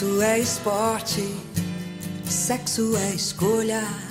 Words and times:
Sexo 0.00 0.22
é 0.22 0.38
esporte, 0.38 1.36
sexo 2.24 2.96
é 2.96 3.14
escolha. 3.14 4.09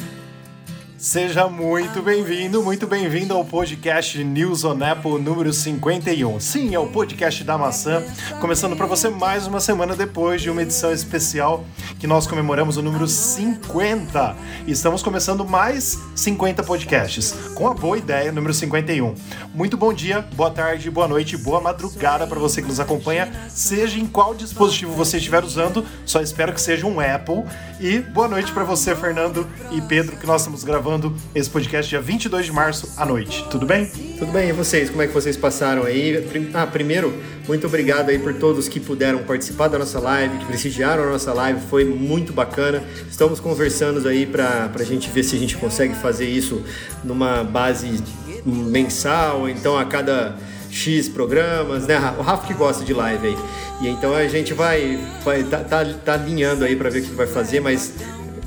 Seja 1.10 1.50
muito 1.50 2.04
bem-vindo, 2.04 2.62
muito 2.62 2.86
bem-vindo 2.86 3.34
ao 3.34 3.44
podcast 3.44 4.23
News 4.23 4.64
on 4.64 4.78
Apple 4.84 5.20
número 5.20 5.52
51. 5.52 6.39
Sim, 6.39 6.75
é 6.75 6.78
o 6.78 6.86
podcast 6.86 7.43
da 7.43 7.57
maçã, 7.57 8.04
começando 8.39 8.75
para 8.75 8.86
você 8.86 9.10
mais 9.10 9.48
uma 9.48 9.60
semana 9.60 9.96
depois 9.96 10.39
de 10.39 10.52
uma 10.52 10.61
edição 10.61 10.93
especial 10.93 11.66
que 11.98 12.06
nós 12.06 12.28
comemoramos 12.28 12.78
o 12.78 12.84
número 12.84 13.07
50. 13.07 14.36
Estamos 14.68 15.02
começando 15.02 15.43
mais 15.43 15.97
50 16.16 16.61
podcasts, 16.61 17.32
com 17.55 17.68
a 17.68 17.74
boa 17.74 17.97
ideia 17.97 18.32
número 18.32 18.54
51. 18.54 19.16
Muito 19.52 19.78
bom 19.78 19.91
dia, 19.91 20.21
boa 20.36 20.52
tarde, 20.52 20.91
boa 20.91 21.07
noite, 21.07 21.36
boa 21.36 21.60
madrugada 21.60 22.28
para 22.28 22.38
você 22.38 22.61
que 22.61 22.68
nos 22.68 22.80
acompanha, 22.80 23.32
seja 23.50 23.97
em 23.97 24.05
qual 24.05 24.36
dispositivo 24.36 24.94
você 24.94 25.18
estiver 25.18 25.44
usando, 25.44 25.83
só 26.05 26.21
espero 26.21 26.54
que 26.54 26.61
seja 26.61 26.86
um 26.86 27.00
Apple. 27.00 27.46
E 27.80 28.00
boa 28.00 28.28
noite 28.28 28.52
para 28.52 28.66
você, 28.66 28.94
Fernando 28.94 29.47
e 29.71 29.82
Pedro, 29.82 30.18
que 30.18 30.28
nós 30.28 30.41
estamos 30.41 30.66
gravando 30.66 30.99
esse 31.34 31.50
podcast 31.50 31.89
dia 31.89 32.02
22 32.02 32.45
de 32.45 32.52
março 32.52 32.89
à 32.98 33.06
noite. 33.06 33.45
Tudo 33.50 33.66
bem? 33.66 33.86
Tudo 34.17 34.31
bem, 34.31 34.50
e 34.50 34.52
vocês? 34.52 34.89
Como 34.89 35.02
é 35.02 35.08
que 35.08 35.14
vocês 35.14 35.38
passaram 35.38 35.84
aí? 35.84 36.23
Ah, 36.53 36.67
primeiro, 36.67 37.14
muito 37.48 37.67
obrigado 37.67 38.09
aí 38.09 38.20
por 38.20 38.34
todos 38.34 38.67
que 38.67 38.80
puderam 38.80 39.20
participar 39.20 39.67
da 39.67 39.80
nossa 39.80 40.00
live, 40.00 40.38
que 40.38 40.45
prestigiaram 40.45 41.03
a 41.03 41.12
nossa 41.12 41.34
live, 41.34 41.59
foi 41.70 41.86
muito 41.86 42.34
bacana. 42.34 42.84
Estamos 43.09 43.39
conversando 43.39 44.08
aí 44.08 44.25
para 44.25 44.72
a 44.73 44.84
gente 44.84 45.09
ver 45.09 45.23
se 45.23 45.36
a 45.36 45.39
gente 45.39 45.58
consegue 45.58 45.95
fazer 45.95 46.28
isso 46.28 46.64
numa 47.03 47.44
base 47.44 48.03
mensal, 48.45 49.47
então 49.47 49.78
a 49.78 49.86
cada 49.86 50.38
X 50.69 51.09
programas, 51.09 51.88
né? 51.88 51.97
O 52.17 52.22
Rafa 52.22 52.47
que 52.47 52.53
gosta 52.53 52.84
de 52.84 52.94
live 52.94 53.28
aí. 53.28 53.38
E 53.81 53.88
então 53.88 54.13
a 54.13 54.28
gente 54.28 54.53
vai, 54.53 55.00
vai 55.23 55.44
tá, 55.44 55.59
tá, 55.59 55.86
tá 55.86 56.13
alinhando 56.13 56.66
aí 56.66 56.75
para 56.75 56.89
ver 56.89 57.00
o 57.00 57.03
que 57.03 57.13
vai 57.13 57.28
fazer, 57.28 57.59
mas 57.59 57.94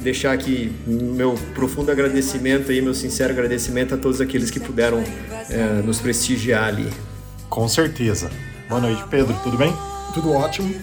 deixar 0.02 0.32
aqui 0.32 0.72
meu 0.86 1.34
profundo 1.54 1.90
agradecimento 1.90 2.72
e 2.72 2.82
meu 2.82 2.94
sincero 2.94 3.32
agradecimento 3.32 3.94
a 3.94 3.98
todos 3.98 4.20
aqueles 4.20 4.50
que 4.50 4.60
puderam 4.60 5.02
é, 5.48 5.82
nos 5.82 6.00
prestigiar 6.00 6.64
ali. 6.64 6.88
Com 7.48 7.68
certeza. 7.68 8.30
Boa 8.68 8.80
noite, 8.80 9.02
Pedro. 9.10 9.34
Tudo 9.42 9.56
bem? 9.56 9.72
Tudo 10.14 10.32
ótimo. 10.32 10.74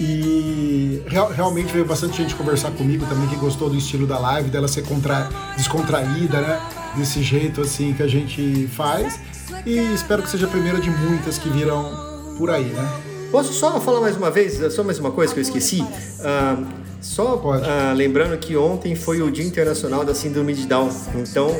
E 0.00 1.02
real, 1.06 1.30
realmente 1.30 1.72
veio 1.72 1.84
bastante 1.84 2.16
gente 2.16 2.34
conversar 2.34 2.70
comigo 2.72 3.06
também 3.06 3.28
que 3.28 3.36
gostou 3.36 3.68
do 3.70 3.76
estilo 3.76 4.06
da 4.06 4.18
live, 4.18 4.50
dela 4.50 4.66
ser 4.66 4.82
contra, 4.82 5.28
descontraída, 5.56 6.40
né? 6.40 6.60
Desse 6.96 7.22
jeito 7.22 7.60
assim 7.60 7.92
que 7.92 8.02
a 8.02 8.08
gente 8.08 8.68
faz. 8.72 9.20
E 9.64 9.76
espero 9.94 10.22
que 10.22 10.30
seja 10.30 10.46
a 10.46 10.48
primeira 10.48 10.80
de 10.80 10.90
muitas 10.90 11.38
que 11.38 11.48
virão 11.48 12.34
por 12.36 12.50
aí, 12.50 12.64
né? 12.64 13.11
Posso 13.32 13.54
só 13.54 13.80
falar 13.80 14.02
mais 14.02 14.14
uma 14.14 14.30
vez, 14.30 14.60
só 14.74 14.84
mais 14.84 14.98
uma 14.98 15.10
coisa 15.10 15.32
que 15.32 15.40
eu 15.40 15.42
esqueci? 15.42 15.80
Uh, 15.80 16.66
só 17.00 17.36
uh, 17.36 17.94
lembrando 17.96 18.36
que 18.36 18.54
ontem 18.58 18.94
foi 18.94 19.22
o 19.22 19.30
Dia 19.30 19.42
Internacional 19.42 20.04
da 20.04 20.14
Síndrome 20.14 20.52
de 20.52 20.66
Down. 20.66 20.90
Então, 21.14 21.50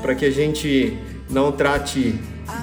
para 0.00 0.14
que 0.14 0.24
a 0.24 0.30
gente 0.30 0.96
não 1.28 1.52
trate 1.52 2.18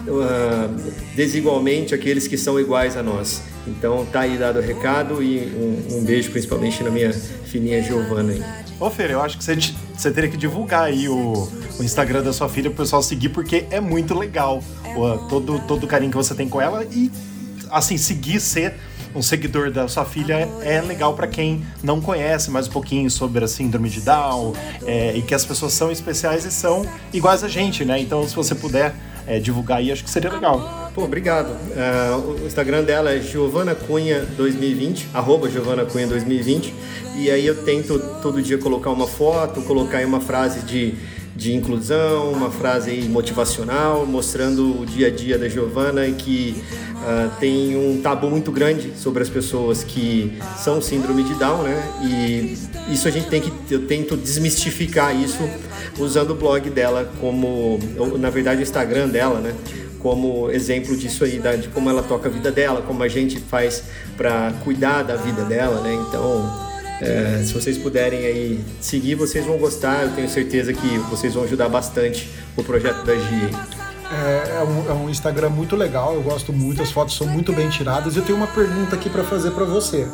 uh, 0.08 0.92
desigualmente 1.16 1.94
aqueles 1.94 2.28
que 2.28 2.40
são 2.40 2.60
iguais 2.60 2.98
a 2.98 3.04
nós. 3.04 3.44
Então, 3.68 4.04
tá 4.12 4.22
aí 4.22 4.36
dado 4.36 4.58
o 4.58 4.62
recado 4.64 5.22
e 5.22 5.46
um, 5.46 5.98
um 5.98 6.04
beijo 6.04 6.32
principalmente 6.32 6.82
na 6.82 6.90
minha 6.90 7.14
filhinha 7.14 7.84
Giovana 7.84 8.34
aí. 8.34 8.44
Ô 8.80 8.90
Fer, 8.90 9.12
eu 9.12 9.22
acho 9.22 9.38
que 9.38 9.44
você, 9.44 9.56
você 9.96 10.10
teria 10.10 10.30
que 10.30 10.38
divulgar 10.38 10.86
aí 10.86 11.08
o, 11.08 11.48
o 11.80 11.84
Instagram 11.84 12.24
da 12.24 12.34
sua 12.34 12.50
filha 12.50 12.72
pro 12.72 12.84
pessoal 12.84 13.04
seguir, 13.04 13.30
porque 13.30 13.68
é 13.70 13.80
muito 13.80 14.18
legal 14.18 14.60
o, 14.98 15.18
todo, 15.30 15.60
todo 15.68 15.84
o 15.84 15.88
carinho 15.88 16.10
que 16.10 16.18
você 16.18 16.34
tem 16.34 16.50
com 16.50 16.60
ela 16.60 16.84
e, 16.84 17.12
assim, 17.76 17.98
seguir 17.98 18.40
ser 18.40 18.74
um 19.14 19.22
seguidor 19.22 19.70
da 19.70 19.88
sua 19.88 20.06
filha 20.06 20.48
é 20.62 20.82
legal 20.82 21.14
para 21.14 21.28
quem 21.28 21.64
não 21.84 22.02
conhece 22.02 22.50
mais 22.50 22.68
um 22.68 22.72
pouquinho 22.72 23.10
sobre 23.12 23.44
a 23.44 23.48
síndrome 23.48 23.90
de 23.90 24.02
Down 24.02 24.54
é, 24.86 25.16
e 25.16 25.22
que 25.22 25.34
as 25.34 25.46
pessoas 25.46 25.74
são 25.74 25.92
especiais 25.92 26.46
e 26.46 26.52
são 26.52 26.86
iguais 27.14 27.44
a 27.44 27.48
gente, 27.48 27.84
né? 27.84 28.00
Então, 28.00 28.28
se 28.28 28.36
você 28.36 28.56
puder 28.56 28.94
é, 29.28 29.40
divulgar 29.40 29.80
aí, 29.80 29.92
acho 29.92 30.04
que 30.04 30.10
seria 30.10 30.32
legal. 30.32 30.92
Pô, 30.94 31.04
obrigado. 31.04 31.50
Uh, 31.50 32.44
o 32.44 32.48
Instagram 32.48 32.84
dela 32.84 33.12
é 33.12 33.20
Giovana 33.20 33.76
Cunha 33.76 34.22
2020, 34.38 35.10
arroba 35.14 35.50
Giovana 35.50 35.86
Cunha 35.86 36.08
2020. 36.08 36.74
E 37.18 37.30
aí 37.30 37.46
eu 37.46 37.64
tento 37.64 38.00
todo 38.22 38.42
dia 38.42 38.58
colocar 38.58 38.90
uma 38.90 39.08
foto, 39.08 39.62
colocar 39.62 39.98
aí 39.98 40.06
uma 40.06 40.22
frase 40.22 40.62
de 40.62 40.94
de 41.36 41.54
inclusão, 41.54 42.32
uma 42.32 42.50
frase 42.50 43.02
motivacional, 43.10 44.06
mostrando 44.06 44.82
o 44.82 44.86
dia 44.86 45.08
a 45.08 45.12
dia 45.12 45.38
da 45.38 45.50
Giovana 45.50 46.10
que 46.12 46.64
uh, 46.96 47.30
tem 47.40 47.76
um 47.76 48.02
tabu 48.02 48.30
muito 48.30 48.52
grande 48.52 48.94
sobre 48.98 49.22
as 49.22 49.30
pessoas 49.30 49.84
que 49.84 50.38
são 50.58 50.82
síndrome 50.82 51.24
de 51.24 51.34
Down, 51.36 51.64
né? 51.64 51.84
E 52.04 52.94
isso 52.94 53.08
a 53.08 53.12
gente 53.12 53.28
tem 53.28 53.42
que, 53.42 53.52
eu 53.70 53.86
tento 53.86 54.16
desmistificar 54.16 55.14
isso 55.14 55.40
usando 56.00 56.32
o 56.32 56.36
blog 56.36 56.70
dela 56.70 57.12
como, 57.20 57.80
na 58.18 58.30
verdade 58.30 58.62
o 58.62 58.64
Instagram 58.64 59.10
dela, 59.10 59.42
né? 59.42 59.54
Como 60.00 60.50
exemplo 60.52 60.96
disso 60.96 61.26
aí, 61.26 61.42
de 61.60 61.68
como 61.70 61.90
ela 61.90 62.04
toca 62.04 62.30
a 62.30 62.32
vida 62.32 62.52
dela, 62.52 62.82
como 62.82 63.04
a 63.04 63.08
gente 63.10 63.40
faz 63.40 63.84
para 64.16 64.54
cuidar 64.64 65.04
da 65.04 65.18
vida 65.18 65.44
dela, 65.44 65.82
né? 65.82 65.94
Então 66.08 66.75
é, 67.02 67.44
se 67.44 67.54
vocês 67.54 67.78
puderem 67.78 68.26
aí 68.26 68.60
seguir, 68.80 69.16
vocês 69.16 69.46
vão 69.46 69.58
gostar. 69.58 70.04
Eu 70.04 70.12
tenho 70.12 70.30
certeza 70.30 70.74
que 70.74 70.98
vocês 71.10 71.34
vão 71.34 71.44
ajudar 71.44 71.70
bastante 71.70 72.30
o 72.56 72.64
projeto 72.64 73.04
da 73.04 73.16
Gia. 73.16 73.50
É, 74.12 74.58
é, 74.58 74.64
um, 74.64 74.92
é 74.92 74.94
um 74.94 75.10
Instagram 75.10 75.50
muito 75.50 75.76
legal, 75.76 76.14
eu 76.14 76.22
gosto 76.22 76.54
muito, 76.54 76.82
as 76.82 76.92
fotos 76.92 77.18
são 77.18 77.28
muito 77.28 77.52
bem 77.52 77.70
tiradas. 77.70 78.16
Eu 78.16 78.24
tenho 78.24 78.38
uma 78.38 78.48
pergunta 78.48 78.96
aqui 78.96 79.10
para 79.10 79.24
fazer 79.24 79.52
para 79.52 79.66
você. 79.66 80.08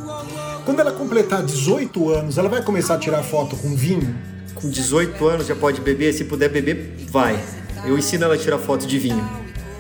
Quando 0.66 0.80
ela 0.80 0.92
completar 0.92 1.44
18 1.44 2.10
anos, 2.10 2.38
ela 2.38 2.48
vai 2.48 2.64
começar 2.64 2.96
a 2.96 2.98
tirar 2.98 3.24
foto 3.24 3.56
com 3.56 3.76
vinho? 3.76 4.16
Com 4.56 4.70
18 4.70 5.28
anos 5.28 5.48
já 5.48 5.56
pode 5.56 5.82
beber, 5.82 6.14
se 6.14 6.24
puder 6.24 6.50
beber, 6.50 6.96
vai. 7.10 7.40
Eu 7.86 7.98
ensino 7.98 8.24
ela 8.24 8.36
a 8.36 8.38
tirar 8.38 8.60
foto 8.60 8.86
de 8.86 8.98
vinho. 8.98 9.28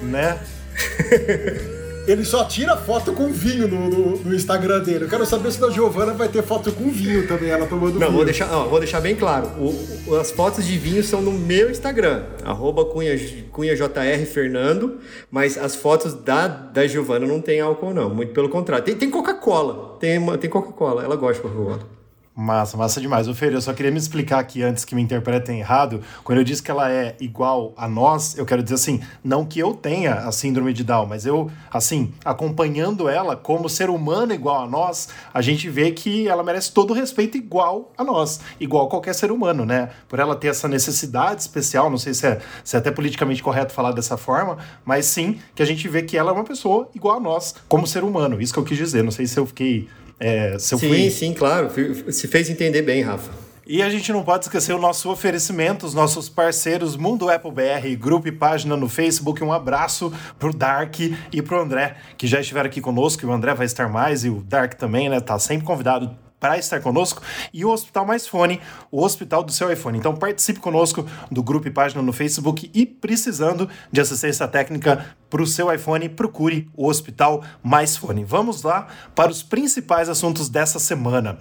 Né? 0.02 0.38
Ele 2.08 2.26
só 2.26 2.44
tira 2.46 2.76
foto 2.76 3.14
com 3.14 3.32
vinho 3.32 3.68
no, 3.68 3.90
no, 3.90 4.18
no, 4.18 4.36
Instagram 4.36 4.80
dele. 4.80 5.06
Eu 5.06 5.10
quero 5.10 5.26
saber 5.26 5.52
se 5.52 5.60
da 5.60 5.70
Giovana 5.70 6.14
vai 6.14 6.28
ter 6.28 6.42
foto 6.42 6.72
com 6.72 6.90
vinho 6.90 7.28
também, 7.28 7.50
ela 7.50 7.68
tomando 7.68 7.94
Não, 7.94 8.00
vinho. 8.00 8.12
Vou 8.12 8.26
deixar, 8.26 8.52
ó, 8.52 8.66
vou 8.66 8.80
deixar 8.80 9.00
bem 9.00 9.16
claro. 9.16 9.48
O, 9.60 10.16
as 10.16 10.32
fotos 10.32 10.66
de 10.66 10.78
vinho 10.78 11.04
são 11.04 11.22
no 11.22 11.32
meu 11.32 11.70
Instagram, 11.70 12.24
arroba 12.44 12.86
cunha, 12.86 13.16
cunhajr 13.52 13.90
Fernando, 14.26 15.00
mas 15.30 15.58
as 15.58 15.76
fotos 15.76 16.14
da, 16.14 16.48
da 16.48 16.88
Giovana 16.88 17.28
não 17.28 17.40
tem 17.40 17.62
álcool, 17.62 17.94
não. 17.94 18.10
Muito 18.10 18.34
pelo 18.34 18.50
contrário. 18.50 18.84
Tem, 18.84 18.96
tem 18.96 19.10
Coca-Cola. 19.10 19.98
Tem, 20.00 20.20
tem 20.38 20.50
Coca-Cola. 20.50 21.04
Ela 21.04 21.16
gosta 21.16 21.36
de 21.36 21.42
Coca-Cola. 21.48 22.01
Massa, 22.34 22.78
massa 22.78 23.02
demais. 23.02 23.28
O 23.28 23.36
Fer, 23.36 23.52
eu 23.52 23.60
só 23.60 23.74
queria 23.74 23.92
me 23.92 23.98
explicar 23.98 24.40
aqui 24.40 24.64
antes 24.64 24.86
que 24.86 24.96
me 24.96 25.02
interpretem 25.02 25.60
errado. 25.60 26.02
Quando 26.24 26.38
eu 26.38 26.46
disse 26.46 26.64
que 26.64 26.72
ela 26.72 26.90
é 26.90 27.14
igual 27.20 27.74
a 27.76 27.90
nós, 27.90 28.38
eu 28.38 28.46
quero 28.46 28.64
dizer 28.64 28.76
assim, 28.76 29.02
não 29.22 29.46
que 29.46 29.60
eu 29.60 29.74
tenha 29.74 30.14
a 30.14 30.32
síndrome 30.32 30.72
de 30.72 30.82
Down, 30.82 31.08
mas 31.08 31.26
eu, 31.26 31.52
assim, 31.70 32.14
acompanhando 32.24 33.10
ela 33.10 33.36
como 33.36 33.68
ser 33.68 33.90
humano 33.90 34.34
igual 34.34 34.64
a 34.64 34.68
nós, 34.68 35.10
a 35.34 35.42
gente 35.42 35.70
vê 35.70 35.92
que 35.92 36.30
ela 36.30 36.42
merece 36.42 36.72
todo 36.72 36.92
o 36.92 36.94
respeito 36.94 37.36
igual 37.36 37.92
a 37.98 38.04
nós, 38.04 38.40
igual 38.62 38.88
a 38.88 38.90
qualquer 38.90 39.14
ser 39.14 39.30
humano, 39.30 39.66
né? 39.66 39.90
Por 40.08 40.18
ela 40.18 40.34
ter 40.34 40.48
essa 40.48 40.70
necessidade 40.70 41.42
especial, 41.42 41.90
não 41.90 41.98
sei 41.98 42.14
se 42.14 42.26
é, 42.26 42.40
se 42.64 42.78
é 42.78 42.80
até 42.80 42.92
politicamente 42.92 43.44
correto 43.44 43.74
falar 43.74 43.92
dessa 43.92 44.16
forma, 44.16 44.58
mas 44.86 45.06
sim 45.06 45.38
que 45.54 45.62
a 45.62 45.66
gente 45.66 45.86
vê 45.90 46.02
que 46.02 46.18
ela 46.18 46.32
é 46.32 46.34
uma 46.34 46.46
pessoa 46.46 46.90
igual 46.96 47.18
a 47.18 47.20
nós, 47.20 47.56
como 47.68 47.86
ser 47.86 48.06
humano. 48.06 48.42
Isso 48.42 48.54
que 48.54 48.60
eu 48.60 48.64
quis 48.64 48.78
dizer. 48.78 49.04
Não 49.04 49.12
sei 49.12 49.28
se 49.28 49.38
eu 49.38 49.46
fiquei 49.46 49.90
é, 50.22 50.60
sim, 50.60 50.78
fui... 50.78 51.10
sim, 51.10 51.34
claro. 51.34 51.72
Se 52.12 52.28
fez 52.28 52.48
entender 52.50 52.84
bem, 52.84 53.02
Rafa. 53.02 53.32
E 53.66 53.82
a 53.82 53.90
gente 53.90 54.12
não 54.12 54.24
pode 54.24 54.46
esquecer 54.46 54.74
o 54.74 54.78
nosso 54.78 55.10
oferecimento, 55.10 55.86
os 55.86 55.94
nossos 55.94 56.28
parceiros 56.28 56.96
Mundo 56.96 57.30
Apple 57.30 57.52
BR, 57.52 57.96
grupo 57.98 58.28
e 58.28 58.32
página 58.32 58.76
no 58.76 58.90
Facebook. 58.90 59.44
Um 59.44 59.52
abraço 59.52 60.14
pro 60.38 60.54
Dark 60.54 61.00
e 61.00 61.42
pro 61.42 61.60
André, 61.60 61.96
que 62.18 62.28
já 62.28 62.40
estiveram 62.40 62.68
aqui 62.68 62.82
conosco, 62.82 63.24
e 63.24 63.26
o 63.26 63.32
André 63.32 63.54
vai 63.54 63.66
estar 63.66 63.88
mais, 63.88 64.24
e 64.24 64.30
o 64.30 64.42
Dark 64.42 64.74
também, 64.74 65.10
né? 65.10 65.20
Tá 65.20 65.40
sempre 65.40 65.66
convidado 65.66 66.16
para 66.42 66.58
estar 66.58 66.82
conosco 66.82 67.22
e 67.54 67.64
o 67.64 67.70
Hospital 67.70 68.04
Mais 68.04 68.28
Fone, 68.28 68.60
o 68.92 69.04
hospital 69.04 69.44
do 69.44 69.52
seu 69.52 69.72
iPhone. 69.72 70.00
Então 70.00 70.16
participe 70.16 70.60
conosco 70.60 71.06
do 71.30 71.44
grupo 71.44 71.68
e 71.68 71.72
página 71.72 72.02
no 72.02 72.12
Facebook 72.12 72.70
e 72.74 72.84
precisando 72.84 73.70
de 73.92 74.02
assistência 74.02 74.48
técnica 74.48 75.16
para 75.30 75.42
o 75.42 75.48
seu 75.48 75.72
iPhone, 75.74 76.10
procure 76.10 76.68
o 76.76 76.88
Hospital 76.88 77.44
Mais 77.64 77.96
Fone. 77.96 78.26
Vamos 78.26 78.64
lá 78.64 78.88
para 79.16 79.32
os 79.32 79.44
principais 79.44 80.10
assuntos 80.10 80.50
dessa 80.50 80.80
semana. 80.80 81.38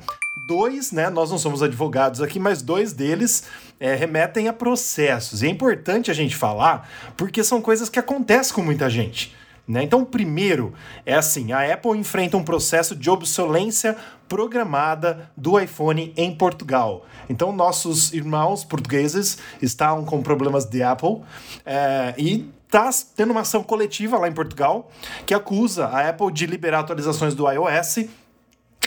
Dois, 0.47 0.93
né? 0.93 1.09
Nós 1.09 1.31
não 1.31 1.39
somos 1.39 1.63
advogados 1.63 2.21
aqui, 2.21 2.39
mas 2.39 2.61
dois 2.61 2.93
deles 2.93 3.45
é, 3.81 3.95
remetem 3.95 4.49
a 4.49 4.53
processos. 4.53 5.43
E 5.43 5.47
é 5.47 5.51
importante 5.51 6.11
a 6.11 6.15
gente 6.15 6.37
falar 6.37 6.89
porque 7.17 7.43
são 7.43 7.63
coisas 7.63 7.89
que 7.89 7.99
acontecem 7.99 8.55
com 8.55 8.63
muita 8.63 8.89
gente. 8.91 9.35
Né? 9.71 9.85
Então, 9.85 10.05
primeiro 10.05 10.75
é 11.07 11.15
assim: 11.15 11.53
a 11.53 11.73
Apple 11.73 11.97
enfrenta 11.97 12.37
um 12.37 12.43
processo 12.43 12.97
de 12.97 13.09
obsolência 13.09 13.97
programada 14.29 15.31
do 15.37 15.61
iPhone 15.61 16.13
em 16.17 16.35
Portugal. 16.35 17.07
Então, 17.29 17.53
nossos 17.53 18.13
irmãos 18.13 18.65
portugueses 18.65 19.39
estão 19.63 20.05
com 20.05 20.21
problemas 20.23 20.65
de 20.65 20.83
Apple 20.83 21.21
é, 21.65 22.15
e 22.19 22.51
está 22.67 22.91
tendo 23.15 23.31
uma 23.31 23.43
ação 23.43 23.63
coletiva 23.63 24.19
lá 24.19 24.27
em 24.27 24.33
Portugal 24.33 24.91
que 25.25 25.33
acusa 25.33 25.87
a 25.87 26.09
Apple 26.09 26.33
de 26.33 26.47
liberar 26.47 26.81
atualizações 26.81 27.37
do 27.37 27.49
iOS 27.49 28.07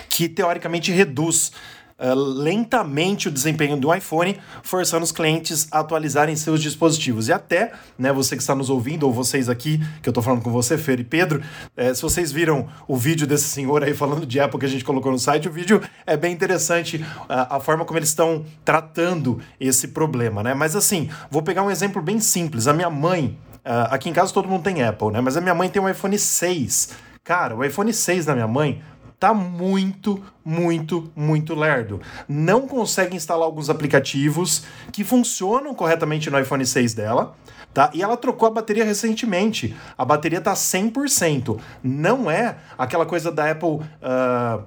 que 0.09 0.27
teoricamente 0.27 0.91
reduz 0.91 1.53
uh, 2.00 2.13
lentamente 2.16 3.28
o 3.28 3.31
desempenho 3.31 3.78
do 3.78 3.94
iPhone, 3.94 4.40
forçando 4.62 5.04
os 5.04 5.12
clientes 5.12 5.68
a 5.72 5.80
atualizarem 5.80 6.36
seus 6.36 6.62
dispositivos. 6.62 7.28
E 7.28 7.34
até, 7.34 7.74
né, 7.98 8.12
você 8.12 8.36
que 8.36 8.42
está 8.42 8.56
nos 8.56 8.69
ouvindo, 8.69 9.04
ou 9.04 9.13
vocês 9.13 9.50
aqui, 9.50 9.80
que 10.01 10.10
eu 10.10 10.12
estou 10.12 10.24
falando 10.24 10.42
com 10.42 10.51
você, 10.51 10.78
Fer 10.78 11.00
e 11.00 11.04
Pedro, 11.04 11.42
é, 11.75 11.94
se 11.94 12.01
vocês 12.01 12.31
viram 12.31 12.68
o 12.88 12.95
vídeo 12.95 13.28
desse 13.28 13.45
senhor 13.45 13.84
aí 13.84 13.94
falando 13.94 14.25
de 14.25 14.40
Apple 14.40 14.60
que 14.60 14.66
a 14.66 14.69
gente 14.69 14.84
colocou 14.84 15.12
no 15.12 15.19
site, 15.19 15.48
o 15.48 15.51
vídeo 15.51 15.81
é 16.06 16.18
bem 16.18 16.34
interessante 16.34 17.04
a, 17.28 17.57
a 17.57 17.60
forma 17.60 17.86
como 17.86 18.00
eles 18.00 18.10
estão 18.10 18.46
tratando 18.63 19.39
esse 19.60 19.89
problema, 19.89 20.44
né? 20.44 20.54
Mas 20.54 20.75
assim, 20.75 21.10
vou 21.30 21.42
pegar 21.42 21.63
um 21.63 21.72
exemplo 21.72 22.01
bem 22.01 22.19
simples. 22.19 22.68
A 22.68 22.74
minha 22.74 22.89
mãe, 22.89 23.38
uh, 23.66 23.89
aqui 23.92 24.10
em 24.10 24.13
casa 24.13 24.34
todo 24.34 24.48
mundo 24.48 24.63
tem 24.63 24.84
Apple, 24.84 25.12
né? 25.12 25.22
Mas 25.22 25.38
a 25.38 25.42
minha 25.42 25.56
mãe 25.56 25.69
tem 25.69 25.81
um 25.81 25.89
iPhone 25.89 26.18
6. 26.18 26.89
Cara, 27.24 27.56
o 27.56 27.63
iPhone 27.63 27.94
6 27.94 28.25
da 28.25 28.34
minha 28.34 28.48
mãe 28.48 28.81
tá 29.24 29.34
muito, 29.34 30.22
muito, 30.44 31.10
muito 31.16 31.56
lerdo. 31.56 32.02
Não 32.28 32.68
consegue 32.68 33.16
instalar 33.16 33.46
alguns 33.46 33.70
aplicativos 33.70 34.66
que 34.92 35.02
funcionam 35.02 35.74
corretamente 35.74 36.30
no 36.30 36.38
iPhone 36.38 36.66
6 36.66 36.94
dela. 36.94 37.34
Tá? 37.74 37.90
E 37.94 38.04
ela 38.04 38.18
trocou 38.18 38.50
a 38.50 38.52
bateria 38.52 38.84
recentemente. 38.84 39.74
A 39.98 40.04
bateria 40.04 40.42
tá 40.42 40.54
100%. 40.54 41.58
Não 41.81 42.30
é 42.30 42.58
aquela 42.78 43.06
coisa 43.06 43.31
da 43.31 43.50
Apple 43.50 43.70
uh, 43.70 44.62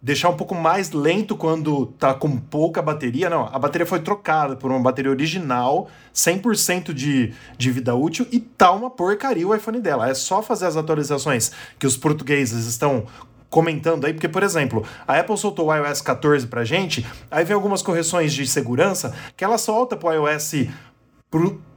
deixar 0.00 0.28
um 0.28 0.36
pouco 0.36 0.54
mais 0.54 0.92
lento 0.92 1.36
quando 1.36 1.86
tá 1.98 2.14
com 2.14 2.36
pouca 2.36 2.80
bateria. 2.80 3.28
Não, 3.28 3.44
a 3.52 3.58
bateria 3.58 3.88
foi 3.88 3.98
trocada 3.98 4.54
por 4.54 4.70
uma 4.70 4.78
bateria 4.78 5.10
original, 5.10 5.88
100% 6.14 6.92
de, 6.92 7.34
de 7.58 7.70
vida 7.72 7.92
útil 7.92 8.24
e 8.30 8.38
tá 8.38 8.70
uma 8.70 8.88
porcaria 8.88 9.48
o 9.48 9.52
iPhone 9.52 9.80
dela. 9.80 10.08
É 10.08 10.14
só 10.14 10.40
fazer 10.42 10.66
as 10.66 10.76
atualizações 10.76 11.50
que 11.76 11.88
os 11.88 11.96
portugueses 11.96 12.66
estão 12.66 13.06
comentando 13.48 14.04
aí, 14.04 14.12
porque, 14.12 14.28
por 14.28 14.42
exemplo, 14.42 14.84
a 15.06 15.18
Apple 15.18 15.36
soltou 15.36 15.68
o 15.68 15.74
iOS 15.74 16.00
14 16.00 16.46
pra 16.46 16.64
gente, 16.64 17.06
aí 17.30 17.44
vem 17.44 17.54
algumas 17.54 17.82
correções 17.82 18.32
de 18.32 18.46
segurança 18.46 19.14
que 19.36 19.44
ela 19.44 19.58
solta 19.58 19.96
pro 19.96 20.12
iOS 20.12 20.68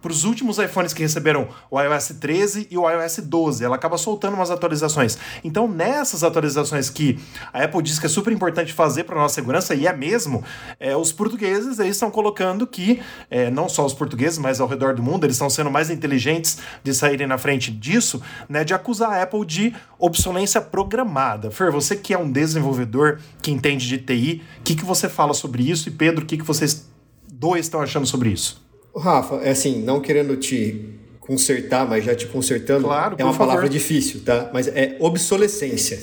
para 0.01 0.11
os 0.11 0.23
últimos 0.23 0.57
iPhones 0.57 0.93
que 0.93 1.01
receberam 1.01 1.49
o 1.69 1.79
iOS 1.79 2.13
13 2.19 2.67
e 2.71 2.77
o 2.77 2.89
iOS 2.89 3.19
12. 3.19 3.63
Ela 3.63 3.75
acaba 3.75 3.97
soltando 3.97 4.33
umas 4.33 4.49
atualizações. 4.49 5.17
Então, 5.43 5.67
nessas 5.67 6.23
atualizações 6.23 6.89
que 6.89 7.19
a 7.51 7.63
Apple 7.63 7.81
diz 7.81 7.99
que 7.99 8.05
é 8.05 8.09
super 8.09 8.31
importante 8.31 8.73
fazer 8.73 9.03
para 9.03 9.15
nossa 9.15 9.35
segurança, 9.35 9.75
e 9.75 9.87
é 9.87 9.93
mesmo, 9.93 10.43
é, 10.79 10.95
os 10.95 11.11
portugueses 11.11 11.79
eles 11.79 11.95
estão 11.95 12.09
colocando 12.09 12.65
que, 12.65 13.01
é, 13.29 13.49
não 13.51 13.67
só 13.67 13.85
os 13.85 13.93
portugueses, 13.93 14.37
mas 14.37 14.59
ao 14.59 14.67
redor 14.67 14.93
do 14.95 15.03
mundo, 15.03 15.25
eles 15.25 15.35
estão 15.35 15.49
sendo 15.49 15.69
mais 15.69 15.89
inteligentes 15.89 16.59
de 16.83 16.93
saírem 16.93 17.27
na 17.27 17.37
frente 17.37 17.71
disso, 17.71 18.21
né, 18.47 18.63
de 18.63 18.73
acusar 18.73 19.11
a 19.11 19.23
Apple 19.23 19.45
de 19.45 19.73
obsolência 19.97 20.61
programada. 20.61 21.51
Fer, 21.51 21.71
você 21.71 21.95
que 21.95 22.13
é 22.13 22.17
um 22.17 22.31
desenvolvedor 22.31 23.19
que 23.41 23.51
entende 23.51 23.87
de 23.87 23.97
TI, 23.97 24.41
o 24.59 24.63
que, 24.63 24.75
que 24.75 24.85
você 24.85 25.09
fala 25.09 25.33
sobre 25.33 25.69
isso? 25.69 25.89
E 25.89 25.91
Pedro, 25.91 26.23
o 26.23 26.27
que, 26.27 26.37
que 26.37 26.45
vocês 26.45 26.89
dois 27.27 27.65
estão 27.65 27.81
achando 27.81 28.05
sobre 28.05 28.29
isso? 28.29 28.68
Rafa, 28.99 29.35
é 29.37 29.51
assim, 29.51 29.81
não 29.81 29.99
querendo 29.99 30.35
te 30.37 30.99
consertar, 31.19 31.87
mas 31.87 32.03
já 32.03 32.15
te 32.15 32.27
consertando, 32.27 32.85
claro, 32.85 33.15
é 33.17 33.23
uma 33.23 33.33
favor. 33.33 33.47
palavra 33.47 33.69
difícil, 33.69 34.21
tá? 34.25 34.49
Mas 34.53 34.67
é 34.67 34.97
obsolescência. 34.99 35.99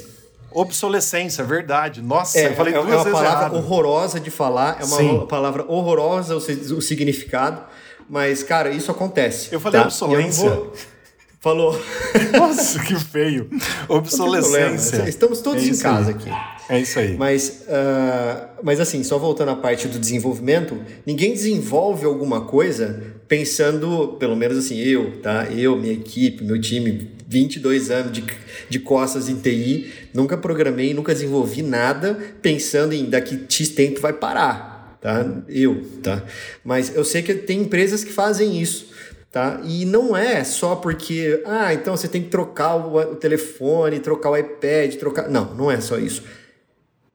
Obsolescência, 0.52 1.44
verdade. 1.44 2.00
Nossa, 2.00 2.38
é, 2.38 2.46
eu 2.46 2.54
falei 2.54 2.72
é, 2.72 2.76
duas 2.78 2.88
é 2.88 2.96
uma 2.96 3.04
vezes 3.04 3.19
palavra 3.19 3.40
errado. 3.40 3.56
horrorosa 3.56 4.20
de 4.20 4.31
falar, 4.31 4.78
é 4.81 4.84
uma 4.84 4.96
Sim. 4.96 5.26
palavra 5.28 5.64
horrorosa 5.69 6.34
o, 6.34 6.38
o, 6.38 6.81
significado, 6.81 7.62
mas, 8.08 8.43
cara, 8.43 8.70
isso 8.70 8.90
acontece. 8.90 9.52
Eu 9.52 9.60
falei 9.60 9.81
tá? 9.81 9.87
obsolência. 9.87 10.62
Falou. 11.46 11.81
Nossa, 12.37 12.82
que 12.82 12.96
feio. 12.96 13.48
Obsolescência. 13.88 15.08
Estamos 15.08 15.40
todos 15.40 15.62
é 15.62 15.69
em 15.69 15.78
casa 15.78 16.10
aqui. 16.10 16.28
É 16.69 16.81
isso 16.81 16.98
aí. 16.98 17.16
Mas, 17.16 17.62
uh, 17.69 18.48
mas 18.64 18.81
assim, 18.81 19.04
só 19.04 19.16
voltando 19.16 19.52
à 19.52 19.54
parte 19.54 19.87
do 19.87 19.96
desenvolvimento, 19.96 20.76
ninguém 21.06 21.32
desenvolve 21.34 22.04
alguma 22.04 22.46
coisa 22.46 23.00
pensando, 23.28 24.16
pelo 24.19 24.34
menos 24.34 24.58
assim, 24.58 24.76
eu, 24.81 25.20
tá? 25.20 25.46
Eu, 25.48 25.76
minha 25.76 25.93
equipe, 25.93 26.43
meu 26.43 26.60
time, 26.60 27.12
22 27.28 27.92
anos 27.92 28.10
de, 28.10 28.25
de 28.69 28.81
costas 28.81 29.28
em 29.28 29.37
TI, 29.37 29.92
nunca 30.12 30.37
programei, 30.37 30.92
nunca 30.94 31.14
desenvolvi 31.14 31.62
nada 31.62 32.19
pensando 32.42 32.92
em 32.92 33.04
daqui 33.04 33.38
X 33.49 33.69
tempo 33.69 34.00
vai 34.00 34.12
parar, 34.12 34.99
tá? 35.00 35.25
Eu, 35.49 35.81
tá? 36.02 36.25
Mas 36.64 36.92
eu 36.96 37.04
sei 37.04 37.22
que 37.22 37.34
tem 37.34 37.60
empresas 37.60 38.02
que 38.02 38.12
fazem 38.12 38.60
isso. 38.60 38.95
Tá? 39.36 39.60
E 39.64 39.84
não 39.84 40.16
é 40.16 40.42
só 40.44 40.76
porque, 40.76 41.42
ah, 41.44 41.74
então 41.74 41.94
você 41.94 42.08
tem 42.08 42.22
que 42.22 42.30
trocar 42.30 42.74
o, 42.74 43.16
telefone, 43.16 44.00
trocar 44.00 44.30
o 44.30 44.36
iPad, 44.38 44.94
trocar. 44.94 45.28
Não, 45.28 45.54
não 45.54 45.70
é 45.70 45.78
só 45.78 45.98
isso 45.98 46.22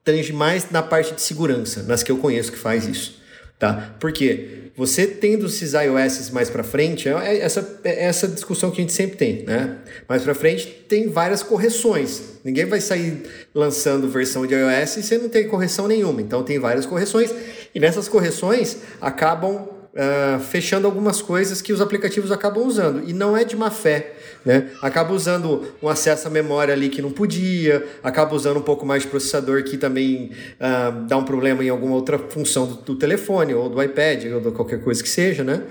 tange 0.03 0.31
mais 0.31 0.69
na 0.69 0.83
parte 0.83 1.15
de 1.15 1.21
segurança, 1.23 1.81
nas 1.81 2.03
que 2.03 2.11
eu 2.11 2.17
conheço 2.17 2.51
que 2.51 2.59
faz 2.59 2.85
isso, 2.85 3.19
tá? 3.57 3.95
Porque 3.99 4.69
você 4.77 5.07
tendo 5.07 5.47
esses 5.47 5.73
iOS 5.73 6.29
mais 6.29 6.47
para 6.47 6.63
frente, 6.63 7.09
é 7.09 7.39
essa, 7.39 7.79
é 7.83 8.05
essa 8.05 8.27
discussão 8.27 8.69
que 8.69 8.77
a 8.77 8.81
gente 8.81 8.93
sempre 8.93 9.17
tem, 9.17 9.43
né? 9.43 9.77
Mais 10.07 10.21
para 10.21 10.35
frente 10.35 10.67
tem 10.87 11.09
várias 11.09 11.41
correções. 11.41 12.39
Ninguém 12.43 12.65
vai 12.65 12.81
sair 12.81 13.23
lançando 13.51 14.07
versão 14.07 14.45
de 14.45 14.53
iOS 14.53 14.97
e 14.97 15.03
você 15.03 15.17
não 15.17 15.27
tem 15.27 15.47
correção 15.47 15.87
nenhuma. 15.87 16.21
Então 16.21 16.43
tem 16.43 16.59
várias 16.59 16.85
correções 16.85 17.33
e 17.73 17.79
nessas 17.79 18.07
correções 18.07 18.77
acabam 19.01 19.80
uh, 19.93 20.39
fechando 20.39 20.87
algumas 20.87 21.21
coisas 21.21 21.61
que 21.61 21.71
os 21.73 21.81
aplicativos 21.81 22.31
acabam 22.31 22.65
usando. 22.65 23.07
E 23.07 23.13
não 23.13 23.35
é 23.35 23.43
de 23.43 23.55
má 23.55 23.69
fé. 23.69 24.13
Né? 24.43 24.69
Acaba 24.81 25.13
usando 25.13 25.67
um 25.81 25.87
acesso 25.87 26.27
à 26.27 26.31
memória 26.31 26.73
ali 26.73 26.89
que 26.89 27.01
não 27.01 27.11
podia, 27.11 27.85
acaba 28.03 28.33
usando 28.35 28.57
um 28.57 28.63
pouco 28.63 28.83
mais 28.83 29.03
de 29.03 29.09
processador 29.09 29.63
que 29.63 29.77
também 29.77 30.31
uh, 30.59 31.05
dá 31.05 31.15
um 31.15 31.23
problema 31.23 31.63
em 31.63 31.69
alguma 31.69 31.93
outra 31.93 32.17
função 32.17 32.65
do, 32.65 32.75
do, 32.75 32.95
telefone, 32.95 33.53
ou 33.53 33.69
do 33.69 33.81
iPad, 33.81 34.25
ou 34.33 34.41
de 34.41 34.51
qualquer 34.51 34.81
coisa 34.81 35.01
que 35.03 35.09
seja, 35.09 35.43
né? 35.43 35.63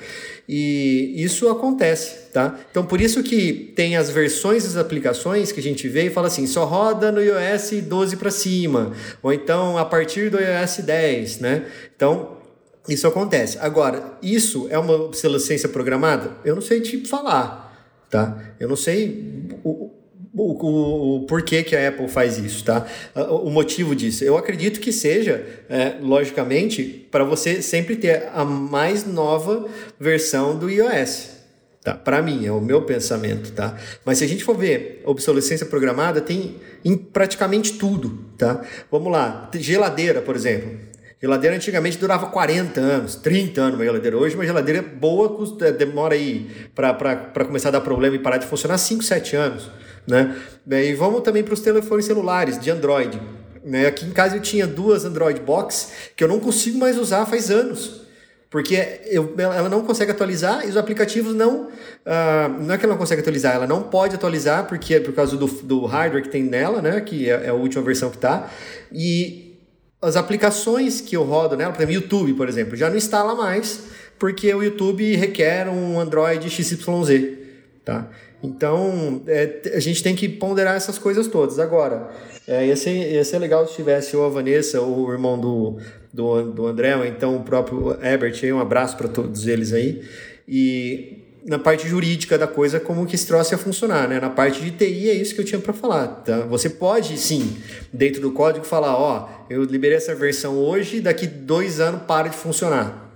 E 0.49 1.14
isso 1.17 1.49
acontece, 1.49 2.31
tá? 2.32 2.58
Então, 2.70 2.84
por 2.84 3.00
isso 3.00 3.22
que 3.22 3.72
tem 3.75 3.96
as 3.96 4.11
versões 4.11 4.64
das 4.64 4.76
aplicações 4.76 5.52
que 5.52 5.61
a 5.61 5.62
gente 5.62 5.88
vê 5.88 6.06
e 6.06 6.11
fala 6.11 6.28
assim, 6.28 6.46
só 6.46 6.64
roda 6.64 7.11
no 7.11 7.20
iOS 7.20 7.70
12 7.82 8.17
para 8.17 8.31
cima, 8.31 8.93
ou 9.22 9.32
então 9.32 9.78
a 9.78 9.84
partir 9.84 10.31
do 10.31 10.38
iOS 10.38 10.78
10, 10.78 11.38
né? 11.40 11.67
Então, 11.94 12.40
isso 12.88 13.06
acontece. 13.06 13.59
Agora, 13.59 14.19
isso 14.22 14.67
é 14.70 14.79
uma 14.79 14.94
obsolescência 14.94 15.69
programada? 15.69 16.32
Eu 16.44 16.55
não 16.55 16.63
sei 16.63 16.81
te 16.81 17.06
falar 17.06 17.70
tá? 18.10 18.37
Eu 18.58 18.69
não 18.69 18.77
sei 18.77 19.49
o, 19.63 19.91
o, 20.34 20.53
o, 20.53 21.17
o, 21.17 21.27
porquê 21.27 21.63
que 21.63 21.77
a 21.77 21.89
Apple 21.89 22.08
faz 22.08 22.37
isso, 22.37 22.65
tá? 22.65 22.84
O 23.15 23.49
motivo 23.49 23.94
disso. 23.94 24.25
Eu 24.25 24.37
acredito 24.37 24.81
que 24.81 24.93
seja, 24.93 25.46
é, 25.69 25.94
logicamente, 26.01 27.06
para 27.10 27.25
você 27.25 27.63
sempre 27.63 27.96
ter 27.96 28.29
a 28.34 28.44
mais 28.44 29.06
nova 29.06 29.67
versão 29.99 30.58
do 30.58 30.69
iOS. 30.69 31.39
Tá? 31.82 31.94
Para 31.94 32.20
mim, 32.20 32.44
é 32.44 32.53
o 32.53 32.60
meu 32.60 32.82
pensamento, 32.82 33.53
tá? 33.53 33.75
Mas 34.05 34.19
se 34.19 34.25
a 34.25 34.27
gente 34.27 34.44
for 34.44 34.55
ver 34.55 35.01
obsolescência 35.06 35.65
programada, 35.65 36.20
tem 36.20 36.56
em 36.84 36.94
praticamente 36.94 37.79
tudo, 37.79 38.22
tá? 38.37 38.63
Vamos 38.91 39.10
lá, 39.10 39.51
geladeira, 39.55 40.20
por 40.20 40.37
exemplo. 40.37 40.90
Geladeira 41.22 41.55
antigamente 41.55 41.98
durava 41.98 42.29
40 42.29 42.81
anos, 42.81 43.15
30 43.17 43.60
anos 43.60 43.74
uma 43.74 43.84
geladeira. 43.84 44.17
Hoje 44.17 44.34
uma 44.34 44.46
geladeira 44.46 44.81
boa 44.81 45.29
custa, 45.29 45.70
demora 45.70 46.15
aí 46.15 46.50
para 46.74 47.44
começar 47.44 47.69
a 47.69 47.72
dar 47.72 47.82
problema 47.82 48.17
e 48.17 48.19
parar 48.19 48.39
de 48.39 48.46
funcionar 48.46 48.79
5, 48.79 49.03
7 49.03 49.36
anos. 49.36 49.70
Né? 50.06 50.34
E 50.67 50.94
vamos 50.94 51.20
também 51.20 51.44
para 51.44 51.53
os 51.53 51.60
telefones 51.60 52.06
celulares 52.06 52.58
de 52.58 52.70
Android. 52.70 53.20
Né? 53.62 53.86
Aqui 53.86 54.06
em 54.06 54.12
casa 54.12 54.36
eu 54.36 54.41
tinha 54.41 54.67
duas 54.67 55.05
Android 55.05 55.41
Box 55.41 55.93
que 56.17 56.24
eu 56.24 56.29
não 56.29 56.41
consigo 56.41 56.79
mais 56.79 56.96
usar 56.96 57.27
faz 57.27 57.50
anos. 57.50 58.00
Porque 58.48 59.03
eu, 59.05 59.34
ela 59.39 59.69
não 59.69 59.82
consegue 59.82 60.10
atualizar 60.10 60.67
e 60.67 60.70
os 60.70 60.77
aplicativos 60.77 61.34
não. 61.34 61.67
Uh, 61.67 62.62
não 62.62 62.74
é 62.74 62.79
que 62.79 62.84
ela 62.84 62.94
não 62.94 62.98
consegue 62.98 63.20
atualizar, 63.20 63.55
ela 63.55 63.67
não 63.67 63.82
pode 63.84 64.17
atualizar 64.17 64.67
porque 64.67 64.94
é 64.94 65.00
por 65.00 65.12
causa 65.12 65.36
do, 65.36 65.46
do 65.46 65.84
hardware 65.84 66.22
que 66.22 66.31
tem 66.31 66.43
nela, 66.43 66.82
né? 66.82 67.00
Que 67.00 67.31
é, 67.31 67.44
é 67.44 67.48
a 67.50 67.55
última 67.55 67.81
versão 67.81 68.10
que 68.10 68.17
está. 68.17 68.50
E 68.93 69.50
as 70.03 70.17
aplicações 70.17 71.01
que 71.01 71.17
eu 71.17 71.23
rodo 71.23 71.57
nela, 71.57 71.73
por 71.73 71.83
exemplo, 71.83 71.95
YouTube, 71.95 72.35
por 72.35 72.49
exemplo, 72.49 72.77
já 72.77 72.89
não 72.89 72.97
instala 72.97 73.35
mais, 73.35 73.85
porque 74.19 74.53
o 74.55 74.63
YouTube 74.63 75.17
requer 75.17 75.69
um 75.69 76.01
Android 76.01 76.49
XYZ, 76.49 77.39
tá? 77.85 78.09
Então, 78.43 79.23
é, 79.27 79.73
a 79.75 79.81
gente 79.81 80.03
tem 80.03 80.15
que 80.15 80.29
ponderar 80.29 80.75
essas 80.75 80.99
coisas 80.99 81.27
todas. 81.27 81.59
Agora, 81.59 82.09
é, 82.49 82.67
ia, 82.67 82.77
ser, 82.77 83.13
ia 83.13 83.25
ser 83.25 83.39
legal 83.39 83.67
se 83.67 83.75
tivesse 83.75 84.17
ou 84.17 84.25
a 84.25 84.29
Vanessa 84.31 84.81
ou 84.81 85.07
o 85.07 85.13
irmão 85.13 85.39
do, 85.39 85.79
do, 86.13 86.51
do 86.51 86.67
André, 86.67 86.97
ou 86.97 87.05
então 87.05 87.37
o 87.37 87.43
próprio 87.43 87.97
Herbert, 88.03 88.41
um 88.55 88.59
abraço 88.59 88.97
para 88.97 89.09
todos 89.09 89.47
eles 89.47 89.75
aí. 89.75 90.03
E 90.49 91.19
na 91.44 91.59
parte 91.59 91.89
jurídica 91.89 92.37
da 92.37 92.47
coisa 92.47 92.79
como 92.79 93.06
que 93.06 93.15
esse 93.15 93.27
troço 93.27 93.55
ia 93.55 93.59
funcionar, 93.59 94.09
né? 94.09 94.20
Na 94.20 94.31
parte 94.31 94.61
de 94.61 94.70
TI 94.70 95.11
é 95.11 95.15
isso 95.15 95.35
que 95.35 95.41
eu 95.41 95.44
tinha 95.44 95.61
para 95.61 95.73
falar, 95.73 96.06
tá? 96.06 96.41
Você 96.41 96.69
pode, 96.69 97.17
sim, 97.19 97.56
dentro 97.93 98.20
do 98.20 98.32
código 98.32 98.65
falar, 98.65 98.97
ó, 98.97 99.29
eu 99.49 99.65
liberei 99.65 99.97
essa 99.97 100.15
versão 100.15 100.56
hoje, 100.56 101.01
daqui 101.01 101.27
dois 101.27 101.81
anos 101.81 102.03
para 102.03 102.29
de 102.29 102.37
funcionar. 102.37 103.09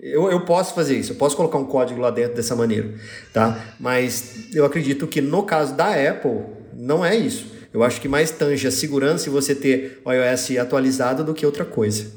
Eu, 0.00 0.30
eu 0.30 0.44
posso 0.44 0.74
fazer 0.74 0.96
isso, 0.96 1.12
eu 1.12 1.16
posso 1.16 1.36
colocar 1.36 1.58
um 1.58 1.64
código 1.64 2.00
lá 2.00 2.10
dentro 2.10 2.34
dessa 2.34 2.54
maneira, 2.54 2.94
tá? 3.32 3.58
Mas 3.80 4.54
eu 4.54 4.64
acredito 4.64 5.06
que 5.06 5.20
no 5.20 5.42
caso 5.42 5.74
da 5.74 5.88
Apple, 5.88 6.42
não 6.74 7.04
é 7.04 7.16
isso. 7.16 7.58
Eu 7.72 7.82
acho 7.82 8.00
que 8.00 8.08
mais 8.08 8.30
tange 8.30 8.66
a 8.66 8.70
segurança 8.70 9.28
e 9.28 9.32
você 9.32 9.54
ter 9.54 10.00
o 10.04 10.12
iOS 10.12 10.56
atualizado 10.58 11.24
do 11.24 11.34
que 11.34 11.44
outra 11.44 11.64
coisa. 11.64 12.10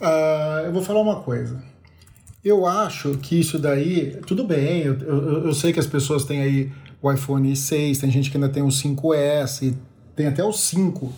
Uh, 0.00 0.66
eu 0.66 0.72
vou 0.72 0.82
falar 0.82 1.00
uma 1.00 1.22
coisa. 1.22 1.62
Eu 2.46 2.64
acho 2.64 3.18
que 3.18 3.40
isso 3.40 3.58
daí, 3.58 4.20
tudo 4.24 4.44
bem, 4.44 4.82
eu, 4.82 4.96
eu, 5.00 5.46
eu, 5.46 5.52
sei 5.52 5.72
que 5.72 5.80
as 5.80 5.86
pessoas 5.88 6.24
têm 6.24 6.42
aí 6.42 6.72
o 7.02 7.10
iPhone 7.10 7.56
6, 7.56 7.98
tem 7.98 8.08
gente 8.08 8.30
que 8.30 8.36
ainda 8.36 8.48
tem 8.48 8.62
o 8.62 8.68
5S, 8.68 9.74
tem 10.14 10.28
até 10.28 10.44
o 10.44 10.52
5 10.52 11.12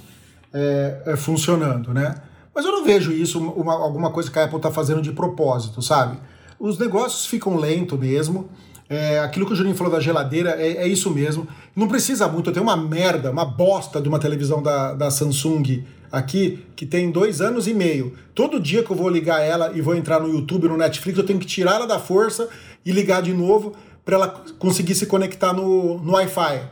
é, 0.55 1.03
é, 1.05 1.17
funcionando, 1.19 1.93
né? 1.93 2.15
Mas 2.55 2.65
eu 2.65 2.73
não 2.73 2.83
vejo 2.83 3.13
isso 3.13 3.39
uma, 3.39 3.75
alguma 3.75 4.11
coisa 4.11 4.31
que 4.31 4.39
a 4.39 4.45
Apple 4.45 4.57
está 4.57 4.71
fazendo 4.71 5.03
de 5.03 5.13
propósito, 5.13 5.83
sabe? 5.83 6.19
Os 6.59 6.79
negócios 6.79 7.27
ficam 7.27 7.57
lentos 7.57 7.99
mesmo. 7.99 8.49
É, 8.89 9.19
aquilo 9.21 9.45
que 9.45 9.53
o 9.53 9.55
Juninho 9.55 9.77
falou 9.77 9.93
da 9.93 10.01
geladeira 10.01 10.53
é, 10.53 10.79
é, 10.79 10.89
isso 10.89 11.11
mesmo. 11.11 11.47
Não 11.77 11.89
precisa 11.89 12.27
muito. 12.27 12.49
Eu 12.49 12.55
tenho 12.55 12.65
uma 12.65 12.77
merda, 12.77 13.31
uma 13.31 13.45
bosta 13.45 14.01
de 14.01 14.09
uma 14.09 14.19
televisão 14.19 14.63
da, 14.63 14.95
da 14.95 15.11
Samsung 15.11 15.85
aqui 16.11 16.65
que 16.75 16.87
tem 16.87 17.11
dois 17.11 17.41
anos 17.41 17.67
e 17.67 17.75
meio. 17.75 18.17
Todo 18.35 18.61
dia 18.61 18.83
que 18.83 18.91
eu 18.91 18.97
vou 18.97 19.09
ligar 19.09 19.41
ela 19.41 19.73
e 19.75 19.81
vou 19.81 19.95
entrar 19.95 20.21
no 20.21 20.29
YouTube, 20.29 20.69
no 20.69 20.77
Netflix, 20.77 21.19
eu 21.19 21.25
tenho 21.25 21.39
que 21.39 21.47
tirar 21.47 21.77
ela 21.77 21.87
da 21.87 21.99
força 21.99 22.49
e 22.85 22.93
ligar 22.93 23.23
de 23.23 23.33
novo 23.33 23.75
para 24.05 24.17
ela 24.17 24.29
conseguir 24.59 24.95
se 24.95 25.07
conectar 25.07 25.53
no, 25.53 25.99
no 25.99 26.13
Wi-Fi. 26.13 26.63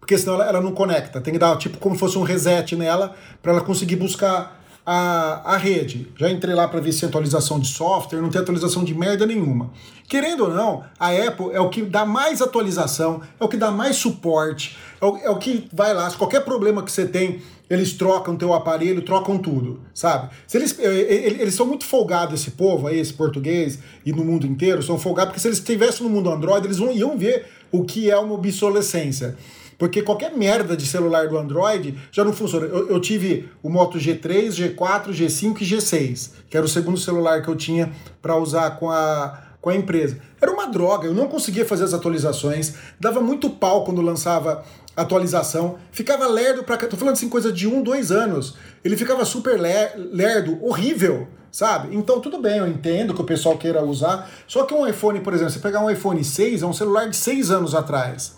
Porque 0.00 0.16
senão 0.16 0.34
ela, 0.34 0.46
ela, 0.46 0.60
não 0.60 0.72
conecta. 0.72 1.20
Tem 1.20 1.34
que 1.34 1.38
dar 1.38 1.56
tipo 1.58 1.76
como 1.78 1.94
se 1.94 2.00
fosse 2.00 2.16
um 2.16 2.22
reset 2.22 2.74
nela 2.76 3.14
para 3.42 3.52
ela 3.52 3.60
conseguir 3.60 3.96
buscar 3.96 4.58
a, 4.90 5.52
a 5.54 5.56
rede. 5.58 6.10
Já 6.18 6.30
entrei 6.30 6.54
lá 6.54 6.66
para 6.66 6.80
ver 6.80 6.92
se 6.92 7.00
tem 7.00 7.10
atualização 7.10 7.60
de 7.60 7.68
software, 7.68 8.22
não 8.22 8.30
tem 8.30 8.40
atualização 8.40 8.82
de 8.82 8.94
merda 8.94 9.26
nenhuma. 9.26 9.70
Querendo 10.08 10.44
ou 10.44 10.50
não, 10.50 10.82
a 10.98 11.10
Apple 11.10 11.50
é 11.52 11.60
o 11.60 11.68
que 11.68 11.82
dá 11.82 12.06
mais 12.06 12.40
atualização, 12.40 13.20
é 13.38 13.44
o 13.44 13.48
que 13.48 13.58
dá 13.58 13.70
mais 13.70 13.96
suporte, 13.96 14.78
é 14.98 15.04
o, 15.04 15.16
é 15.18 15.28
o 15.28 15.36
que 15.36 15.68
vai 15.74 15.92
lá, 15.92 16.08
se 16.08 16.16
qualquer 16.16 16.42
problema 16.42 16.82
que 16.82 16.90
você 16.90 17.04
tem, 17.04 17.42
eles 17.68 17.92
trocam 17.92 18.36
teu 18.36 18.54
aparelho, 18.54 19.02
trocam 19.02 19.38
tudo, 19.38 19.80
sabe? 19.92 20.30
Se 20.46 20.56
eles, 20.56 20.78
eles 20.78 21.54
são 21.54 21.66
muito 21.66 21.84
folgados, 21.84 22.40
esse 22.40 22.52
povo 22.52 22.86
aí, 22.86 22.98
esse 22.98 23.12
português, 23.12 23.78
e 24.04 24.12
no 24.12 24.24
mundo 24.24 24.46
inteiro, 24.46 24.82
são 24.82 24.98
folgados, 24.98 25.30
porque 25.30 25.40
se 25.40 25.48
eles 25.48 25.58
estivessem 25.58 26.06
no 26.06 26.10
mundo 26.10 26.30
Android, 26.30 26.66
eles 26.66 26.78
vão, 26.78 26.92
iam 26.92 27.16
ver 27.16 27.46
o 27.70 27.84
que 27.84 28.10
é 28.10 28.16
uma 28.18 28.34
obsolescência. 28.34 29.36
Porque 29.78 30.02
qualquer 30.02 30.36
merda 30.36 30.76
de 30.76 30.84
celular 30.84 31.28
do 31.28 31.38
Android 31.38 31.96
já 32.10 32.24
não 32.24 32.32
funciona. 32.32 32.66
Eu, 32.66 32.88
eu, 32.88 33.00
tive 33.00 33.48
o 33.62 33.70
Moto 33.70 33.96
G3, 33.96 34.48
G4, 34.48 35.10
G5 35.10 35.60
e 35.60 35.64
G6, 35.64 36.30
que 36.50 36.56
era 36.56 36.66
o 36.66 36.68
segundo 36.68 36.98
celular 36.98 37.42
que 37.42 37.48
eu 37.48 37.54
tinha 37.54 37.92
para 38.20 38.36
usar 38.36 38.72
com 38.72 38.90
a, 38.90 39.40
com 39.60 39.70
a 39.70 39.74
empresa. 39.74 40.18
Era 40.40 40.52
uma 40.52 40.66
droga, 40.66 41.06
eu 41.06 41.14
não 41.14 41.28
conseguia 41.28 41.64
fazer 41.64 41.84
as 41.84 41.92
atualizações, 41.92 42.74
dava 42.98 43.20
muito 43.20 43.50
pau 43.50 43.84
quando 43.84 44.00
lançava 44.00 44.64
atualização, 44.96 45.78
ficava 45.92 46.26
lerdo 46.26 46.64
pra. 46.64 46.76
Tô 46.76 46.96
falando 46.96 47.14
assim, 47.14 47.28
coisa 47.28 47.52
de 47.52 47.66
um, 47.66 47.82
dois 47.82 48.10
anos. 48.10 48.56
Ele 48.84 48.96
ficava 48.96 49.24
super 49.24 49.58
lerdo, 49.60 50.58
horrível, 50.64 51.28
sabe? 51.50 51.94
Então 51.94 52.20
tudo 52.20 52.40
bem, 52.40 52.58
eu 52.58 52.66
entendo 52.66 53.14
que 53.14 53.20
o 53.20 53.24
pessoal 53.24 53.56
queira 53.56 53.84
usar. 53.84 54.28
Só 54.46 54.64
que 54.64 54.74
um 54.74 54.86
iPhone, 54.86 55.20
por 55.20 55.32
exemplo, 55.32 55.52
você 55.52 55.60
pegar 55.60 55.80
um 55.80 55.90
iPhone 55.90 56.22
6, 56.22 56.62
é 56.62 56.66
um 56.66 56.72
celular 56.72 57.08
de 57.08 57.16
seis 57.16 57.50
anos 57.50 57.74
atrás. 57.74 58.36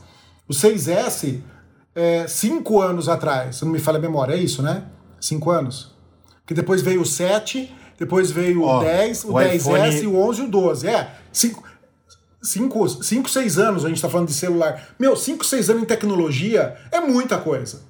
O 0.49 0.53
6S, 0.53 1.41
é, 1.95 2.27
cinco 2.27 2.81
anos 2.81 3.09
atrás, 3.09 3.57
se 3.57 3.65
não 3.65 3.73
me 3.73 3.79
falha 3.79 3.99
a 3.99 4.01
memória, 4.01 4.35
é 4.35 4.39
isso, 4.39 4.63
né? 4.63 4.85
Cinco 5.21 5.51
anos. 5.51 5.95
Que 6.47 6.55
depois 6.55 6.83
veio 6.83 7.03
o 7.03 7.07
7, 7.07 7.73
depois 8.01 8.31
veio 8.31 8.65
o 8.65 8.81
10, 8.81 9.25
o, 9.25 9.29
o 9.29 9.35
10S, 9.35 9.55
iPhone... 9.57 10.07
o 10.07 10.17
11 10.17 10.41
e 10.41 10.45
o 10.47 10.49
12. 10.49 10.89
É, 10.89 11.11
cinco, 11.31 11.63
cinco, 12.43 12.89
cinco, 12.89 13.29
seis 13.29 13.59
anos 13.59 13.85
a 13.85 13.89
gente 13.89 13.99
está 13.99 14.09
falando 14.09 14.29
de 14.29 14.33
celular. 14.33 14.95
Meu, 14.99 15.15
cinco, 15.15 15.45
seis 15.45 15.69
anos 15.69 15.83
em 15.83 15.85
tecnologia 15.85 16.79
é 16.91 16.99
muita 16.99 17.37
coisa. 17.37 17.83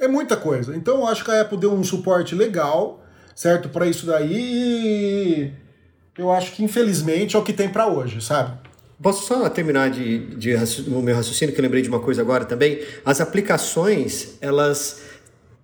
É 0.00 0.08
muita 0.08 0.34
coisa. 0.34 0.74
Então 0.74 1.00
eu 1.00 1.06
acho 1.06 1.22
que 1.22 1.30
a 1.30 1.42
Apple 1.42 1.58
deu 1.58 1.74
um 1.74 1.84
suporte 1.84 2.34
legal, 2.34 3.04
certo, 3.36 3.68
para 3.68 3.86
isso 3.86 4.06
daí. 4.06 4.32
E 4.32 5.52
eu 6.16 6.32
acho 6.32 6.52
que 6.52 6.64
infelizmente 6.64 7.36
é 7.36 7.38
o 7.38 7.42
que 7.42 7.52
tem 7.52 7.68
para 7.68 7.86
hoje, 7.86 8.22
sabe? 8.22 8.58
Posso 9.02 9.26
só 9.26 9.46
terminar 9.50 9.90
de, 9.90 10.36
de, 10.36 10.56
de, 10.56 10.90
o 10.90 11.02
meu 11.02 11.14
raciocínio, 11.14 11.54
que 11.54 11.60
eu 11.60 11.62
lembrei 11.62 11.82
de 11.82 11.88
uma 11.90 12.00
coisa 12.00 12.22
agora 12.22 12.46
também? 12.46 12.80
As 13.04 13.20
aplicações, 13.20 14.38
elas 14.40 15.02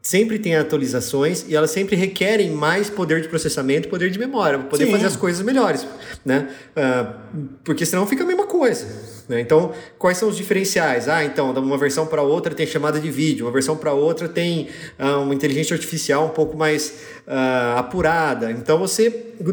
sempre 0.07 0.39
têm 0.39 0.55
atualizações 0.55 1.45
e 1.49 1.57
elas 1.57 1.73
sempre 1.73 1.97
requerem 1.97 2.51
mais 2.51 2.89
poder 2.89 3.23
de 3.23 3.29
processamento, 3.29 3.89
poder 3.89 4.09
de 4.09 4.19
memória, 4.21 4.57
para 4.61 4.69
poder 4.69 4.87
Sim. 4.87 4.93
fazer 4.93 5.07
as 5.07 5.17
coisas 5.17 5.45
melhores, 5.45 5.85
né? 6.25 6.49
Uh, 6.77 7.49
porque 7.65 7.85
senão 7.85 8.07
fica 8.07 8.23
a 8.23 8.27
mesma 8.27 8.47
coisa. 8.47 8.87
Né? 9.29 9.41
Então, 9.41 9.73
quais 9.99 10.19
são 10.19 10.29
os 10.29 10.37
diferenciais? 10.37 11.09
Ah, 11.09 11.25
então, 11.25 11.53
de 11.53 11.59
uma 11.59 11.77
versão 11.77 12.07
para 12.07 12.23
outra 12.23 12.55
tem 12.55 12.67
chamada 12.67 13.01
de 13.01 13.11
vídeo, 13.11 13.47
uma 13.47 13.53
versão 13.53 13.77
para 13.77 13.93
outra 13.93 14.29
tem 14.29 14.69
uh, 14.99 15.23
uma 15.23 15.35
inteligência 15.35 15.75
artificial 15.75 16.27
um 16.27 16.31
pouco 16.31 16.57
mais 16.57 16.95
uh, 17.27 17.79
apurada. 17.79 18.53
Então, 18.53 18.79
você, 18.79 19.11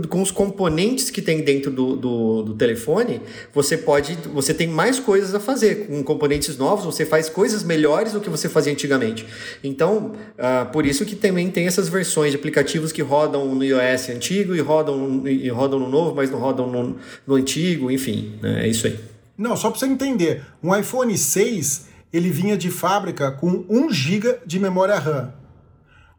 com 0.10 0.22
os 0.22 0.30
componentes 0.30 1.10
que 1.10 1.22
tem 1.22 1.42
dentro 1.42 1.72
do, 1.72 1.96
do, 1.96 2.44
do, 2.44 2.54
telefone, 2.54 3.20
você 3.52 3.76
pode, 3.76 4.16
você 4.32 4.54
tem 4.54 4.68
mais 4.68 5.00
coisas 5.00 5.34
a 5.34 5.40
fazer. 5.40 5.88
Com 5.88 6.04
componentes 6.04 6.56
novos, 6.56 6.86
você 6.86 7.06
faz 7.06 7.28
coisas 7.28 7.64
melhores 7.64 8.14
do 8.14 8.22
que 8.22 8.30
você 8.30 8.48
fazia 8.48 8.72
antigamente. 8.72 9.26
Então, 9.64 10.14
uh, 10.38 10.72
por 10.72 10.86
isso 10.86 11.04
que 11.04 11.16
também 11.16 11.50
tem 11.50 11.66
essas 11.66 11.90
versões 11.90 12.32
de 12.32 12.38
aplicativos 12.38 12.92
que 12.92 13.02
rodam 13.02 13.56
no 13.56 13.64
iOS 13.64 14.10
antigo 14.10 14.56
e 14.56 14.60
rodam, 14.60 15.28
e 15.28 15.50
rodam 15.50 15.80
no 15.80 15.90
novo, 15.90 16.16
mas 16.16 16.30
não 16.30 16.38
rodam 16.38 16.70
no, 16.70 16.96
no 17.26 17.36
antigo, 17.36 17.90
enfim, 17.90 18.34
né? 18.42 18.66
é 18.66 18.68
isso 18.68 18.86
aí. 18.86 19.13
Não, 19.38 19.56
só 19.56 19.70
para 19.70 19.80
você 19.80 19.86
entender, 19.86 20.46
um 20.62 20.76
iPhone 20.76 21.18
6 21.18 21.88
ele 22.12 22.30
vinha 22.30 22.56
de 22.56 22.70
fábrica 22.70 23.32
com 23.32 23.66
1 23.68 23.90
GB 23.92 24.40
de 24.46 24.60
memória 24.60 25.00
RAM. 25.00 25.34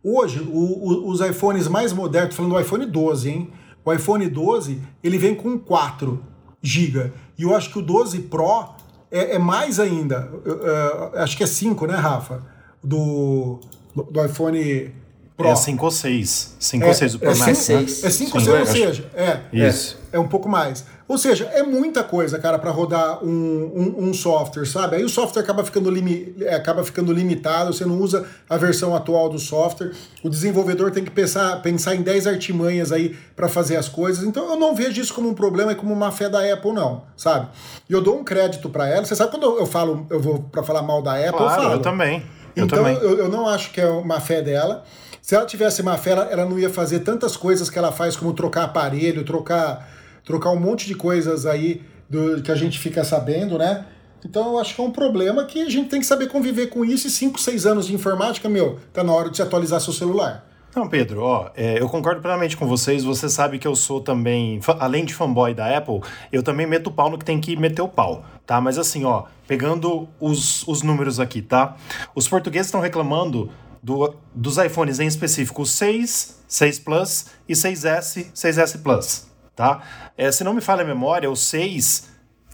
Hoje, 0.03 0.41
o, 0.41 0.59
o, 0.59 1.09
os 1.09 1.21
iPhones 1.21 1.69
mais 1.69 1.93
modernos, 1.93 2.35
falando 2.35 2.53
do 2.53 2.61
iPhone 2.61 2.85
12, 2.85 3.31
hein? 3.31 3.51
O 3.85 3.93
iPhone 3.93 4.29
12 4.29 4.81
ele 5.03 5.19
vem 5.19 5.35
com 5.35 5.59
4 5.59 6.23
GB. 6.61 7.13
E 7.39 7.43
eu 7.43 7.55
acho 7.55 7.71
que 7.71 7.79
o 7.79 7.83
12 7.83 8.21
Pro 8.23 8.75
é, 9.11 9.37
é 9.37 9.39
mais 9.39 9.79
ainda. 9.79 10.31
Eu, 10.45 11.21
acho 11.21 11.37
que 11.37 11.45
é 11.45 11.47
5, 11.47 11.87
né, 11.87 11.95
Rafa? 11.95 12.43
Do, 12.83 13.61
do 13.95 14.25
iPhone 14.25 14.93
Pro. 15.37 15.49
É 15.49 15.57
5 15.57 15.85
ou 15.85 15.91
6. 15.91 16.57
5 16.59 16.85
é, 16.85 16.89
ou 16.89 16.95
6 16.95 17.15
o 17.15 17.19
Pro 17.19 17.31
é 17.31 17.35
Max, 17.35 17.69
né? 17.69 17.83
É 17.83 18.11
5 18.11 18.39
ou 18.39 18.45
6, 18.45 18.61
ou 18.61 18.67
seja, 18.67 19.11
é, 19.15 19.41
Isso. 19.53 19.99
É, 20.13 20.17
é 20.17 20.21
um 20.21 20.29
pouco 20.29 20.49
mais. 20.49 20.85
Ou 21.07 21.19
seja, 21.19 21.45
é 21.53 21.63
muita 21.63 22.03
coisa, 22.03 22.39
cara, 22.39 22.59
para 22.59 22.71
rodar 22.71 23.23
um, 23.23 23.29
um, 23.29 24.09
um, 24.09 24.15
software, 24.15 24.65
sabe? 24.65 24.97
Aí 24.97 25.05
o 25.05 25.09
software 25.09 25.43
acaba 25.43 25.63
ficando, 25.63 25.91
limi 25.91 26.35
é, 26.41 26.55
acaba 26.55 26.83
ficando 26.83 27.13
limitado, 27.13 27.75
você 27.75 27.85
não 27.85 28.01
usa 28.01 28.27
a 28.49 28.57
versão 28.57 28.97
atual 28.97 29.29
do 29.29 29.39
software. 29.39 29.93
O 30.23 30.31
desenvolvedor 30.31 30.91
tem 30.91 31.05
que 31.05 31.11
pensar, 31.11 31.61
pensar 31.61 31.95
em 31.95 32.01
10 32.01 32.27
artimanhas 32.27 32.91
aí 32.91 33.15
para 33.37 33.49
fazer 33.49 33.77
as 33.77 33.87
coisas. 33.87 34.25
Então 34.25 34.49
eu 34.49 34.57
não 34.57 34.75
vejo 34.75 34.99
isso 34.99 35.13
como 35.13 35.29
um 35.29 35.35
problema 35.35 35.73
e 35.73 35.75
como 35.75 35.93
uma 35.93 36.11
fé 36.11 36.27
da 36.31 36.41
Apple, 36.41 36.73
não, 36.73 37.03
sabe? 37.17 37.49
E 37.89 37.93
eu 37.93 38.01
dou 38.01 38.19
um 38.19 38.25
crédito 38.25 38.71
para 38.71 38.89
ela. 38.89 39.05
Você 39.05 39.15
sabe 39.15 39.31
quando 39.31 39.59
eu 39.59 39.67
falo, 39.67 40.07
eu 40.09 40.21
vou 40.21 40.41
para 40.51 40.63
falar 40.63 40.83
mal 40.83 41.03
da 41.03 41.17
Apple, 41.17 41.33
claro, 41.33 41.45
eu 41.45 41.63
falo. 41.65 41.75
Eu 41.75 41.83
também. 41.83 42.23
Eu 42.57 42.65
então 42.65 42.79
também. 42.79 42.97
Eu, 42.97 43.19
eu 43.19 43.29
não 43.29 43.47
acho 43.47 43.73
que 43.73 43.81
é 43.81 43.87
uma 43.87 44.21
fé 44.21 44.41
dela. 44.41 44.85
Se 45.21 45.35
ela 45.35 45.45
tivesse 45.45 45.83
má 45.83 45.99
fé, 45.99 46.11
ela, 46.11 46.25
ela 46.31 46.45
não 46.47 46.59
ia 46.59 46.71
fazer 46.71 47.01
tantas 47.01 47.37
coisas 47.37 47.69
que 47.69 47.79
ela 47.79 47.93
faz, 47.93 48.17
como 48.17 48.33
trocar 48.33 48.65
aparelho, 48.65 49.23
trocar 49.23 49.89
trocar 50.25 50.51
um 50.51 50.59
monte 50.59 50.87
de 50.87 50.95
coisas 50.95 51.47
aí 51.47 51.83
do, 52.09 52.43
que 52.43 52.51
a 52.51 52.55
gente 52.55 52.79
fica 52.79 53.05
sabendo, 53.05 53.59
né? 53.59 53.87
Então 54.25 54.53
eu 54.53 54.59
acho 54.59 54.75
que 54.75 54.81
é 54.81 54.85
um 54.85 54.91
problema 54.91 55.45
que 55.45 55.61
a 55.61 55.69
gente 55.69 55.91
tem 55.91 56.01
que 56.01 56.07
saber 56.07 56.29
conviver 56.29 56.69
com 56.69 56.85
isso 56.85 57.07
e 57.07 57.11
5, 57.11 57.39
6 57.39 57.67
anos 57.67 57.87
de 57.87 57.95
informática, 57.95 58.49
meu, 58.49 58.79
tá 58.93 59.05
na 59.05 59.13
hora 59.13 59.29
de 59.29 59.37
se 59.37 59.43
atualizar 59.43 59.81
seu 59.81 59.93
celular. 59.93 60.49
Não, 60.75 60.89
Pedro, 60.89 61.23
ó, 61.23 61.51
é, 61.55 61.81
eu 61.81 61.89
concordo 61.89 62.21
plenamente 62.21 62.57
com 62.57 62.67
vocês. 62.67 63.05
Você 63.05 63.29
sabe 63.29 63.61
que 63.61 63.69
eu 63.69 63.77
sou 63.77 64.01
também, 64.01 64.59
além 64.81 65.05
de 65.05 65.15
fanboy 65.15 65.55
da 65.55 65.77
Apple, 65.77 66.01
eu 66.33 66.43
também 66.43 66.67
meto 66.67 66.89
o 66.89 66.91
pau 66.91 67.09
no 67.09 67.17
que 67.17 67.25
tem 67.25 67.41
que 67.41 67.55
meter 67.55 67.81
o 67.81 67.87
pau, 67.87 68.25
tá? 68.45 68.61
Mas 68.61 68.77
assim, 68.77 69.05
ó, 69.05 69.25
pegando 69.47 70.09
os, 70.19 70.67
os 70.67 70.83
números 70.83 71.21
aqui, 71.21 71.41
tá? 71.41 71.77
Os 72.13 72.27
portugueses 72.27 72.67
estão 72.67 72.81
reclamando 72.81 73.51
do, 73.81 74.17
dos 74.35 74.57
iPhones 74.57 74.99
em 74.99 75.07
específico 75.07 75.65
6, 75.65 76.43
6 76.49 76.79
Plus 76.81 77.27
e 77.49 77.53
6S, 77.53 78.33
6S 78.35 78.83
Plus 78.83 79.34
tá? 79.55 79.83
É, 80.17 80.31
se 80.31 80.45
não 80.45 80.55
me 80.55 80.61
falha 80.61 80.83
a 80.83 80.87
memória, 80.87 81.31
o 81.31 81.37
6, 81.37 82.11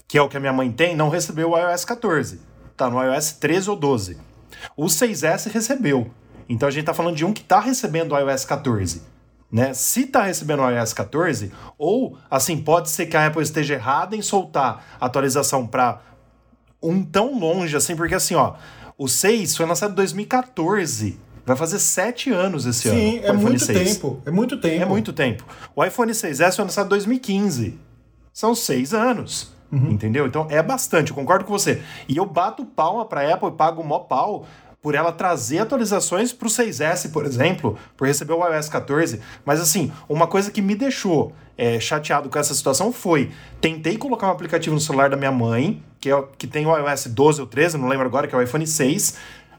que 0.07 0.17
é 0.17 0.21
o 0.21 0.29
que 0.29 0.37
a 0.37 0.39
minha 0.39 0.53
mãe 0.53 0.71
tem, 0.71 0.95
não 0.95 1.09
recebeu 1.09 1.51
o 1.51 1.57
iOS 1.57 1.85
14. 1.85 2.39
Tá 2.75 2.89
no 2.89 3.01
iOS 3.01 3.33
13 3.33 3.69
ou 3.69 3.75
12. 3.75 4.17
O 4.75 4.85
6S 4.85 5.51
recebeu. 5.51 6.11
Então 6.47 6.67
a 6.67 6.71
gente 6.71 6.85
tá 6.85 6.93
falando 6.93 7.15
de 7.15 7.25
um 7.25 7.33
que 7.33 7.43
tá 7.43 7.59
recebendo 7.59 8.13
o 8.13 8.19
iOS 8.19 8.45
14. 8.45 9.01
Né? 9.51 9.73
Se 9.73 10.05
tá 10.05 10.23
recebendo 10.23 10.61
o 10.61 10.69
iOS 10.69 10.93
14, 10.93 11.51
ou 11.77 12.17
assim, 12.29 12.57
pode 12.57 12.89
ser 12.89 13.05
que 13.05 13.17
a 13.17 13.27
Apple 13.27 13.43
esteja 13.43 13.73
errada 13.73 14.15
em 14.15 14.21
soltar 14.21 14.97
atualização 14.99 15.67
para 15.67 16.01
um 16.81 17.03
tão 17.03 17.37
longe 17.37 17.75
assim, 17.75 17.95
porque 17.95 18.15
assim, 18.15 18.35
ó, 18.35 18.55
o 18.97 19.07
6 19.07 19.55
foi 19.55 19.65
lançado 19.65 19.91
em 19.91 19.95
2014. 19.95 21.19
Vai 21.45 21.55
fazer 21.55 21.79
sete 21.79 22.31
anos 22.31 22.65
esse 22.65 22.89
Sim, 22.89 22.89
ano. 22.89 22.99
Sim, 22.99 23.19
é 23.23 23.33
muito 23.33 23.65
6. 23.65 23.95
tempo. 23.95 24.21
É 24.25 24.31
muito 24.31 24.57
tempo. 24.57 24.81
É 24.81 24.85
muito 24.85 25.13
tempo. 25.13 25.45
O 25.75 25.83
iPhone 25.83 26.11
6S 26.11 26.55
foi 26.55 26.65
lançado 26.65 26.85
em 26.85 26.89
2015. 26.89 27.79
São 28.33 28.55
seis 28.55 28.93
anos. 28.93 29.51
Uhum. 29.71 29.91
Entendeu? 29.91 30.27
Então 30.27 30.47
é 30.49 30.61
bastante, 30.61 31.11
eu 31.11 31.15
concordo 31.15 31.45
com 31.45 31.53
você. 31.53 31.81
E 32.07 32.17
eu 32.17 32.25
bato 32.25 32.65
palma 32.65 33.05
pra 33.05 33.33
Apple 33.33 33.49
e 33.49 33.51
pago 33.51 33.81
o 33.81 33.85
mó 33.85 33.99
pau 33.99 34.45
por 34.81 34.95
ela 34.95 35.11
trazer 35.11 35.59
atualizações 35.59 36.33
para 36.33 36.47
o 36.47 36.51
6S, 36.51 37.11
por 37.11 37.25
exemplo, 37.25 37.77
por 37.95 38.07
receber 38.07 38.33
o 38.33 38.45
iOS 38.45 38.67
14. 38.67 39.21
Mas 39.45 39.61
assim, 39.61 39.91
uma 40.09 40.27
coisa 40.27 40.49
que 40.49 40.61
me 40.61 40.75
deixou 40.75 41.33
é, 41.57 41.79
chateado 41.79 42.29
com 42.29 42.39
essa 42.39 42.53
situação 42.53 42.91
foi: 42.91 43.31
tentei 43.61 43.97
colocar 43.97 44.27
um 44.27 44.31
aplicativo 44.31 44.73
no 44.73 44.81
celular 44.81 45.09
da 45.09 45.15
minha 45.15 45.31
mãe, 45.31 45.81
que, 45.99 46.11
é, 46.11 46.23
que 46.37 46.47
tem 46.47 46.65
o 46.65 46.75
iOS 46.75 47.07
12 47.07 47.41
ou 47.41 47.47
13, 47.47 47.77
não 47.77 47.87
lembro 47.87 48.07
agora, 48.07 48.27
que 48.27 48.35
é 48.35 48.37
o 48.37 48.41
iPhone 48.41 48.65
6. 48.65 49.17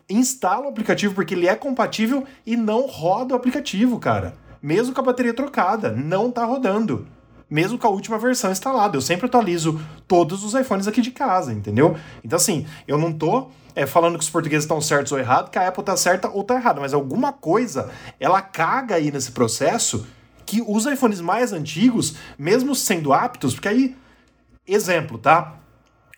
Instala 0.09 0.66
o 0.66 0.68
aplicativo 0.68 1.14
porque 1.14 1.35
ele 1.35 1.49
é 1.49 1.54
compatível 1.54 2.25
e 2.44 2.56
não 2.56 2.87
roda 2.87 3.35
o 3.35 3.37
aplicativo, 3.37 3.99
cara. 3.99 4.35
Mesmo 4.62 4.94
com 4.94 5.00
a 5.00 5.04
bateria 5.04 5.35
trocada, 5.35 5.90
não 5.90 6.30
tá 6.30 6.44
rodando 6.44 7.06
mesmo 7.52 7.76
com 7.76 7.87
a 7.87 7.90
última 7.90 8.18
versão 8.18 8.50
instalada. 8.50 8.97
Eu 8.97 9.02
sempre 9.02 9.26
atualizo 9.26 9.78
todos 10.09 10.42
os 10.42 10.54
iPhones 10.54 10.88
aqui 10.88 11.02
de 11.02 11.11
casa, 11.11 11.52
entendeu? 11.52 11.94
Então, 12.25 12.38
assim, 12.38 12.66
eu 12.88 12.97
não 12.97 13.12
tô 13.12 13.50
é, 13.76 13.85
falando 13.85 14.16
que 14.16 14.25
os 14.25 14.30
portugueses 14.30 14.64
estão 14.64 14.80
certos 14.80 15.12
ou 15.12 15.18
errados, 15.18 15.50
que 15.50 15.59
a 15.59 15.68
Apple 15.68 15.85
tá 15.85 15.94
certa 15.94 16.30
ou 16.30 16.42
tá 16.42 16.54
errada, 16.54 16.80
mas 16.80 16.94
alguma 16.94 17.30
coisa 17.30 17.90
ela 18.18 18.40
caga 18.40 18.94
aí 18.94 19.12
nesse 19.12 19.32
processo 19.32 20.06
que 20.47 20.62
os 20.66 20.87
iPhones 20.87 21.21
mais 21.21 21.52
antigos, 21.52 22.16
mesmo 22.38 22.75
sendo 22.75 23.12
aptos, 23.12 23.52
porque 23.52 23.68
aí, 23.68 23.97
exemplo, 24.66 25.18
tá? 25.18 25.56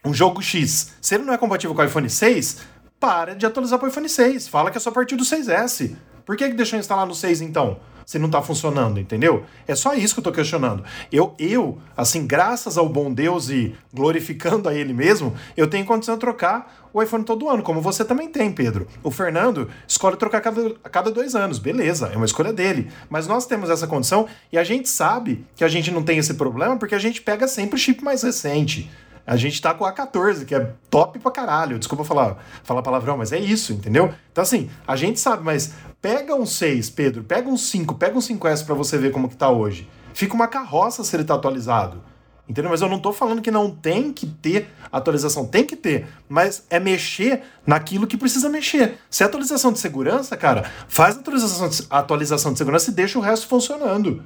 Um 0.04 0.14
jogo 0.14 0.40
X, 0.40 0.94
se 1.00 1.14
ele 1.16 1.24
não 1.24 1.34
é 1.34 1.38
compatível 1.38 1.74
com 1.74 1.82
o 1.82 1.84
iPhone 1.84 2.08
6, 2.08 2.60
para 3.04 3.34
de 3.34 3.44
atualizar 3.44 3.78
para 3.78 3.84
o 3.84 3.90
iPhone 3.90 4.08
6. 4.08 4.48
Fala 4.48 4.70
que 4.70 4.78
é 4.78 4.80
só 4.80 4.88
a 4.88 4.92
partir 4.92 5.14
do 5.14 5.24
6S. 5.24 5.94
Por 6.24 6.38
que, 6.38 6.48
que 6.48 6.54
deixou 6.54 6.78
instalar 6.78 7.06
no 7.06 7.14
6 7.14 7.42
então? 7.42 7.78
se 8.06 8.18
não 8.18 8.26
está 8.26 8.42
funcionando, 8.42 9.00
entendeu? 9.00 9.44
É 9.66 9.74
só 9.74 9.94
isso 9.94 10.14
que 10.14 10.18
eu 10.18 10.22
estou 10.22 10.32
questionando. 10.32 10.84
Eu, 11.10 11.34
eu, 11.38 11.78
assim, 11.96 12.26
graças 12.26 12.76
ao 12.76 12.86
bom 12.86 13.10
Deus 13.10 13.48
e 13.48 13.74
glorificando 13.94 14.68
a 14.68 14.74
Ele 14.74 14.92
mesmo, 14.92 15.34
eu 15.56 15.66
tenho 15.66 15.86
condição 15.86 16.14
de 16.14 16.20
trocar 16.20 16.90
o 16.92 17.02
iPhone 17.02 17.24
todo 17.24 17.48
ano, 17.48 17.62
como 17.62 17.80
você 17.80 18.04
também 18.04 18.28
tem, 18.28 18.52
Pedro. 18.52 18.86
O 19.02 19.10
Fernando 19.10 19.70
escolhe 19.88 20.18
trocar 20.18 20.38
a 20.38 20.40
cada, 20.42 20.74
a 20.84 20.88
cada 20.90 21.10
dois 21.10 21.34
anos, 21.34 21.58
beleza, 21.58 22.10
é 22.12 22.16
uma 22.16 22.26
escolha 22.26 22.52
dele. 22.52 22.90
Mas 23.08 23.26
nós 23.26 23.46
temos 23.46 23.70
essa 23.70 23.86
condição 23.86 24.28
e 24.52 24.58
a 24.58 24.64
gente 24.64 24.88
sabe 24.88 25.44
que 25.56 25.64
a 25.64 25.68
gente 25.68 25.90
não 25.90 26.02
tem 26.02 26.18
esse 26.18 26.34
problema 26.34 26.76
porque 26.76 26.94
a 26.94 26.98
gente 26.98 27.22
pega 27.22 27.48
sempre 27.48 27.76
o 27.76 27.78
chip 27.78 28.04
mais 28.04 28.22
recente. 28.22 28.90
A 29.26 29.36
gente 29.36 29.60
tá 29.60 29.72
com 29.72 29.84
a 29.84 29.92
14, 29.92 30.44
que 30.44 30.54
é 30.54 30.72
top 30.90 31.18
pra 31.18 31.30
caralho. 31.30 31.78
Desculpa 31.78 32.04
falar, 32.04 32.36
falar 32.62 32.82
palavrão, 32.82 33.16
mas 33.16 33.32
é 33.32 33.38
isso, 33.38 33.72
entendeu? 33.72 34.12
Então, 34.30 34.42
assim, 34.42 34.68
a 34.86 34.96
gente 34.96 35.18
sabe, 35.18 35.42
mas 35.42 35.72
pega 36.00 36.34
um 36.34 36.44
6, 36.44 36.90
Pedro, 36.90 37.24
pega 37.24 37.48
um 37.48 37.56
5, 37.56 37.94
pega 37.94 38.16
um 38.16 38.20
5S 38.20 38.66
para 38.66 38.74
você 38.74 38.98
ver 38.98 39.12
como 39.12 39.28
que 39.28 39.36
tá 39.36 39.48
hoje. 39.48 39.88
Fica 40.12 40.34
uma 40.34 40.46
carroça 40.46 41.02
se 41.02 41.16
ele 41.16 41.24
tá 41.24 41.34
atualizado. 41.34 42.02
Entendeu? 42.46 42.70
Mas 42.70 42.82
eu 42.82 42.88
não 42.90 42.98
tô 42.98 43.10
falando 43.10 43.40
que 43.40 43.50
não 43.50 43.70
tem 43.70 44.12
que 44.12 44.26
ter 44.26 44.68
atualização, 44.92 45.46
tem 45.46 45.64
que 45.64 45.74
ter, 45.74 46.06
mas 46.28 46.66
é 46.68 46.78
mexer 46.78 47.42
naquilo 47.66 48.06
que 48.06 48.18
precisa 48.18 48.50
mexer. 48.50 48.98
Se 49.08 49.22
é 49.22 49.26
atualização 49.26 49.72
de 49.72 49.78
segurança, 49.78 50.36
cara, 50.36 50.70
faz 50.86 51.16
atualização 51.16 51.68
de, 51.70 51.86
atualização 51.88 52.52
de 52.52 52.58
segurança 52.58 52.90
e 52.90 52.94
deixa 52.94 53.18
o 53.18 53.22
resto 53.22 53.48
funcionando. 53.48 54.22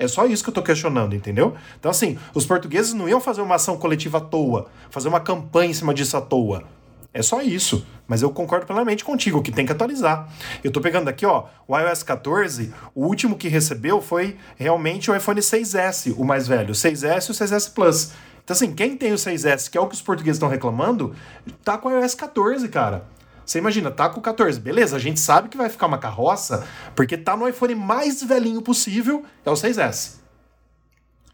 É 0.00 0.08
só 0.08 0.24
isso 0.24 0.42
que 0.42 0.48
eu 0.48 0.54
tô 0.54 0.62
questionando, 0.62 1.14
entendeu? 1.14 1.54
Então, 1.78 1.90
assim, 1.90 2.18
os 2.32 2.46
portugueses 2.46 2.94
não 2.94 3.06
iam 3.06 3.20
fazer 3.20 3.42
uma 3.42 3.56
ação 3.56 3.76
coletiva 3.76 4.16
à 4.16 4.20
toa, 4.22 4.68
fazer 4.88 5.08
uma 5.08 5.20
campanha 5.20 5.70
em 5.70 5.74
cima 5.74 5.92
disso 5.92 6.16
à 6.16 6.22
toa. 6.22 6.64
É 7.12 7.20
só 7.20 7.42
isso. 7.42 7.86
Mas 8.08 8.22
eu 8.22 8.30
concordo 8.30 8.64
plenamente 8.64 9.04
contigo 9.04 9.42
que 9.42 9.52
tem 9.52 9.66
que 9.66 9.72
atualizar. 9.72 10.26
Eu 10.64 10.72
tô 10.72 10.80
pegando 10.80 11.08
aqui, 11.08 11.26
ó, 11.26 11.44
o 11.68 11.78
iOS 11.78 12.02
14, 12.02 12.72
o 12.94 13.04
último 13.04 13.36
que 13.36 13.46
recebeu 13.46 14.00
foi 14.00 14.38
realmente 14.56 15.10
o 15.10 15.14
iPhone 15.14 15.38
6S, 15.38 16.14
o 16.16 16.24
mais 16.24 16.48
velho, 16.48 16.70
o 16.70 16.74
6S 16.74 17.28
e 17.28 17.30
o 17.32 17.34
6S 17.34 17.74
Plus. 17.74 18.12
Então, 18.42 18.54
assim, 18.54 18.72
quem 18.72 18.96
tem 18.96 19.12
o 19.12 19.16
6S, 19.16 19.68
que 19.68 19.76
é 19.76 19.80
o 19.82 19.86
que 19.86 19.94
os 19.94 20.00
portugueses 20.00 20.36
estão 20.36 20.48
reclamando, 20.48 21.14
tá 21.62 21.76
com 21.76 21.90
o 21.90 21.92
iOS 21.92 22.14
14, 22.14 22.66
cara. 22.70 23.04
Você 23.50 23.58
imagina, 23.58 23.90
tá 23.90 24.08
com 24.08 24.20
o 24.20 24.22
14, 24.22 24.60
beleza, 24.60 24.94
a 24.94 25.00
gente 25.00 25.18
sabe 25.18 25.48
que 25.48 25.56
vai 25.56 25.68
ficar 25.68 25.88
uma 25.88 25.98
carroça, 25.98 26.64
porque 26.94 27.16
tá 27.16 27.36
no 27.36 27.48
iPhone 27.48 27.74
mais 27.74 28.22
velhinho 28.22 28.62
possível, 28.62 29.24
é 29.44 29.50
o 29.50 29.54
6S. 29.54 30.20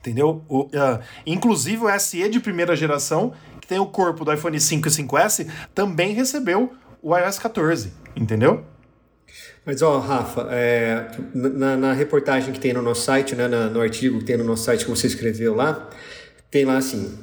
Entendeu? 0.00 0.42
O, 0.48 0.62
uh, 0.62 0.98
inclusive 1.26 1.84
o 1.84 2.00
SE 2.00 2.26
de 2.30 2.40
primeira 2.40 2.74
geração, 2.74 3.34
que 3.60 3.68
tem 3.68 3.78
o 3.78 3.84
corpo 3.84 4.24
do 4.24 4.32
iPhone 4.32 4.58
5 4.58 4.88
e 4.88 4.90
5S, 4.90 5.46
também 5.74 6.14
recebeu 6.14 6.72
o 7.02 7.14
iOS 7.14 7.38
14, 7.38 7.92
entendeu? 8.16 8.64
Mas, 9.66 9.82
ó, 9.82 9.98
Rafa, 9.98 10.48
é, 10.52 11.10
na, 11.34 11.76
na, 11.76 11.92
reportagem 11.92 12.50
que 12.50 12.58
tem 12.58 12.72
no 12.72 12.80
nosso 12.80 13.02
site, 13.02 13.34
né, 13.34 13.46
na, 13.46 13.68
no 13.68 13.82
artigo 13.82 14.20
que 14.20 14.24
tem 14.24 14.38
no 14.38 14.44
nosso 14.44 14.64
site 14.64 14.86
que 14.86 14.90
você 14.90 15.06
escreveu 15.06 15.54
lá, 15.54 15.90
tem 16.50 16.64
lá 16.64 16.78
assim: 16.78 17.14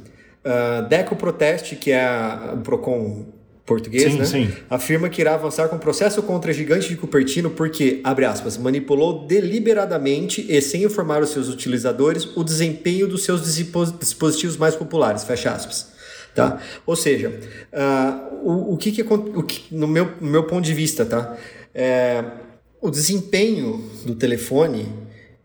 uh, 0.46 0.88
Deco 0.88 1.16
Proteste, 1.16 1.76
que 1.76 1.92
é 1.92 2.08
o 2.54 2.58
PROCON 2.58 3.42
português, 3.66 4.12
sim, 4.12 4.20
né? 4.20 4.26
Sim. 4.26 4.52
Afirma 4.70 5.10
que 5.10 5.22
irá 5.22 5.36
avançar 5.36 5.70
com 5.70 5.78
processo 5.78 6.22
contra 6.22 6.52
a 6.52 6.54
gigante 6.54 6.90
de 6.90 6.98
Cupertino 6.98 7.50
porque, 7.50 8.02
abre 8.04 8.26
aspas, 8.26 8.58
manipulou 8.58 9.26
deliberadamente 9.26 10.46
e 10.50 10.62
sem 10.62 10.84
informar 10.84 11.22
os 11.22 11.30
seus 11.30 11.48
utilizadores 11.48 12.26
o 12.36 12.44
desempenho 12.44 13.08
dos 13.08 13.24
seus 13.24 13.42
dispositivos 14.00 14.58
mais 14.58 14.76
populares, 14.76 15.24
fecha 15.24 15.52
aspas. 15.52 15.94
Tá? 16.36 16.60
Ou 16.86 16.96
seja, 16.96 17.30
uh, 17.72 18.36
o, 18.44 18.74
o, 18.74 18.78
que, 18.78 18.92
que, 18.92 19.04
o 19.04 19.44
que 19.44 19.74
no, 19.74 19.88
meu, 19.88 20.12
no 20.20 20.30
meu 20.30 20.44
ponto 20.46 20.66
de 20.66 20.74
vista, 20.74 21.06
tá? 21.06 21.38
É, 21.76 22.24
o 22.82 22.90
desempenho 22.90 23.88
do 24.04 24.16
telefone 24.16 24.88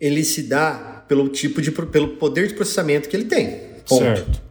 ele 0.01 0.25
se 0.25 0.43
dá 0.43 1.05
pelo 1.07 1.29
tipo 1.29 1.61
de 1.61 1.71
pelo 1.71 2.17
poder 2.17 2.49
de 2.49 2.55
processamento 2.55 3.09
que 3.09 3.17
ele 3.17 3.27
tem. 3.27 3.61
Ponto. 3.87 4.03
Certo. 4.03 4.48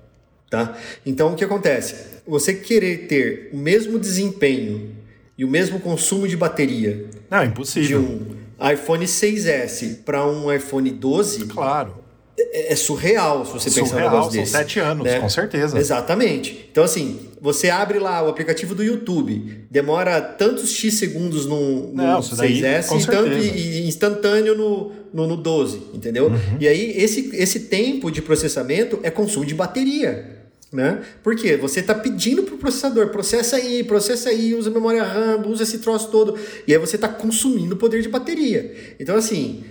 Tá? 0.49 0.77
Então 1.05 1.33
o 1.33 1.35
que 1.35 1.43
acontece? 1.43 2.17
você 2.27 2.53
querer 2.53 3.07
ter 3.07 3.49
o 3.53 3.57
mesmo 3.57 3.97
desempenho 3.97 4.95
e 5.37 5.45
o 5.45 5.47
mesmo 5.47 5.79
consumo 5.79 6.27
de 6.27 6.35
bateria 6.35 7.05
não, 7.29 7.43
impossível. 7.43 8.01
de 8.01 8.05
um 8.05 8.71
iPhone 8.71 9.05
6S 9.05 9.99
para 10.03 10.27
um 10.27 10.51
iPhone 10.51 10.89
12, 10.89 11.45
claro. 11.45 12.05
É, 12.39 12.73
é 12.73 12.75
surreal 12.75 13.45
se 13.45 13.53
você 13.53 13.69
surreal, 13.69 13.85
pensar 13.85 13.97
um 13.97 13.99
negócio 13.99 14.31
desse. 14.31 14.51
São 14.51 14.61
sete 14.61 14.79
anos, 14.79 15.05
né? 15.05 15.19
com 15.19 15.29
certeza. 15.29 15.77
Exatamente. 15.77 16.67
Então, 16.71 16.83
assim, 16.83 17.19
você 17.41 17.69
abre 17.69 17.97
lá 17.97 18.23
o 18.23 18.29
aplicativo 18.29 18.75
do 18.75 18.83
YouTube, 18.83 19.65
demora 19.71 20.21
tantos 20.21 20.71
X 20.71 20.95
segundos 20.95 21.45
no, 21.45 21.87
no 21.87 21.93
Não, 21.93 22.19
6S 22.19 23.01
e, 23.01 23.05
tanto, 23.07 23.37
e, 23.37 23.87
instantâneo 23.87 24.55
no, 24.55 24.91
no, 25.13 25.27
no 25.27 25.37
12, 25.37 25.81
entendeu? 25.93 26.27
Uhum. 26.27 26.57
E 26.59 26.67
aí, 26.67 26.93
esse, 26.97 27.35
esse 27.35 27.61
tempo 27.61 28.11
de 28.11 28.21
processamento 28.21 28.99
é 29.01 29.09
consumo 29.09 29.45
de 29.45 29.55
bateria. 29.55 30.36
Né? 30.71 31.01
Porque 31.23 31.55
você 31.55 31.79
está 31.79 31.95
pedindo 31.95 32.43
para 32.43 32.55
o 32.55 32.57
processador, 32.57 33.07
processa 33.07 33.55
aí, 33.55 33.83
processa 33.85 34.29
aí, 34.29 34.53
usa 34.53 34.69
memória 34.69 35.01
RAM, 35.01 35.43
usa 35.47 35.63
esse 35.63 35.79
troço 35.79 36.11
todo, 36.11 36.37
e 36.67 36.73
aí 36.73 36.77
você 36.77 36.97
está 36.97 37.07
consumindo 37.07 37.77
poder 37.77 38.01
de 38.01 38.09
bateria. 38.09 38.75
Então, 38.99 39.15
assim, 39.15 39.63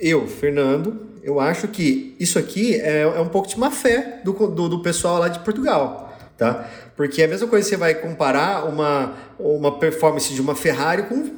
eu, 0.00 0.26
Fernando, 0.26 1.12
eu 1.22 1.38
acho 1.38 1.68
que 1.68 2.16
isso 2.18 2.38
aqui 2.38 2.74
é, 2.74 3.02
é 3.02 3.20
um 3.20 3.28
pouco 3.28 3.48
de 3.48 3.58
má 3.58 3.70
fé 3.70 4.20
do, 4.24 4.32
do, 4.32 4.68
do, 4.68 4.82
pessoal 4.82 5.18
lá 5.18 5.28
de 5.28 5.38
Portugal, 5.38 6.18
tá? 6.36 6.68
Porque 6.96 7.22
é 7.22 7.26
a 7.26 7.28
mesma 7.28 7.46
coisa 7.46 7.64
que 7.64 7.70
você 7.70 7.76
vai 7.76 7.94
comparar 7.94 8.68
uma, 8.68 9.14
uma 9.38 9.78
performance 9.78 10.34
de 10.34 10.40
uma 10.40 10.56
Ferrari 10.56 11.04
com, 11.04 11.30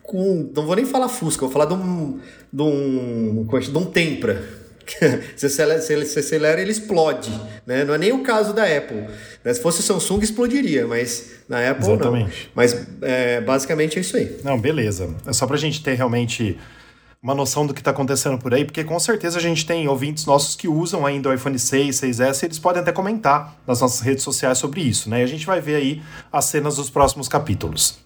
com 0.00 0.50
não 0.54 0.64
vou 0.64 0.76
nem 0.76 0.84
falar 0.84 1.08
Fusca, 1.08 1.40
vou 1.40 1.50
falar 1.50 1.64
de 1.64 1.74
um, 1.74 2.20
de 2.52 2.62
um, 2.62 3.48
é 3.52 3.58
de 3.58 3.76
um 3.76 3.84
Tempra, 3.84 4.44
se 5.36 5.48
você 5.48 5.62
acelera, 6.18 6.60
ele 6.60 6.70
explode. 6.70 7.30
Né? 7.66 7.84
Não 7.84 7.94
é 7.94 7.98
nem 7.98 8.12
o 8.12 8.22
caso 8.22 8.52
da 8.52 8.64
Apple. 8.64 9.06
Né? 9.44 9.54
Se 9.54 9.60
fosse 9.60 9.82
Samsung, 9.82 10.20
explodiria, 10.22 10.86
mas 10.86 11.30
na 11.48 11.70
Apple 11.70 11.84
Exatamente. 11.84 12.46
não. 12.46 12.52
Mas 12.54 12.86
é, 13.02 13.40
basicamente 13.40 13.98
é 13.98 14.00
isso 14.00 14.16
aí. 14.16 14.40
Não, 14.42 14.60
beleza. 14.60 15.14
É 15.26 15.32
só 15.32 15.46
pra 15.46 15.56
gente 15.56 15.82
ter 15.82 15.94
realmente 15.94 16.58
uma 17.22 17.34
noção 17.34 17.66
do 17.66 17.72
que 17.72 17.80
está 17.80 17.90
acontecendo 17.90 18.38
por 18.38 18.52
aí, 18.52 18.66
porque 18.66 18.84
com 18.84 19.00
certeza 19.00 19.38
a 19.38 19.40
gente 19.40 19.64
tem 19.64 19.88
ouvintes 19.88 20.26
nossos 20.26 20.54
que 20.54 20.68
usam 20.68 21.06
ainda 21.06 21.30
o 21.30 21.32
iPhone 21.32 21.58
6, 21.58 21.96
6S, 21.96 22.42
e 22.42 22.46
eles 22.46 22.58
podem 22.58 22.82
até 22.82 22.92
comentar 22.92 23.56
nas 23.66 23.80
nossas 23.80 24.00
redes 24.00 24.22
sociais 24.22 24.58
sobre 24.58 24.82
isso, 24.82 25.08
né? 25.08 25.20
E 25.20 25.22
a 25.22 25.26
gente 25.26 25.46
vai 25.46 25.58
ver 25.58 25.76
aí 25.76 26.02
as 26.30 26.44
cenas 26.44 26.76
dos 26.76 26.90
próximos 26.90 27.26
capítulos. 27.26 27.98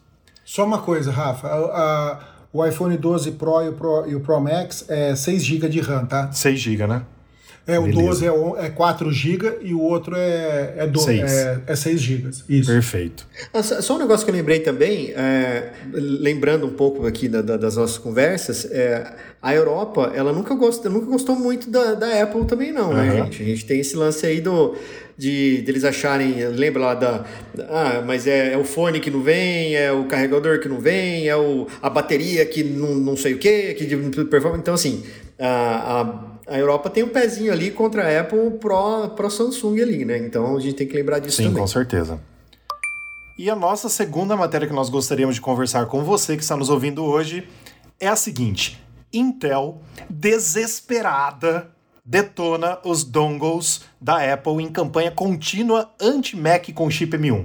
Só 0.45 0.64
uma 0.64 0.79
coisa, 0.79 1.11
Rafa. 1.11 1.49
A, 1.49 2.12
a 2.12 2.38
o 2.52 2.64
iPhone 2.64 2.96
12 2.96 3.32
Pro 3.32 3.62
e 3.62 3.68
o 3.68 3.72
Pro, 3.72 4.04
e 4.08 4.14
o 4.14 4.20
Pro 4.20 4.40
Max 4.40 4.84
é 4.88 5.14
6 5.14 5.44
GB 5.44 5.68
de 5.68 5.80
RAM, 5.80 6.06
tá? 6.06 6.32
6 6.32 6.61
GB, 6.61 6.87
né? 6.87 7.02
É, 7.68 7.78
o 7.78 7.83
Beleza. 7.83 8.00
12 8.00 8.26
é, 8.26 8.64
é 8.64 8.70
4 8.70 9.12
GB 9.12 9.59
e 9.61 9.74
o 9.74 9.81
outro 9.83 10.16
é, 10.16 10.74
é, 10.78 10.87
do, 10.87 10.98
6. 10.98 11.31
é, 11.31 11.61
é 11.66 11.76
6 11.76 12.00
GB. 12.00 12.31
Isso. 12.48 12.72
Perfeito. 12.72 13.26
Ah, 13.52 13.62
só 13.62 13.96
um 13.96 13.98
negócio 13.98 14.24
que 14.24 14.31
eu 14.31 14.35
lembrei 14.35 14.61
também, 14.61 15.11
é, 15.11 15.72
lembrando 15.92 16.66
um 16.66 16.72
pouco 16.72 17.07
aqui 17.07 17.28
da, 17.28 17.42
da, 17.42 17.59
das 17.59 17.76
nossas 17.76 17.98
conversas, 17.98 18.64
é, 18.70 19.12
a 19.42 19.54
Europa, 19.54 20.12
ela 20.14 20.33
nunca, 20.33 20.54
gosta, 20.54 20.88
nunca 20.88 21.04
gostou 21.04 21.37
muito 21.37 21.70
da, 21.70 21.92
da 21.92 22.22
Apple 22.22 22.46
também, 22.46 22.72
não, 22.72 22.88
uhum. 22.88 22.96
né, 22.96 23.16
gente? 23.24 23.42
A 23.42 23.46
gente 23.46 23.66
tem 23.66 23.81
esse 23.81 23.94
lance 23.94 24.24
aí 24.24 24.40
do 24.40 24.74
de 25.18 25.62
deles 25.62 25.85
acharem, 25.85 26.46
lembra 26.46 26.81
lá 26.81 26.94
da, 26.94 27.24
ah, 27.68 28.02
mas 28.07 28.28
é, 28.28 28.52
é, 28.52 28.57
o 28.57 28.62
fone 28.62 29.00
que 29.00 29.11
não 29.11 29.20
vem, 29.20 29.74
é 29.74 29.90
o 29.90 30.04
carregador 30.04 30.61
que 30.61 30.68
não 30.68 30.78
vem, 30.78 31.28
é 31.28 31.37
o, 31.37 31.66
a 31.83 31.90
bateria 31.90 32.46
que 32.46 32.62
não, 32.62 32.94
não 32.94 33.16
sei 33.16 33.35
o 33.35 33.38
que, 33.38 33.74
que 33.74 34.24
performa. 34.26 34.57
Então, 34.57 34.74
assim, 34.74 35.02
a, 35.37 36.00
a, 36.00 36.38
a, 36.48 36.58
Europa 36.58 36.90
tem 36.90 37.02
um 37.02 37.08
pezinho 37.08 37.52
ali 37.52 37.70
contra 37.70 38.04
a 38.04 38.20
Apple 38.20 38.52
pro, 38.58 39.11
pro 39.11 39.30
Samsung 39.30 39.80
ali, 39.80 40.04
né? 40.04 40.18
Então 40.18 40.56
a 40.56 40.61
gente 40.61 40.74
tem 40.74 40.87
que 40.87 40.94
lembrar 40.94 41.18
disso 41.18 41.37
Sim, 41.37 41.44
também. 41.44 41.61
com 41.61 41.66
certeza. 41.66 42.20
E 43.38 43.48
a 43.48 43.54
nossa 43.54 43.88
segunda 43.88 44.37
matéria 44.37 44.66
que 44.66 44.74
nós 44.74 44.88
gostaríamos 44.88 45.37
de 45.37 45.40
conversar 45.40 45.87
com 45.87 46.02
você 46.02 46.37
que 46.37 46.42
está 46.42 46.56
nos 46.56 46.68
ouvindo 46.68 47.04
hoje 47.04 47.46
é 48.00 48.08
a 48.08 48.16
seguinte: 48.16 48.82
Intel 49.12 49.80
desesperada 50.11 51.70
detona 52.09 52.79
os 52.85 53.05
dongles 53.05 53.83
da 54.01 54.33
Apple 54.33 54.62
em 54.62 54.68
campanha 54.68 55.11
contínua 55.11 55.92
anti-Mac 56.01 56.73
com 56.73 56.90
chip 56.90 57.14
M1. 57.14 57.44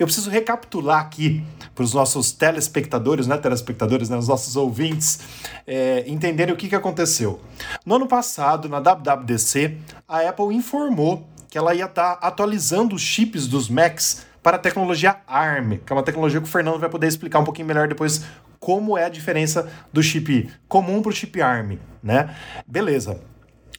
Eu 0.00 0.06
preciso 0.06 0.28
recapitular 0.28 1.00
aqui 1.00 1.44
para 1.76 1.84
os 1.84 1.94
nossos 1.94 2.32
telespectadores, 2.32 3.28
né, 3.28 3.36
telespectadores, 3.36 4.08
né, 4.08 4.16
os 4.16 4.26
nossos 4.26 4.56
ouvintes, 4.56 5.20
é, 5.64 6.02
entenderem 6.08 6.52
o 6.52 6.56
que, 6.56 6.68
que 6.68 6.74
aconteceu. 6.74 7.40
No 7.86 7.94
ano 7.94 8.08
passado, 8.08 8.68
na 8.68 8.80
WWDC, 8.80 9.76
a 10.08 10.28
Apple 10.28 10.56
informou 10.56 11.24
que 11.48 11.56
ela 11.56 11.72
ia 11.72 11.84
estar 11.84 12.16
tá 12.16 12.26
atualizando 12.26 12.96
os 12.96 13.02
chips 13.02 13.46
dos 13.46 13.68
Macs 13.68 14.26
para 14.42 14.56
a 14.56 14.60
tecnologia 14.60 15.18
ARM, 15.24 15.78
que 15.86 15.92
é 15.92 15.94
uma 15.94 16.02
tecnologia 16.02 16.40
que 16.40 16.48
o 16.48 16.50
Fernando 16.50 16.80
vai 16.80 16.90
poder 16.90 17.06
explicar 17.06 17.38
um 17.38 17.44
pouquinho 17.44 17.68
melhor 17.68 17.86
depois 17.86 18.24
como 18.58 18.98
é 18.98 19.04
a 19.04 19.08
diferença 19.08 19.70
do 19.92 20.02
chip 20.02 20.50
comum 20.66 21.00
para 21.00 21.10
o 21.10 21.14
chip 21.14 21.40
ARM, 21.40 21.78
né? 22.02 22.34
Beleza. 22.66 23.30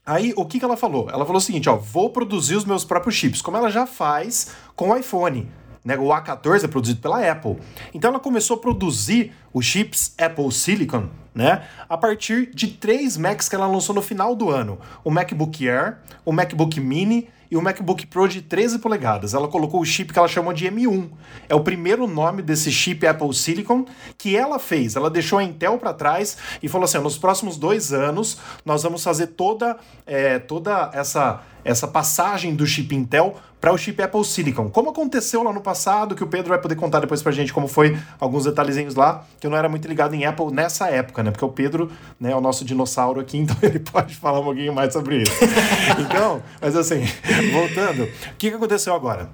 Aí, 0.05 0.33
o 0.35 0.45
que, 0.45 0.57
que 0.57 0.65
ela 0.65 0.75
falou? 0.75 1.09
Ela 1.09 1.25
falou 1.25 1.37
o 1.37 1.41
seguinte, 1.41 1.69
ó, 1.69 1.75
vou 1.75 2.09
produzir 2.09 2.55
os 2.55 2.65
meus 2.65 2.83
próprios 2.83 3.15
chips, 3.15 3.41
como 3.41 3.57
ela 3.57 3.69
já 3.69 3.85
faz 3.85 4.51
com 4.75 4.89
o 4.89 4.97
iPhone. 4.97 5.47
Né? 5.85 5.97
O 5.97 6.07
A14 6.07 6.63
é 6.63 6.67
produzido 6.67 7.01
pela 7.01 7.19
Apple. 7.29 7.57
Então 7.93 8.09
ela 8.09 8.19
começou 8.19 8.57
a 8.57 8.59
produzir 8.59 9.31
os 9.53 9.65
chips 9.65 10.15
Apple 10.17 10.51
Silicon, 10.51 11.09
né? 11.33 11.63
A 11.87 11.97
partir 11.97 12.53
de 12.53 12.67
três 12.67 13.17
Macs 13.17 13.47
que 13.47 13.55
ela 13.55 13.67
lançou 13.67 13.95
no 13.95 14.01
final 14.01 14.35
do 14.35 14.49
ano: 14.49 14.79
o 15.03 15.09
MacBook 15.09 15.67
Air, 15.67 15.97
o 16.23 16.31
MacBook 16.31 16.79
Mini 16.79 17.29
e 17.51 17.57
o 17.57 17.61
MacBook 17.61 18.07
Pro 18.07 18.29
de 18.29 18.41
13 18.41 18.79
polegadas. 18.79 19.33
Ela 19.33 19.49
colocou 19.49 19.81
o 19.81 19.85
chip 19.85 20.13
que 20.13 20.17
ela 20.17 20.27
chamou 20.29 20.53
de 20.53 20.65
M1. 20.71 21.09
É 21.49 21.53
o 21.53 21.59
primeiro 21.59 22.07
nome 22.07 22.41
desse 22.41 22.71
chip 22.71 23.05
Apple 23.05 23.33
Silicon 23.33 23.85
que 24.17 24.37
ela 24.37 24.57
fez. 24.57 24.95
Ela 24.95 25.09
deixou 25.09 25.37
a 25.37 25.43
Intel 25.43 25.77
para 25.77 25.93
trás 25.93 26.37
e 26.63 26.69
falou 26.69 26.85
assim: 26.85 26.97
nos 26.99 27.17
próximos 27.17 27.57
dois 27.57 27.91
anos 27.91 28.37
nós 28.63 28.81
vamos 28.83 29.03
fazer 29.03 29.27
toda, 29.27 29.77
é, 30.07 30.39
toda 30.39 30.89
essa, 30.93 31.41
essa 31.63 31.87
passagem 31.87 32.55
do 32.55 32.65
chip 32.65 32.95
Intel 32.95 33.35
para 33.61 33.71
o 33.71 33.77
chip 33.77 34.01
Apple 34.01 34.25
Silicon. 34.25 34.69
Como 34.69 34.89
aconteceu 34.89 35.43
lá 35.43 35.53
no 35.53 35.61
passado, 35.61 36.15
que 36.15 36.23
o 36.23 36.27
Pedro 36.27 36.49
vai 36.49 36.59
poder 36.59 36.75
contar 36.75 36.99
depois 36.99 37.21
pra 37.21 37.31
gente 37.31 37.53
como 37.53 37.67
foi 37.67 37.95
alguns 38.19 38.45
detalhezinhos 38.45 38.95
lá, 38.95 39.23
que 39.39 39.45
eu 39.45 39.51
não 39.51 39.57
era 39.57 39.69
muito 39.69 39.87
ligado 39.87 40.15
em 40.15 40.25
Apple 40.25 40.51
nessa 40.51 40.89
época, 40.89 41.21
né? 41.21 41.29
Porque 41.29 41.45
o 41.45 41.49
Pedro 41.49 41.91
né, 42.19 42.31
é 42.31 42.35
o 42.35 42.41
nosso 42.41 42.65
dinossauro 42.65 43.21
aqui, 43.21 43.37
então 43.39 43.55
ele 43.61 43.79
pode 43.79 44.15
falar 44.15 44.39
um 44.39 44.43
pouquinho 44.43 44.73
mais 44.73 44.91
sobre 44.91 45.21
isso. 45.21 45.31
então, 46.01 46.41
mas 46.59 46.75
assim, 46.75 47.03
voltando, 47.51 48.03
o 48.03 48.35
que, 48.37 48.49
que 48.49 48.55
aconteceu 48.55 48.95
agora? 48.95 49.29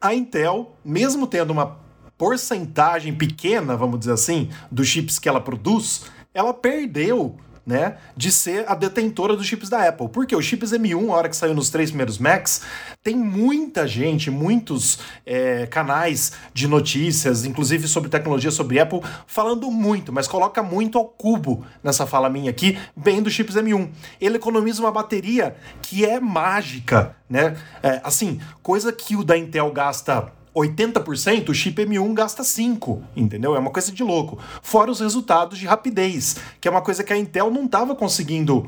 A 0.00 0.14
Intel, 0.14 0.76
mesmo 0.84 1.26
tendo 1.26 1.50
uma 1.50 1.78
porcentagem 2.18 3.14
pequena, 3.14 3.76
vamos 3.76 4.00
dizer 4.00 4.12
assim, 4.12 4.50
dos 4.70 4.88
chips 4.88 5.18
que 5.18 5.28
ela 5.28 5.40
produz, 5.40 6.04
ela 6.34 6.52
perdeu 6.52 7.36
né, 7.68 7.98
de 8.16 8.32
ser 8.32 8.64
a 8.66 8.74
detentora 8.74 9.36
dos 9.36 9.46
chips 9.46 9.68
da 9.68 9.86
Apple. 9.86 10.08
Porque 10.08 10.34
os 10.34 10.42
chips 10.42 10.72
M1, 10.72 11.10
a 11.10 11.12
hora 11.12 11.28
que 11.28 11.36
saiu 11.36 11.54
nos 11.54 11.68
três 11.68 11.90
primeiros 11.90 12.16
Macs, 12.16 12.62
tem 13.02 13.14
muita 13.14 13.86
gente, 13.86 14.30
muitos 14.30 14.98
é, 15.26 15.66
canais 15.66 16.32
de 16.54 16.66
notícias, 16.66 17.44
inclusive 17.44 17.86
sobre 17.86 18.08
tecnologia, 18.08 18.50
sobre 18.50 18.80
Apple, 18.80 19.02
falando 19.26 19.70
muito, 19.70 20.10
mas 20.10 20.26
coloca 20.26 20.62
muito 20.62 20.96
ao 20.96 21.04
cubo 21.04 21.62
nessa 21.84 22.06
fala 22.06 22.30
minha 22.30 22.48
aqui, 22.50 22.78
bem 22.96 23.20
dos 23.20 23.34
chips 23.34 23.54
M1. 23.54 23.90
Ele 24.18 24.36
economiza 24.36 24.80
uma 24.80 24.90
bateria 24.90 25.54
que 25.82 26.06
é 26.06 26.18
mágica, 26.18 27.16
né? 27.28 27.54
É, 27.82 28.00
assim, 28.02 28.40
coisa 28.62 28.90
que 28.94 29.14
o 29.14 29.22
da 29.22 29.36
Intel 29.36 29.70
gasta 29.72 30.37
80%, 30.54 31.48
o 31.48 31.54
chip 31.54 31.84
M1 31.84 32.14
gasta 32.14 32.42
5, 32.42 33.02
entendeu? 33.16 33.54
É 33.54 33.58
uma 33.58 33.70
coisa 33.70 33.92
de 33.92 34.02
louco. 34.02 34.38
Fora 34.62 34.90
os 34.90 35.00
resultados 35.00 35.58
de 35.58 35.66
rapidez, 35.66 36.36
que 36.60 36.68
é 36.68 36.70
uma 36.70 36.82
coisa 36.82 37.04
que 37.04 37.12
a 37.12 37.16
Intel 37.16 37.50
não 37.50 37.66
estava 37.66 37.94
conseguindo 37.94 38.66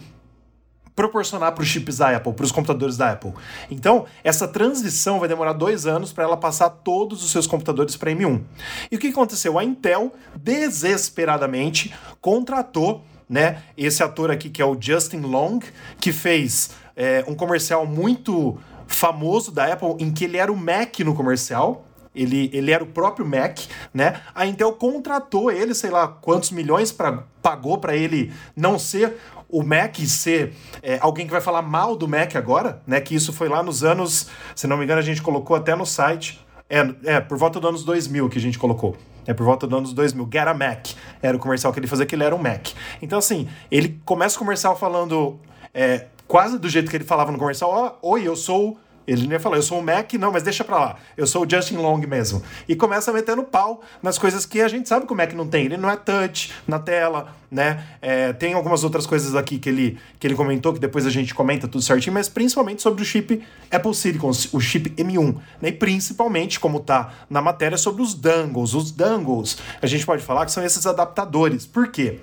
proporcionar 0.95 1.53
para 1.53 1.62
os 1.62 1.69
chips 1.69 1.97
da 1.97 2.14
Apple, 2.14 2.33
para 2.35 2.45
os 2.45 2.53
computadores 2.53 2.97
da 2.97 3.12
Apple. 3.12 3.33
Então, 3.71 4.05
essa 4.23 4.47
transição 4.47 5.19
vai 5.19 5.29
demorar 5.29 5.55
dois 5.55 5.87
anos 5.87 6.12
para 6.12 6.25
ela 6.25 6.37
passar 6.37 6.69
todos 6.69 7.25
os 7.25 7.31
seus 7.31 7.47
computadores 7.47 7.97
para 7.97 8.11
M1. 8.11 8.43
E 8.90 8.97
o 8.97 8.99
que 8.99 9.09
aconteceu? 9.09 9.59
A 9.59 9.64
Intel, 9.64 10.12
desesperadamente, 10.37 11.95
contratou 12.21 13.03
né, 13.27 13.62
esse 13.79 14.03
ator 14.03 14.31
aqui, 14.31 14.51
que 14.51 14.61
é 14.61 14.64
o 14.64 14.77
Justin 14.79 15.21
Long, 15.21 15.61
que 16.01 16.12
fez 16.12 16.71
é, 16.97 17.25
um 17.27 17.35
comercial 17.35 17.87
muito 17.87 18.59
famoso 18.90 19.53
da 19.53 19.72
Apple 19.72 19.96
em 19.98 20.12
que 20.12 20.24
ele 20.24 20.37
era 20.37 20.53
o 20.53 20.57
Mac 20.57 20.98
no 21.00 21.14
comercial. 21.14 21.87
Ele, 22.12 22.50
ele 22.53 22.72
era 22.72 22.83
o 22.83 22.88
próprio 22.88 23.24
Mac, 23.24 23.61
né? 23.94 24.20
A 24.35 24.44
Intel 24.44 24.72
contratou 24.72 25.50
ele, 25.50 25.74
sei 25.74 25.90
lá 25.90 26.09
quantos 26.09 26.50
milhões 26.50 26.90
pra, 26.90 27.22
pagou 27.40 27.79
para 27.79 27.94
ele 27.94 28.33
não 28.57 28.81
ser 28.81 29.16
o 29.48 29.62
Mac 29.62 29.96
ser 30.00 30.53
é, 30.83 30.98
alguém 31.00 31.24
que 31.24 31.31
vai 31.31 31.40
falar 31.40 31.62
mal 31.62 31.94
do 31.94 32.09
Mac 32.09 32.35
agora, 32.35 32.83
né? 32.85 33.00
Que 33.00 33.14
isso 33.14 33.33
foi 33.33 33.48
lá 33.48 33.62
nos 33.62 33.85
anos, 33.85 34.26
se 34.57 34.66
não 34.66 34.76
me 34.76 34.85
engano, 34.85 34.98
a 34.98 35.05
gente 35.05 35.22
colocou 35.22 35.57
até 35.57 35.74
no 35.76 35.87
site. 35.87 36.44
É, 36.68 37.16
é 37.16 37.20
por 37.20 37.38
volta 37.38 37.61
dos 37.61 37.68
anos 37.68 37.85
2000 37.85 38.29
que 38.29 38.38
a 38.38 38.40
gente 38.40 38.59
colocou. 38.59 38.96
É 39.24 39.33
por 39.33 39.44
volta 39.44 39.66
dos 39.66 39.79
anos 39.79 39.92
2000. 39.92 40.29
Get 40.33 40.48
a 40.48 40.55
Mac. 40.55 40.88
Era 41.22 41.37
o 41.37 41.40
comercial 41.40 41.72
que 41.72 41.79
ele 41.79 41.87
fazia, 41.87 42.07
que 42.07 42.14
ele 42.16 42.24
era 42.24 42.35
um 42.35 42.42
Mac. 42.42 42.70
Então, 43.00 43.20
assim, 43.20 43.48
ele 43.70 44.00
começa 44.05 44.35
o 44.35 44.38
comercial 44.38 44.76
falando 44.76 45.38
é, 45.72 46.07
quase 46.31 46.61
do 46.61 46.69
jeito 46.69 46.88
que 46.88 46.97
ele 46.97 47.05
falava 47.05 47.33
no 47.33 47.38
comercial: 47.38 47.99
oh, 48.01 48.12
oi, 48.12 48.23
eu 48.27 48.37
sou 48.37 48.79
ele 49.07 49.27
nem 49.27 49.40
falar, 49.40 49.57
eu 49.57 49.62
sou 49.62 49.81
o 49.81 49.83
Mac, 49.83 50.12
não, 50.12 50.31
mas 50.31 50.45
deixa 50.45 50.62
pra 50.62 50.79
lá. 50.79 50.97
Eu 51.16 51.27
sou 51.27 51.45
o 51.45 51.51
Justin 51.51 51.79
Long 51.79 51.99
mesmo. 51.99 52.40
E 52.69 52.77
começa 52.77 53.12
metendo 53.12 53.43
pau 53.43 53.81
nas 54.01 54.19
coisas 54.19 54.47
que 54.47 54.61
a 54.61 54.69
gente 54.69 54.88
sabe 54.88 55.05
que 55.05 55.12
o 55.12 55.16
Mac 55.16 55.33
não 55.33 55.49
tem. 55.49 55.64
Ele 55.64 55.77
não 55.77 55.90
é 55.90 55.97
touch 55.97 56.53
na 56.69 56.79
tela, 56.79 57.35
né? 57.51 57.85
É, 58.01 58.33
tem 58.33 58.53
algumas 58.53 58.85
outras 58.85 59.07
coisas 59.07 59.35
aqui 59.35 59.59
que 59.59 59.69
ele, 59.69 59.99
que 60.21 60.29
ele 60.29 60.37
comentou, 60.37 60.73
que 60.73 60.79
depois 60.79 61.07
a 61.07 61.11
gente 61.11 61.35
comenta 61.35 61.66
tudo 61.66 61.83
certinho, 61.83 62.14
mas 62.14 62.29
principalmente 62.29 62.83
sobre 62.83 63.03
o 63.03 63.05
chip 63.05 63.43
Apple 63.69 63.95
Silicon, 63.97 64.31
o 64.53 64.61
chip 64.61 64.90
M1. 64.90 65.35
Né? 65.61 65.71
E 65.71 65.73
principalmente, 65.73 66.61
como 66.61 66.79
tá 66.79 67.12
na 67.29 67.43
matéria, 67.43 67.77
sobre 67.77 68.03
os 68.03 68.14
dongles. 68.14 68.75
Os 68.75 68.93
dongles, 68.93 69.59
a 69.83 69.88
gente 69.88 70.07
pode 70.07 70.23
falar 70.23 70.47
que 70.47 70.53
são 70.53 70.64
esses 70.64 70.87
adaptadores. 70.87 71.66
Por 71.66 71.88
quê? 71.88 72.21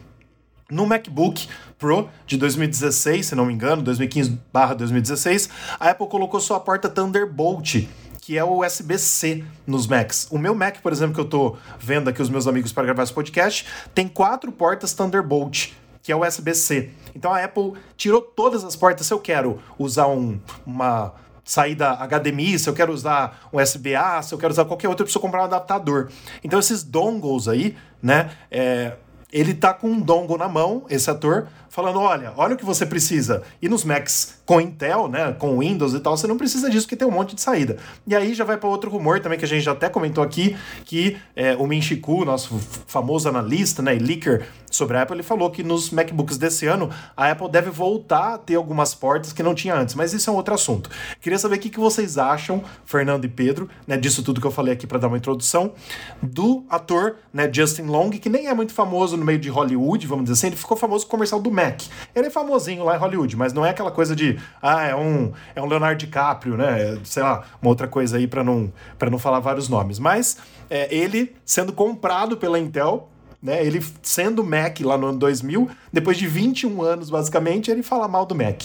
No 0.70 0.86
MacBook 0.86 1.48
Pro 1.80 2.10
de 2.26 2.36
2016, 2.36 3.28
se 3.28 3.36
não 3.36 3.46
me 3.46 3.54
engano, 3.54 3.82
2015/2016, 3.84 5.50
a 5.80 5.92
Apple 5.92 6.08
colocou 6.08 6.42
sua 6.42 6.60
porta 6.60 6.90
Thunderbolt, 6.90 7.88
que 8.22 8.38
é 8.38 8.44
o 8.44 8.66
USB-C 8.66 9.46
nos 9.66 9.88
Macs. 9.88 10.28
O 10.30 10.38
meu 10.38 10.54
Mac, 10.54 10.82
por 10.82 10.92
exemplo, 10.92 11.14
que 11.14 11.22
eu 11.22 11.26
estou 11.26 11.58
vendo 11.80 12.10
aqui 12.10 12.22
os 12.22 12.30
meus 12.30 12.48
amigos 12.48 12.74
para 12.74 12.84
gravar 12.84 13.04
esse 13.04 13.14
podcast, 13.14 13.66
tem 13.96 14.10
quatro 14.10 14.52
portas 14.52 14.94
Thunderbolt, 14.94 15.70
que 16.04 16.12
é 16.12 16.16
o 16.16 16.28
USB-C. 16.28 16.90
Então 17.16 17.32
a 17.32 17.42
Apple 17.42 17.72
tirou 17.96 18.22
todas 18.22 18.66
as 18.66 18.76
portas. 18.76 19.08
Se 19.08 19.14
eu 19.14 19.20
quero 19.20 19.62
usar 19.80 20.08
um, 20.08 20.38
uma 20.66 21.14
saída 21.46 21.94
HDMI, 22.06 22.60
se 22.60 22.70
eu 22.70 22.74
quero 22.74 22.92
usar 22.92 23.48
um 23.54 23.62
USB-A, 23.62 24.22
se 24.22 24.34
eu 24.34 24.38
quero 24.38 24.52
usar 24.52 24.66
qualquer 24.66 24.90
outro, 24.90 25.04
eu 25.04 25.06
preciso 25.06 25.22
comprar 25.22 25.44
um 25.44 25.46
adaptador. 25.46 26.10
Então 26.44 26.60
esses 26.60 26.84
dongles 26.84 27.48
aí, 27.48 27.78
né, 28.04 28.32
é, 28.52 28.98
ele 29.32 29.54
tá 29.54 29.74
com 29.74 29.90
um 29.90 30.00
dongle 30.00 30.38
na 30.38 30.48
mão, 30.48 30.86
esse 30.90 31.10
ator, 31.10 31.48
falando: 31.70 32.00
olha, 32.00 32.34
olha 32.36 32.56
o 32.56 32.58
que 32.58 32.66
você 32.66 32.86
precisa. 32.86 33.44
E 33.62 33.68
nos 33.68 33.84
Macs 33.84 34.37
com 34.48 34.62
Intel, 34.62 35.10
né, 35.10 35.36
com 35.38 35.60
Windows 35.60 35.94
e 35.94 36.00
tal, 36.00 36.16
você 36.16 36.26
não 36.26 36.38
precisa 36.38 36.70
disso, 36.70 36.86
porque 36.86 36.96
tem 36.96 37.06
um 37.06 37.12
monte 37.12 37.36
de 37.36 37.42
saída. 37.42 37.78
E 38.08 38.16
aí 38.16 38.34
já 38.34 38.46
vai 38.46 38.56
para 38.56 38.70
outro 38.70 38.90
rumor 38.90 39.20
também, 39.20 39.38
que 39.38 39.44
a 39.44 39.48
gente 39.48 39.62
já 39.62 39.74
até 39.74 39.90
comentou 39.90 40.24
aqui, 40.24 40.56
que 40.86 41.18
é, 41.36 41.54
o 41.58 41.68
Min 41.68 41.82
Chiku, 41.82 42.24
nosso 42.24 42.58
famoso 42.88 43.28
analista, 43.28 43.82
né, 43.82 43.98
e 43.98 44.00
leaker 44.00 44.48
sobre 44.72 44.96
a 44.98 45.02
Apple, 45.02 45.18
ele 45.18 45.24
falou 45.24 45.52
que 45.52 45.64
nos 45.64 45.92
MacBooks 45.92 46.38
desse 46.38 46.66
ano 46.66 46.90
a 47.16 47.30
Apple 47.30 47.50
deve 47.50 47.70
voltar 47.70 48.36
a 48.36 48.38
ter 48.38 48.56
algumas 48.56 48.96
portas 48.96 49.34
que 49.34 49.44
não 49.44 49.54
tinha 49.54 49.76
antes, 49.76 49.96
mas 49.96 50.14
isso 50.14 50.30
é 50.30 50.34
um 50.34 50.38
outro 50.38 50.54
assunto. 50.54 50.90
Queria 51.20 51.38
saber 51.38 51.58
o 51.58 51.60
que, 51.60 51.70
que 51.70 51.80
vocês 51.80 52.18
acham, 52.18 52.64
Fernando 52.86 53.26
e 53.26 53.30
Pedro, 53.30 53.70
né, 53.86 53.98
disso 53.98 54.24
tudo 54.24 54.40
que 54.40 54.48
eu 54.48 54.52
falei 54.52 54.74
aqui 54.74 54.88
para 54.88 54.98
dar 54.98 55.10
uma 55.10 55.18
introdução, 55.18 55.74
do 56.22 56.64
ator, 56.70 57.18
né, 57.34 57.50
Justin 57.52 57.84
Long, 57.84 58.12
que 58.12 58.30
nem 58.30 58.48
é 58.48 58.54
muito 58.54 58.74
famoso 58.74 59.18
no 59.18 59.26
meio 59.26 59.40
de 59.40 59.50
Hollywood, 59.50 60.08
vamos 60.08 60.24
dizer 60.24 60.34
assim, 60.34 60.48
ele 60.48 60.56
ficou 60.56 60.78
famoso 60.78 61.06
com 61.06 61.10
o 61.10 61.12
comercial 61.12 61.42
do 61.42 61.52
Mac. 61.52 61.82
Ele 62.16 62.28
é 62.28 62.30
famosinho 62.30 62.86
lá 62.86 62.96
em 62.96 63.00
Hollywood, 63.00 63.36
mas 63.36 63.52
não 63.52 63.66
é 63.66 63.72
aquela 63.72 63.92
coisa 63.92 64.16
de, 64.16 64.37
ah, 64.62 64.84
é 64.84 64.96
um, 64.96 65.32
é 65.56 65.62
um 65.62 65.66
Leonardo 65.66 66.00
DiCaprio, 66.00 66.58
né, 66.58 67.00
sei 67.04 67.24
lá, 67.24 67.44
uma 67.62 67.70
outra 67.70 67.88
coisa 67.88 68.18
aí 68.18 68.28
para 68.28 68.44
não, 68.44 68.72
não 69.12 69.20
falar 69.20 69.40
vários 69.40 69.70
nomes. 69.70 70.00
Mas 70.00 70.38
é, 70.70 70.94
ele 70.94 71.36
sendo 71.46 71.74
comprado 71.74 72.38
pela 72.38 72.60
Intel 72.60 73.10
né? 73.42 73.66
Ele 73.66 73.84
sendo 74.02 74.44
Mac 74.44 74.80
lá 74.82 74.98
no 74.98 75.08
ano 75.08 75.20
2000, 75.20 75.70
depois 75.94 76.18
de 76.18 76.28
21 76.28 76.82
anos, 76.82 77.10
basicamente, 77.10 77.70
ele 77.70 77.84
fala 77.84 78.08
mal 78.08 78.26
do 78.26 78.36
Mac. 78.36 78.64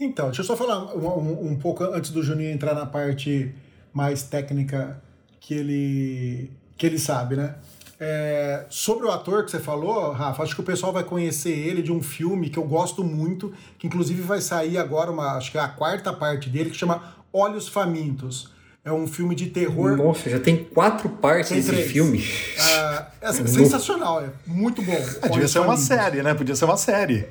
Então, 0.00 0.26
deixa 0.26 0.42
eu 0.42 0.46
só 0.46 0.56
falar 0.56 0.94
um, 0.96 1.50
um 1.50 1.56
pouco 1.56 1.84
antes 1.84 2.10
do 2.10 2.22
Juninho 2.22 2.50
entrar 2.50 2.74
na 2.74 2.86
parte 2.86 3.54
mais 3.92 4.22
técnica 4.22 5.02
que 5.40 5.54
ele, 5.54 6.50
que 6.76 6.86
ele 6.86 6.98
sabe, 6.98 7.36
né? 7.36 7.56
É, 8.00 8.64
sobre 8.68 9.06
o 9.06 9.10
ator 9.10 9.44
que 9.44 9.50
você 9.50 9.58
falou, 9.58 10.12
Rafa, 10.12 10.42
acho 10.44 10.54
que 10.54 10.60
o 10.60 10.64
pessoal 10.64 10.92
vai 10.92 11.02
conhecer 11.02 11.50
ele 11.50 11.82
de 11.82 11.90
um 11.90 12.00
filme 12.00 12.48
que 12.48 12.58
eu 12.58 12.62
gosto 12.64 13.02
muito, 13.02 13.52
que 13.76 13.88
inclusive 13.88 14.22
vai 14.22 14.40
sair 14.40 14.78
agora, 14.78 15.10
uma, 15.10 15.32
acho 15.36 15.50
que 15.50 15.58
é 15.58 15.60
a 15.60 15.68
quarta 15.68 16.12
parte 16.12 16.48
dele, 16.48 16.70
que 16.70 16.76
chama 16.76 17.02
Olhos 17.32 17.68
Famintos. 17.68 18.50
É 18.84 18.92
um 18.92 19.06
filme 19.06 19.34
de 19.34 19.46
terror. 19.46 19.96
Nossa, 19.96 20.30
já 20.30 20.38
tem 20.38 20.64
quatro 20.64 21.08
partes 21.08 21.50
Tem 21.50 21.58
esse 21.58 21.74
filme. 21.88 22.24
Ah, 22.58 23.08
é 23.20 23.32
sensacional, 23.32 24.22
é 24.22 24.30
muito 24.46 24.80
bom. 24.80 24.92
É, 25.22 25.28
devia 25.28 25.48
ser 25.48 25.58
uma 25.58 25.76
série, 25.76 26.22
né? 26.22 26.32
Podia 26.32 26.54
ser 26.54 26.64
uma 26.64 26.76
série. 26.76 27.26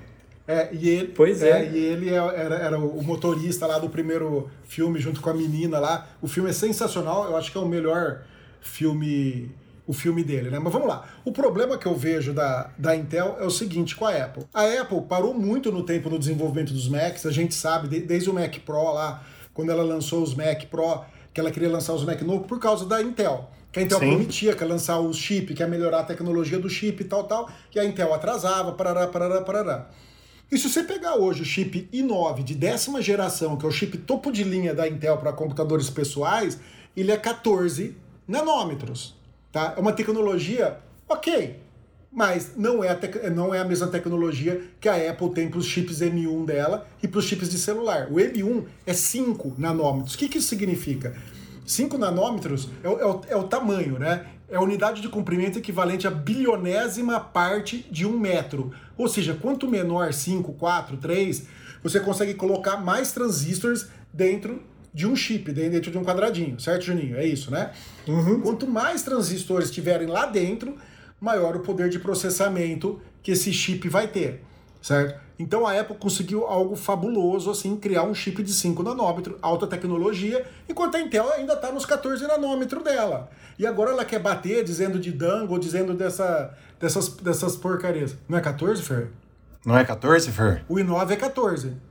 É, 0.48 0.70
e 0.72 0.88
ele, 0.88 1.08
Pois 1.08 1.42
é. 1.42 1.66
E 1.70 1.78
ele 1.78 2.10
é- 2.10 2.16
era, 2.16 2.56
era 2.56 2.78
o 2.78 3.02
motorista 3.02 3.66
lá 3.66 3.80
do 3.80 3.90
primeiro 3.90 4.50
filme, 4.66 5.00
junto 5.00 5.20
com 5.20 5.30
a 5.30 5.34
menina 5.34 5.80
lá. 5.80 6.08
O 6.22 6.28
filme 6.28 6.50
é 6.50 6.54
sensacional, 6.54 7.26
eu 7.26 7.36
acho 7.36 7.52
que 7.52 7.58
é 7.58 7.62
o 7.62 7.68
melhor 7.68 8.22
filme 8.62 9.50
o 9.88 9.94
filme 9.94 10.22
dele, 10.24 10.50
né? 10.52 10.60
Mas 10.60 10.72
vamos 10.74 10.88
lá. 10.88 11.06
O 11.24 11.32
problema 11.32 11.78
que 11.78 11.86
eu 11.86 11.96
vejo 11.96 12.34
da, 12.34 12.70
da 12.78 12.94
Intel 12.96 13.38
é 13.40 13.46
o 13.46 13.50
seguinte 13.50 13.96
com 13.96 14.06
a 14.06 14.12
Apple. 14.14 14.44
A 14.54 14.64
Apple 14.82 15.02
parou 15.08 15.34
muito 15.34 15.72
no 15.72 15.82
tempo 15.82 16.10
no 16.10 16.20
desenvolvimento 16.20 16.74
dos 16.74 16.90
Macs, 16.90 17.26
a 17.26 17.32
gente 17.32 17.56
sabe, 17.56 17.88
de- 17.88 18.02
desde 18.02 18.30
o 18.30 18.34
Mac 18.34 18.54
Pro 18.66 18.94
lá, 18.94 19.24
quando 19.54 19.72
ela 19.72 19.84
lançou 19.84 20.22
os 20.22 20.36
Mac 20.36 20.66
Pro, 20.66 21.02
que 21.34 21.40
ela 21.40 21.50
queria 21.50 21.70
lançar 21.70 21.94
os 21.94 22.04
Mac 22.04 22.22
novos 22.22 22.46
por 22.48 22.60
causa 22.60 22.86
da 22.86 23.02
Intel. 23.02 23.50
Que 23.72 23.80
a 23.80 23.84
Intel 23.84 24.00
Sim. 24.00 24.10
prometia 24.10 24.54
que 24.56 24.64
ia 24.64 24.68
lançar 24.68 25.00
os 25.00 25.18
chip, 25.18 25.54
que 25.54 25.62
ia 25.64 25.68
melhorar 25.68 26.00
a 26.00 26.04
tecnologia 26.04 26.60
do 26.60 26.70
chip 26.70 27.02
e 27.02 27.06
tal, 27.06 27.24
tal, 27.24 27.50
e 27.74 27.80
a 27.80 27.86
Intel 27.86 28.14
atrasava, 28.14 28.74
parará, 28.74 29.08
parará, 29.08 29.42
parará. 29.42 29.90
E 30.52 30.58
se 30.58 30.70
você 30.70 30.84
pegar 30.84 31.16
hoje 31.16 31.42
o 31.42 31.46
chip 31.46 31.90
i9 31.94 32.44
de 32.44 32.56
décima 32.56 33.02
geração, 33.02 33.58
que 33.58 33.66
é 33.66 33.70
o 33.70 33.72
chip 33.72 33.98
topo 33.98 34.32
de 34.32 34.44
linha 34.44 34.74
da 34.74 34.88
Intel 34.88 35.18
para 35.18 35.34
computadores 35.34 35.90
pessoais, 35.90 36.58
ele 36.96 37.12
é 37.12 37.18
14 37.18 37.96
nanômetros. 38.28 39.17
Tá? 39.58 39.74
É 39.76 39.80
uma 39.80 39.92
tecnologia 39.92 40.78
ok, 41.10 41.60
mas 42.12 42.52
não 42.56 42.84
é, 42.84 42.90
a 42.90 43.30
não 43.32 43.56
é 43.56 43.60
a 43.60 43.66
mesma 43.66 43.88
tecnologia 43.88 44.62
que 44.80 44.88
a 44.88 45.10
Apple 45.10 45.32
tem 45.32 45.50
para 45.50 45.58
os 45.58 45.66
chips 45.66 45.98
M1 46.00 46.46
dela 46.46 46.88
e 47.02 47.08
para 47.08 47.18
os 47.18 47.26
chips 47.26 47.50
de 47.50 47.58
celular. 47.58 48.08
O 48.12 48.18
M1 48.18 48.66
é 48.86 48.94
5 48.94 49.56
nanômetros. 49.58 50.14
O 50.14 50.18
que, 50.20 50.30
que 50.30 50.38
isso 50.38 50.48
significa? 50.48 51.16
5 51.66 51.98
nanômetros 51.98 52.70
é 52.84 52.88
o, 52.88 53.00
é 53.00 53.06
o- 53.08 53.22
é 53.30 53.36
o 53.36 53.46
tamanho, 53.46 53.98
né? 53.98 54.28
É 54.48 54.58
a 54.58 54.62
unidade 54.62 55.02
de 55.02 55.10
comprimento 55.10 55.58
equivalente 55.58 56.06
a 56.06 56.12
bilionésima 56.12 57.20
parte 57.20 57.84
de 57.90 58.06
um 58.06 58.16
metro. 58.16 58.72
Ou 58.96 59.08
seja, 59.08 59.34
quanto 59.34 59.68
menor 59.68 60.14
5, 60.14 60.54
4, 60.54 60.98
3, 60.98 61.48
você 61.82 62.00
consegue 62.00 62.36
colocar 62.36 62.78
mais 62.78 63.12
transistores 63.12 63.88
dentro 64.14 64.62
de 64.98 65.06
um 65.06 65.16
chip, 65.16 65.52
dentro 65.52 65.92
de 65.92 65.98
um 66.00 66.04
quadradinho, 66.04 66.60
certo, 66.60 66.86
Juninho? 66.86 67.18
É 67.18 67.24
isso, 67.24 67.52
né? 67.52 67.72
Quanto 68.42 68.66
mais 68.66 69.04
transistores 69.04 69.70
tiverem 69.70 70.08
lá 70.08 70.26
dentro, 70.26 70.76
maior 71.22 71.56
o 71.56 71.60
poder 71.60 71.88
de 71.88 72.00
processamento 72.00 73.00
que 73.22 73.30
esse 73.34 73.54
chip 73.54 73.88
vai 73.88 74.08
ter, 74.08 74.42
certo? 74.82 75.22
Então 75.38 75.68
a 75.68 75.80
Apple 75.80 75.98
conseguiu 75.98 76.48
algo 76.48 76.76
fabuloso, 76.76 77.52
assim, 77.52 77.78
criar 77.78 78.06
um 78.06 78.16
chip 78.16 78.42
de 78.42 78.52
5 78.52 78.82
nanômetros, 78.82 79.38
alta 79.40 79.68
tecnologia, 79.68 80.44
enquanto 80.68 80.96
a 80.96 81.00
Intel 81.00 81.32
ainda 81.32 81.54
está 81.54 81.72
nos 81.72 81.86
14 81.86 82.26
nanômetros 82.26 82.84
dela. 82.84 83.30
E 83.60 83.68
agora 83.68 83.92
ela 83.92 84.04
quer 84.04 84.18
bater 84.18 84.64
dizendo 84.64 84.98
de 84.98 85.12
dangle, 85.12 85.60
dizendo 85.60 85.94
dessa, 85.94 86.58
dessas, 86.80 87.10
dessas 87.10 87.56
porcarias. 87.56 88.18
Não 88.28 88.36
é 88.36 88.42
14, 88.42 88.82
Fer? 88.82 89.12
Não 89.64 89.78
é 89.78 89.86
14, 89.86 90.32
Fer? 90.32 90.66
O 90.68 90.74
i9 90.78 91.12
é 91.12 91.16
14. 91.16 91.87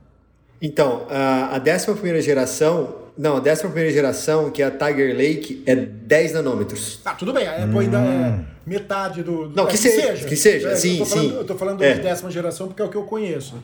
Então, 0.61 1.05
a, 1.09 1.55
a 1.55 1.59
11 1.59 2.21
geração. 2.21 3.07
Não, 3.17 3.37
a 3.37 3.39
11 3.39 3.91
geração, 3.91 4.51
que 4.51 4.61
é 4.61 4.65
a 4.65 4.71
Tiger 4.71 5.15
Lake, 5.15 5.63
é 5.65 5.75
10 5.75 6.33
nanômetros. 6.33 6.99
Ah, 7.03 7.13
tudo 7.15 7.33
bem, 7.33 7.47
a 7.47 7.63
Apple 7.63 7.79
ainda 7.79 7.97
é 7.99 8.39
metade 8.65 9.23
do. 9.23 9.49
Não, 9.49 9.67
é, 9.67 9.71
que 9.71 9.77
seja, 9.77 10.27
que 10.27 10.35
seja, 10.35 10.69
É, 10.69 10.73
eu 10.73 10.77
sim, 10.77 10.97
tô 10.99 11.05
falando, 11.05 11.29
sim. 11.29 11.35
Eu 11.35 11.43
tô 11.45 11.55
falando 11.55 11.83
É. 11.83 11.93
de 11.93 12.01
décima 12.01 12.29
geração 12.29 12.67
porque 12.67 12.81
é 12.81 12.85
o 12.85 12.89
que 12.89 12.97
eu 12.97 13.03
conheço. 13.03 13.55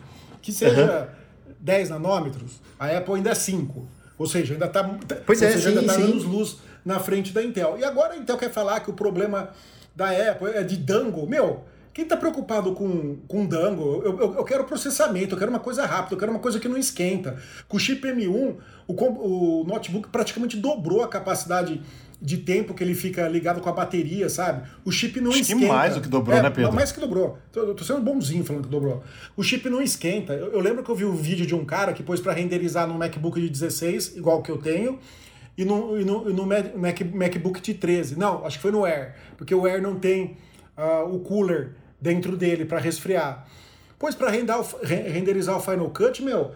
Que 0.42 0.52
seja 0.52 1.10
10 1.60 1.90
nanômetros, 1.90 2.54
a 2.80 2.88
Apple 2.98 3.16
ainda 3.16 3.30
é 3.30 3.36
5. 3.36 3.88
Ou 4.18 4.28
seja, 4.28 4.54
ainda 4.54 4.66
está 4.66 4.84
Pois 5.26 5.42
ou 5.42 5.48
é, 5.48 5.52
seja, 5.52 5.70
sim, 5.70 5.78
ainda 5.78 5.84
tá 5.94 6.00
sim. 6.00 6.04
anos 6.04 6.24
luz 6.24 6.58
na 6.84 7.00
frente 7.00 7.32
da 7.32 7.44
Intel. 7.44 7.78
E 7.80 7.84
agora 7.84 8.14
a 8.14 8.18
Intel 8.18 8.38
quer 8.38 8.52
falar 8.52 8.80
que 8.80 8.90
o 8.90 8.94
problema 8.94 9.50
da 9.96 10.10
Apple 10.10 10.50
é 10.50 10.64
de 10.64 10.78
dangle. 10.78 11.28
Meu, 11.28 11.64
quem 11.94 12.04
está 12.04 12.18
preocupado 12.18 12.74
com, 12.74 13.18
com 13.28 13.46
dangle? 13.46 14.02
Eu, 14.04 14.20
eu, 14.20 14.34
eu 14.36 14.44
quero 14.44 14.64
processamento, 14.64 15.36
eu 15.36 15.40
quero 15.40 15.52
uma 15.52 15.60
coisa 15.60 15.86
rápida, 15.86 16.16
eu 16.16 16.20
quero 16.20 16.32
uma 16.32 16.40
coisa 16.40 16.60
que 16.60 16.68
não 16.68 16.78
esquenta. 16.78 17.38
Com 17.68 17.78
o 17.78 17.80
chip 17.80 18.02
M1, 18.08 18.56
o, 18.88 18.94
o 18.94 19.64
notebook 19.66 20.10
praticamente 20.10 20.58
dobrou 20.58 21.04
a 21.04 21.08
capacidade 21.08 21.82
de 22.22 22.38
tempo 22.38 22.74
que 22.74 22.82
ele 22.82 22.96
fica 22.96 23.28
ligado 23.28 23.60
com 23.60 23.68
a 23.70 23.74
bateria, 23.74 24.30
sabe? 24.30 24.66
O 24.86 24.92
chip 24.92 25.20
não 25.20 25.30
Acho 25.32 25.44
que 25.44 25.52
esquenta. 25.54 25.68
mais 25.74 25.94
do 25.96 26.02
que 26.02 26.08
dobrou, 26.08 26.38
É, 26.38 26.42
né, 26.42 26.50
Pedro? 26.50 26.72
Mais 26.74 26.90
que 26.92 27.00
dobrou. 27.02 27.38
Eu 27.54 27.76
tô 27.76 27.84
sendo 27.84 28.00
bonzinho 28.00 28.46
falando 28.46 28.64
que 28.64 28.70
dobrou. 28.70 29.04
O 29.36 29.44
chip 29.44 29.70
não 29.70 29.82
esquenta. 29.82 30.32
Eu, 30.34 30.54
eu 30.54 30.60
lembro 30.62 30.84
que 30.84 30.90
eu 30.90 30.96
vi 30.96 31.04
um 31.04 31.16
vídeo 31.16 31.46
de 31.46 31.54
um 31.54 31.66
cara 31.66 31.92
que 31.92 32.02
pôs 32.02 32.22
para 32.22 32.32
renderizar 32.32 32.88
num 32.88 32.98
MacBook 32.98 33.40
de 33.42 33.50
16, 33.50 34.16
igual 34.16 34.42
que 34.42 34.50
eu 34.50 34.58
tenho, 34.58 35.00
e 35.58 35.66
no, 35.66 36.00
e 36.00 36.06
no, 36.06 36.30
e 36.30 36.34
no 36.34 36.46
Mac, 36.46 36.74
Mac- 36.76 37.14
MacBook 37.14 37.62
de 37.62 37.74
13. 37.74 38.18
Não, 38.18 38.46
acho 38.46 38.56
que 38.58 38.62
foi 38.62 38.72
no 38.72 38.86
Air, 38.86 39.16
porque 39.38 39.54
o 39.54 39.66
Air 39.66 39.82
não 39.82 40.00
tem 40.00 40.38
ah, 40.78 41.04
o 41.04 41.20
cooler 41.20 41.76
dentro 42.04 42.36
dele 42.36 42.66
para 42.66 42.80
resfriar. 42.80 43.48
Pois 43.98 44.14
para 44.14 44.30
renderizar 44.30 45.56
o 45.56 45.62
Final 45.62 45.90
Cut, 45.90 46.22
meu, 46.22 46.52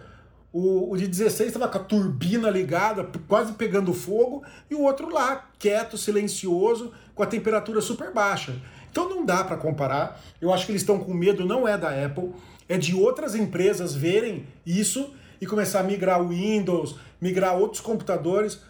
o, 0.52 0.92
o 0.92 0.96
de 0.96 1.08
16 1.08 1.48
estava 1.48 1.66
com 1.66 1.78
a 1.78 1.80
turbina 1.80 2.50
ligada, 2.50 3.08
quase 3.26 3.54
pegando 3.54 3.94
fogo, 3.94 4.44
e 4.70 4.74
o 4.74 4.82
outro 4.82 5.10
lá, 5.10 5.48
quieto, 5.58 5.96
silencioso, 5.96 6.92
com 7.14 7.22
a 7.22 7.26
temperatura 7.26 7.80
super 7.80 8.12
baixa. 8.12 8.54
Então 8.90 9.08
não 9.08 9.24
dá 9.24 9.42
para 9.42 9.56
comparar. 9.56 10.20
Eu 10.38 10.52
acho 10.52 10.66
que 10.66 10.72
eles 10.72 10.82
estão 10.82 10.98
com 10.98 11.14
medo, 11.14 11.46
não 11.46 11.66
é 11.66 11.78
da 11.78 11.88
Apple, 11.88 12.32
é 12.68 12.76
de 12.76 12.94
outras 12.94 13.34
empresas 13.34 13.94
verem 13.94 14.46
isso 14.66 15.14
e 15.40 15.46
começar 15.46 15.80
a 15.80 15.82
migrar 15.82 16.20
o 16.20 16.28
Windows, 16.28 16.96
migrar 17.18 17.56
outros 17.56 17.80
computadores 17.80 18.60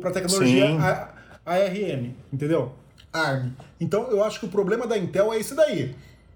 para 0.00 0.10
a 0.10 0.12
tecnologia 0.12 0.66
ARM, 1.46 2.14
entendeu? 2.30 2.81
ARM. 3.12 3.52
Então 3.80 4.10
eu 4.10 4.22
acho 4.22 4.40
que 4.40 4.46
o 4.46 4.48
problema 4.48 4.86
da 4.86 4.96
Intel 4.96 5.32
é 5.32 5.38
esse 5.38 5.54
daí. 5.54 5.94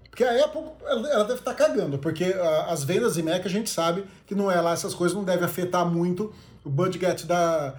Porque 0.09 0.23
a 0.23 0.45
Apple, 0.45 0.63
ela, 0.83 1.23
deve 1.25 1.39
estar 1.39 1.53
cagando, 1.53 1.99
porque 1.99 2.23
ah, 2.23 2.67
as 2.69 2.83
vendas 2.83 3.13
de 3.13 3.23
Mac 3.23 3.45
a 3.45 3.49
gente 3.49 3.69
sabe 3.69 4.03
que 4.25 4.33
não 4.33 4.49
é 4.49 4.59
lá, 4.59 4.73
essas 4.73 4.95
coisas 4.95 5.15
não 5.15 5.23
devem 5.23 5.45
afetar 5.45 5.85
muito 5.85 6.33
o 6.65 6.69
budget 6.69 7.27
da, 7.27 7.75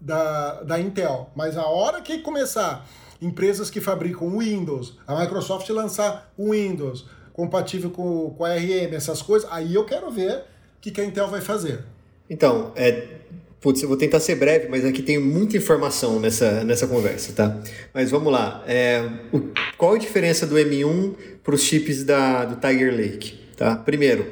da, 0.00 0.62
da 0.62 0.80
Intel. 0.80 1.30
Mas 1.34 1.56
a 1.56 1.66
hora 1.66 2.00
que 2.00 2.18
começar 2.18 2.86
empresas 3.20 3.70
que 3.70 3.80
fabricam 3.80 4.38
Windows, 4.38 4.98
a 5.06 5.20
Microsoft 5.20 5.68
lançar 5.68 6.32
o 6.36 6.52
Windows 6.52 7.06
compatível 7.32 7.90
com, 7.90 8.30
com 8.30 8.44
a 8.44 8.50
ARM, 8.50 8.94
essas 8.94 9.22
coisas, 9.22 9.48
aí 9.52 9.74
eu 9.74 9.84
quero 9.84 10.10
ver 10.10 10.38
o 10.38 10.80
que, 10.80 10.90
que 10.90 11.00
a 11.00 11.04
Intel 11.04 11.28
vai 11.28 11.40
fazer. 11.40 11.84
Então, 12.28 12.72
é. 12.74 13.20
Putz, 13.62 13.80
eu 13.80 13.88
vou 13.88 13.96
tentar 13.96 14.18
ser 14.18 14.34
breve, 14.34 14.66
mas 14.68 14.84
aqui 14.84 15.00
tem 15.00 15.20
muita 15.20 15.56
informação 15.56 16.18
nessa, 16.18 16.64
nessa 16.64 16.86
conversa, 16.88 17.32
tá? 17.32 17.62
Mas 17.94 18.10
vamos 18.10 18.32
lá. 18.32 18.64
É, 18.66 19.08
o- 19.32 19.40
qual 19.78 19.94
a 19.94 19.98
diferença 19.98 20.44
do 20.46 20.56
M1 20.58 21.14
para 21.44 21.54
os 21.54 21.62
chips 21.62 22.02
da, 22.02 22.44
do 22.44 22.56
Tiger 22.56 22.92
Lake? 22.94 23.38
Tá? 23.56 23.76
Primeiro, 23.76 24.26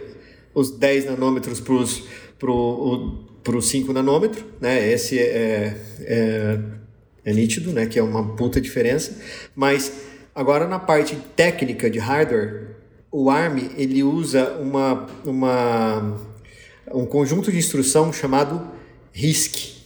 os 0.53 0.73
10 0.73 1.05
nanômetros 1.05 1.61
para 1.61 1.75
os 1.75 2.03
pro, 2.41 3.25
pro 3.45 3.63
5 3.63 3.93
nanômetros, 3.93 4.45
né? 4.61 4.91
Esse 4.93 5.17
é, 5.19 5.77
é, 6.01 6.59
é 7.25 7.33
nítido, 7.33 7.71
né? 7.73 7.87
Que 7.87 8.01
é 8.01 8.03
uma 8.03 8.35
puta 8.35 8.61
diferença. 8.61 9.17
Mas 9.55 9.93
agora 10.35 10.67
na 10.67 10.81
parte 10.81 11.17
técnica 11.37 11.89
de 11.89 12.01
hardware, 12.01 12.71
o 13.13 13.31
ARM 13.31 13.59
ele 13.77 14.03
usa 14.03 14.55
uma, 14.61 15.07
uma 15.25 16.19
um 16.93 17.07
conjunto 17.07 17.53
de 17.53 17.59
instrução 17.59 18.13
chamado 18.13 18.80
RISC, 19.13 19.77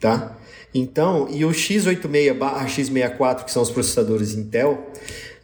tá? 0.00 0.36
Então, 0.74 1.28
e 1.30 1.44
o 1.44 1.50
x86 1.50 2.34
barra 2.34 2.66
x64, 2.66 3.44
que 3.44 3.50
são 3.50 3.62
os 3.62 3.70
processadores 3.70 4.34
Intel, 4.34 4.92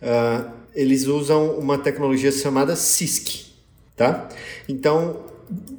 ah, 0.02 0.52
eles 0.74 1.06
usam 1.06 1.58
uma 1.58 1.78
tecnologia 1.78 2.30
chamada 2.30 2.76
CISC, 2.76 3.46
tá? 3.96 4.28
Então, 4.68 5.24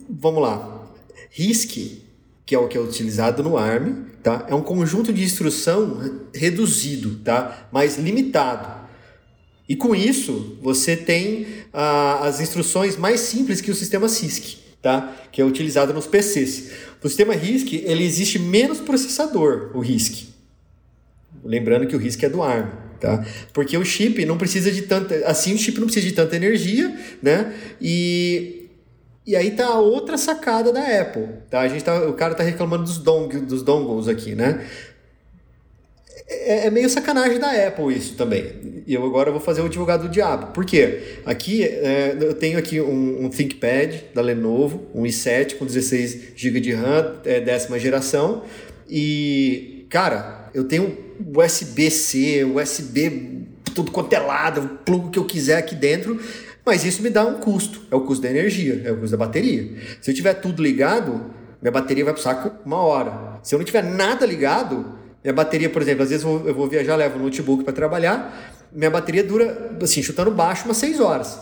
vamos 0.10 0.42
lá. 0.42 0.88
RISC, 1.30 2.02
que 2.46 2.56
é 2.56 2.60
o 2.60 2.68
que 2.68 2.78
é 2.78 2.82
utilizado 2.82 3.44
no 3.44 3.58
ARM, 3.58 4.06
tá? 4.24 4.46
É 4.50 4.56
um 4.56 4.62
conjunto 4.62 5.12
de 5.12 5.24
instrução 5.24 6.24
reduzido, 6.34 7.20
tá? 7.24 7.68
Mais 7.72 7.98
limitado. 7.98 8.86
E 9.68 9.76
com 9.76 9.96
isso, 9.96 10.58
você 10.62 10.96
tem 10.96 11.48
ah, 11.74 12.20
as 12.24 12.40
instruções 12.40 12.98
mais 12.98 13.20
simples 13.20 13.62
que 13.62 13.72
o 13.72 13.76
sistema 13.76 14.08
CISC, 14.08 14.65
tá? 14.86 15.12
que 15.32 15.42
é 15.42 15.44
utilizado 15.44 15.92
nos 15.92 16.06
PCs. 16.06 16.70
O 17.04 17.08
sistema 17.08 17.34
RISC, 17.34 17.74
ele 17.74 18.04
existe 18.04 18.38
menos 18.38 18.80
processador, 18.80 19.72
o 19.74 19.80
RISC. 19.80 20.28
Lembrando 21.44 21.88
que 21.88 21.96
o 21.96 22.00
RISC 22.00 22.24
é 22.24 22.30
do 22.30 22.44
ARM. 22.44 22.70
Tá? 23.00 23.26
Porque 23.52 23.76
o 23.76 23.84
chip 23.84 24.24
não 24.26 24.38
precisa 24.38 24.72
de 24.72 24.84
tanta. 24.84 25.16
Assim, 25.26 25.56
o 25.56 25.58
chip 25.58 25.80
não 25.80 25.88
precisa 25.88 26.08
de 26.08 26.14
tanta 26.14 26.36
energia, 26.36 26.96
né? 27.22 27.54
E, 27.82 28.70
e 29.26 29.36
aí 29.36 29.52
tá 29.52 29.66
a 29.66 29.80
outra 29.80 30.18
sacada 30.18 30.72
da 30.72 30.82
Apple. 31.02 31.30
Tá? 31.50 31.62
A 31.62 31.68
gente 31.68 31.84
tá, 31.84 32.08
o 32.08 32.14
cara 32.14 32.36
tá 32.36 32.44
reclamando 32.44 32.84
dos, 32.84 33.00
dong, 33.00 33.40
dos 33.40 33.64
dongles 33.64 34.08
aqui, 34.08 34.36
né? 34.36 34.66
É, 36.28 36.68
é 36.68 36.72
meio 36.72 36.90
sacanagem 36.90 37.40
da 37.40 37.52
Apple 37.68 37.96
isso 37.96 38.16
também. 38.16 38.84
E 38.88 38.94
eu 38.94 39.06
agora 39.06 39.32
vou 39.32 39.40
fazer 39.40 39.62
o 39.62 39.66
advogado 39.66 40.04
do 40.04 40.10
diabo. 40.10 40.48
Por 40.48 40.66
quê? 40.66 41.20
Aqui 41.26 41.64
é, 41.64 42.18
eu 42.20 42.34
tenho 42.34 42.58
aqui 42.58 42.80
um, 42.82 43.26
um 43.26 43.30
ThinkPad 43.30 43.96
da 44.14 44.22
Lenovo, 44.22 44.88
um 44.94 45.04
i7 45.04 45.58
com 45.58 45.66
16 45.66 46.34
GB 46.36 46.60
de 46.60 46.74
RAM, 46.74 47.16
é, 47.26 47.40
décima 47.40 47.80
geração. 47.80 48.44
E, 48.90 49.86
cara, 49.90 50.50
eu 50.54 50.66
tenho 50.66 50.98
USB-C, 51.36 52.44
USB 52.44 53.36
tudo 53.76 53.92
quanto 53.92 54.14
é 54.14 54.20
lado, 54.20 54.62
o 54.62 54.70
plugo 54.70 55.12
que 55.12 55.20
eu 55.20 55.26
quiser 55.26 55.58
aqui 55.58 55.76
dentro, 55.76 56.20
mas 56.66 56.86
isso 56.86 57.04
me 57.04 57.10
dá 57.10 57.26
um 57.26 57.36
custo. 57.36 57.82
É 57.92 57.96
o 57.96 58.02
custo 58.02 58.24
da 58.24 58.30
energia, 58.30 58.82
é 58.86 58.92
o 58.92 58.98
custo 58.98 59.18
da 59.18 59.26
bateria. 59.26 59.78
Se 60.02 60.10
eu 60.10 60.16
tiver 60.16 60.34
tudo 60.36 60.64
ligado, 60.64 61.30
minha 61.62 61.72
bateria 61.72 62.06
vai 62.06 62.14
pro 62.14 62.24
saco 62.24 62.52
uma 62.66 62.78
hora. 62.78 63.40
Se 63.44 63.54
eu 63.54 63.60
não 63.60 63.66
tiver 63.66 63.84
nada 63.84 64.26
ligado, 64.26 64.98
minha 65.26 65.34
bateria, 65.34 65.72
por 65.72 65.82
exemplo, 65.82 66.04
às 66.04 66.10
vezes 66.10 66.24
eu 66.24 66.54
vou, 66.54 66.68
viajar, 66.68 66.96
levo 66.96 67.18
o 67.18 67.24
notebook 67.24 67.64
para 67.64 67.74
trabalhar, 67.74 68.54
minha 68.72 68.92
bateria 68.92 69.24
dura, 69.24 69.72
assim, 69.82 70.04
chutando 70.04 70.30
baixo, 70.30 70.66
umas 70.66 70.78
6 70.78 71.00
horas. 71.00 71.40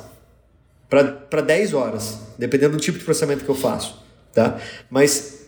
Para 0.90 1.42
10 1.42 1.74
horas, 1.74 2.20
dependendo 2.40 2.78
do 2.78 2.80
tipo 2.80 2.98
de 2.98 3.04
processamento 3.04 3.44
que 3.44 3.50
eu 3.50 3.56
faço. 3.56 4.02
Tá? 4.34 4.58
Mas 4.90 5.43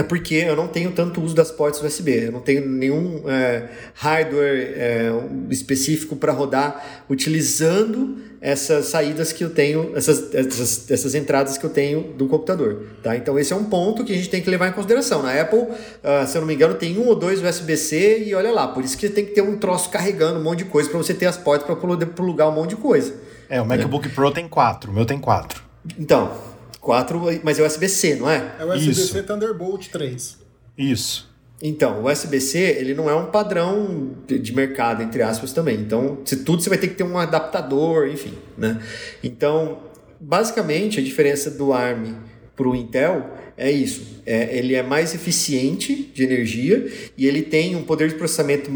é 0.00 0.02
porque 0.02 0.34
eu 0.34 0.54
não 0.54 0.68
tenho 0.68 0.92
tanto 0.92 1.20
uso 1.20 1.34
das 1.34 1.50
portas 1.50 1.82
USB, 1.82 2.26
eu 2.26 2.32
não 2.32 2.40
tenho 2.40 2.68
nenhum 2.68 3.22
é, 3.28 3.68
hardware 3.94 4.74
é, 4.76 5.12
específico 5.50 6.16
para 6.16 6.32
rodar 6.32 7.04
utilizando 7.08 8.16
essas 8.40 8.86
saídas 8.86 9.32
que 9.32 9.42
eu 9.42 9.50
tenho, 9.50 9.96
essas, 9.96 10.32
essas, 10.32 10.90
essas 10.90 11.14
entradas 11.14 11.58
que 11.58 11.66
eu 11.66 11.70
tenho 11.70 12.12
do 12.16 12.28
computador. 12.28 12.84
Tá? 13.02 13.16
Então 13.16 13.38
esse 13.38 13.52
é 13.52 13.56
um 13.56 13.64
ponto 13.64 14.04
que 14.04 14.12
a 14.12 14.16
gente 14.16 14.28
tem 14.28 14.40
que 14.40 14.48
levar 14.48 14.68
em 14.68 14.72
consideração. 14.72 15.22
Na 15.22 15.40
Apple, 15.40 15.58
uh, 15.58 16.26
se 16.26 16.36
eu 16.36 16.40
não 16.42 16.46
me 16.46 16.54
engano, 16.54 16.74
tem 16.74 16.96
um 16.98 17.08
ou 17.08 17.16
dois 17.16 17.42
USB-C 17.42 18.24
e 18.24 18.34
olha 18.34 18.52
lá, 18.52 18.68
por 18.68 18.84
isso 18.84 18.96
que 18.96 19.08
tem 19.08 19.24
que 19.24 19.32
ter 19.32 19.42
um 19.42 19.58
troço 19.58 19.90
carregando 19.90 20.38
um 20.38 20.42
monte 20.42 20.58
de 20.58 20.66
coisa 20.66 20.88
para 20.88 20.98
você 20.98 21.12
ter 21.12 21.26
as 21.26 21.36
portas 21.36 21.66
para 21.66 21.74
poder 21.74 22.06
plugar 22.06 22.48
um 22.48 22.52
monte 22.52 22.70
de 22.70 22.76
coisa. 22.76 23.14
É, 23.48 23.60
o 23.60 23.66
MacBook 23.66 24.06
é. 24.06 24.10
Pro 24.10 24.30
tem 24.30 24.48
quatro, 24.48 24.90
o 24.90 24.94
meu 24.94 25.04
tem 25.04 25.18
quatro. 25.18 25.62
Então, 25.98 26.32
4, 26.80 27.20
mas 27.42 27.58
é 27.58 27.66
USB-C, 27.66 28.16
não 28.16 28.30
é? 28.30 28.54
É 28.58 28.64
USB-C 28.64 29.22
Thunderbolt 29.22 29.88
3. 29.88 30.38
Isso. 30.76 31.28
Então, 31.60 32.02
o 32.02 32.10
USB-C, 32.10 32.58
ele 32.58 32.94
não 32.94 33.10
é 33.10 33.14
um 33.14 33.26
padrão 33.26 34.14
de 34.26 34.54
mercado, 34.54 35.02
entre 35.02 35.22
aspas, 35.22 35.52
também. 35.52 35.76
Então, 35.76 36.18
se 36.24 36.36
tudo 36.44 36.62
você 36.62 36.68
vai 36.68 36.78
ter 36.78 36.88
que 36.88 36.94
ter 36.94 37.02
um 37.02 37.18
adaptador, 37.18 38.06
enfim, 38.06 38.34
né? 38.56 38.80
Então, 39.24 39.80
basicamente, 40.20 41.00
a 41.00 41.02
diferença 41.02 41.50
do 41.50 41.72
ARM 41.72 42.14
para 42.54 42.68
o 42.68 42.76
Intel 42.76 43.34
é 43.56 43.70
isso. 43.70 44.22
É, 44.24 44.56
ele 44.56 44.74
é 44.74 44.82
mais 44.84 45.14
eficiente 45.14 46.10
de 46.14 46.22
energia 46.22 46.86
e 47.16 47.26
ele 47.26 47.42
tem 47.42 47.74
um 47.74 47.82
poder 47.82 48.08
de 48.08 48.14
processamento 48.14 48.70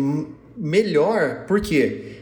melhor, 0.57 1.47
por 1.47 1.61
quê? 1.61 2.22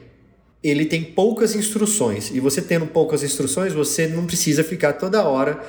Ele 0.62 0.84
tem 0.84 1.02
poucas 1.02 1.54
instruções. 1.54 2.30
E 2.30 2.40
você 2.40 2.60
tendo 2.60 2.86
poucas 2.86 3.22
instruções, 3.22 3.72
você 3.72 4.06
não 4.06 4.26
precisa 4.26 4.62
ficar 4.62 4.94
toda 4.94 5.22
hora 5.22 5.60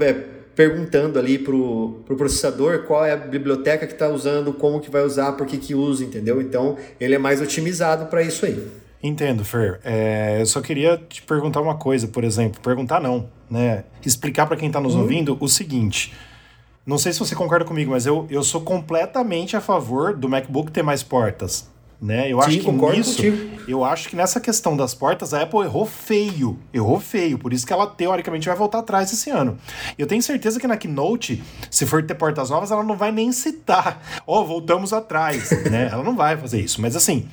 é, 0.00 0.12
perguntando 0.54 1.18
ali 1.18 1.38
pro, 1.38 2.02
pro 2.04 2.16
processador 2.16 2.82
qual 2.82 3.04
é 3.04 3.12
a 3.12 3.16
biblioteca 3.16 3.86
que 3.86 3.92
está 3.92 4.08
usando, 4.08 4.52
como 4.52 4.80
que 4.80 4.90
vai 4.90 5.02
usar, 5.02 5.32
por 5.32 5.46
que 5.46 5.56
que 5.56 5.74
usa, 5.74 6.04
entendeu? 6.04 6.42
Então, 6.42 6.76
ele 6.98 7.14
é 7.14 7.18
mais 7.18 7.40
otimizado 7.40 8.06
para 8.06 8.22
isso 8.22 8.44
aí. 8.44 8.66
Entendo, 9.00 9.44
Fer. 9.44 9.78
É, 9.84 10.40
eu 10.40 10.46
só 10.46 10.60
queria 10.60 11.00
te 11.08 11.22
perguntar 11.22 11.60
uma 11.60 11.76
coisa, 11.76 12.08
por 12.08 12.24
exemplo. 12.24 12.60
Perguntar 12.60 13.00
não, 13.00 13.28
né? 13.48 13.84
Explicar 14.04 14.46
para 14.46 14.56
quem 14.56 14.66
está 14.66 14.80
nos 14.80 14.96
uhum. 14.96 15.02
ouvindo 15.02 15.36
o 15.38 15.48
seguinte. 15.48 16.12
Não 16.84 16.98
sei 16.98 17.12
se 17.12 17.20
você 17.20 17.36
concorda 17.36 17.64
comigo, 17.64 17.92
mas 17.92 18.06
eu, 18.06 18.26
eu 18.28 18.42
sou 18.42 18.62
completamente 18.62 19.56
a 19.56 19.60
favor 19.60 20.16
do 20.16 20.28
MacBook 20.28 20.72
ter 20.72 20.82
mais 20.82 21.04
portas 21.04 21.68
né? 22.00 22.30
Eu 22.30 22.40
Sim, 22.42 22.48
acho 22.48 22.60
que 22.60 22.70
nisso, 22.70 23.16
contigo. 23.16 23.60
eu 23.66 23.84
acho 23.84 24.08
que 24.08 24.16
nessa 24.16 24.40
questão 24.40 24.76
das 24.76 24.94
portas 24.94 25.34
a 25.34 25.42
Apple 25.42 25.60
errou 25.60 25.84
feio, 25.84 26.58
errou 26.72 27.00
feio, 27.00 27.38
por 27.38 27.52
isso 27.52 27.66
que 27.66 27.72
ela 27.72 27.86
teoricamente 27.86 28.46
vai 28.46 28.56
voltar 28.56 28.78
atrás 28.78 29.12
esse 29.12 29.30
ano. 29.30 29.58
Eu 29.98 30.06
tenho 30.06 30.22
certeza 30.22 30.60
que 30.60 30.66
na 30.66 30.76
Keynote, 30.76 31.42
se 31.70 31.84
for 31.86 32.02
ter 32.02 32.14
portas 32.14 32.50
novas, 32.50 32.70
ela 32.70 32.84
não 32.84 32.96
vai 32.96 33.10
nem 33.10 33.32
citar, 33.32 34.00
ó, 34.26 34.40
oh, 34.40 34.46
voltamos 34.46 34.92
atrás, 34.92 35.50
né? 35.70 35.88
Ela 35.90 36.04
não 36.04 36.14
vai 36.14 36.36
fazer 36.36 36.60
isso, 36.60 36.80
mas 36.80 36.94
assim, 36.94 37.28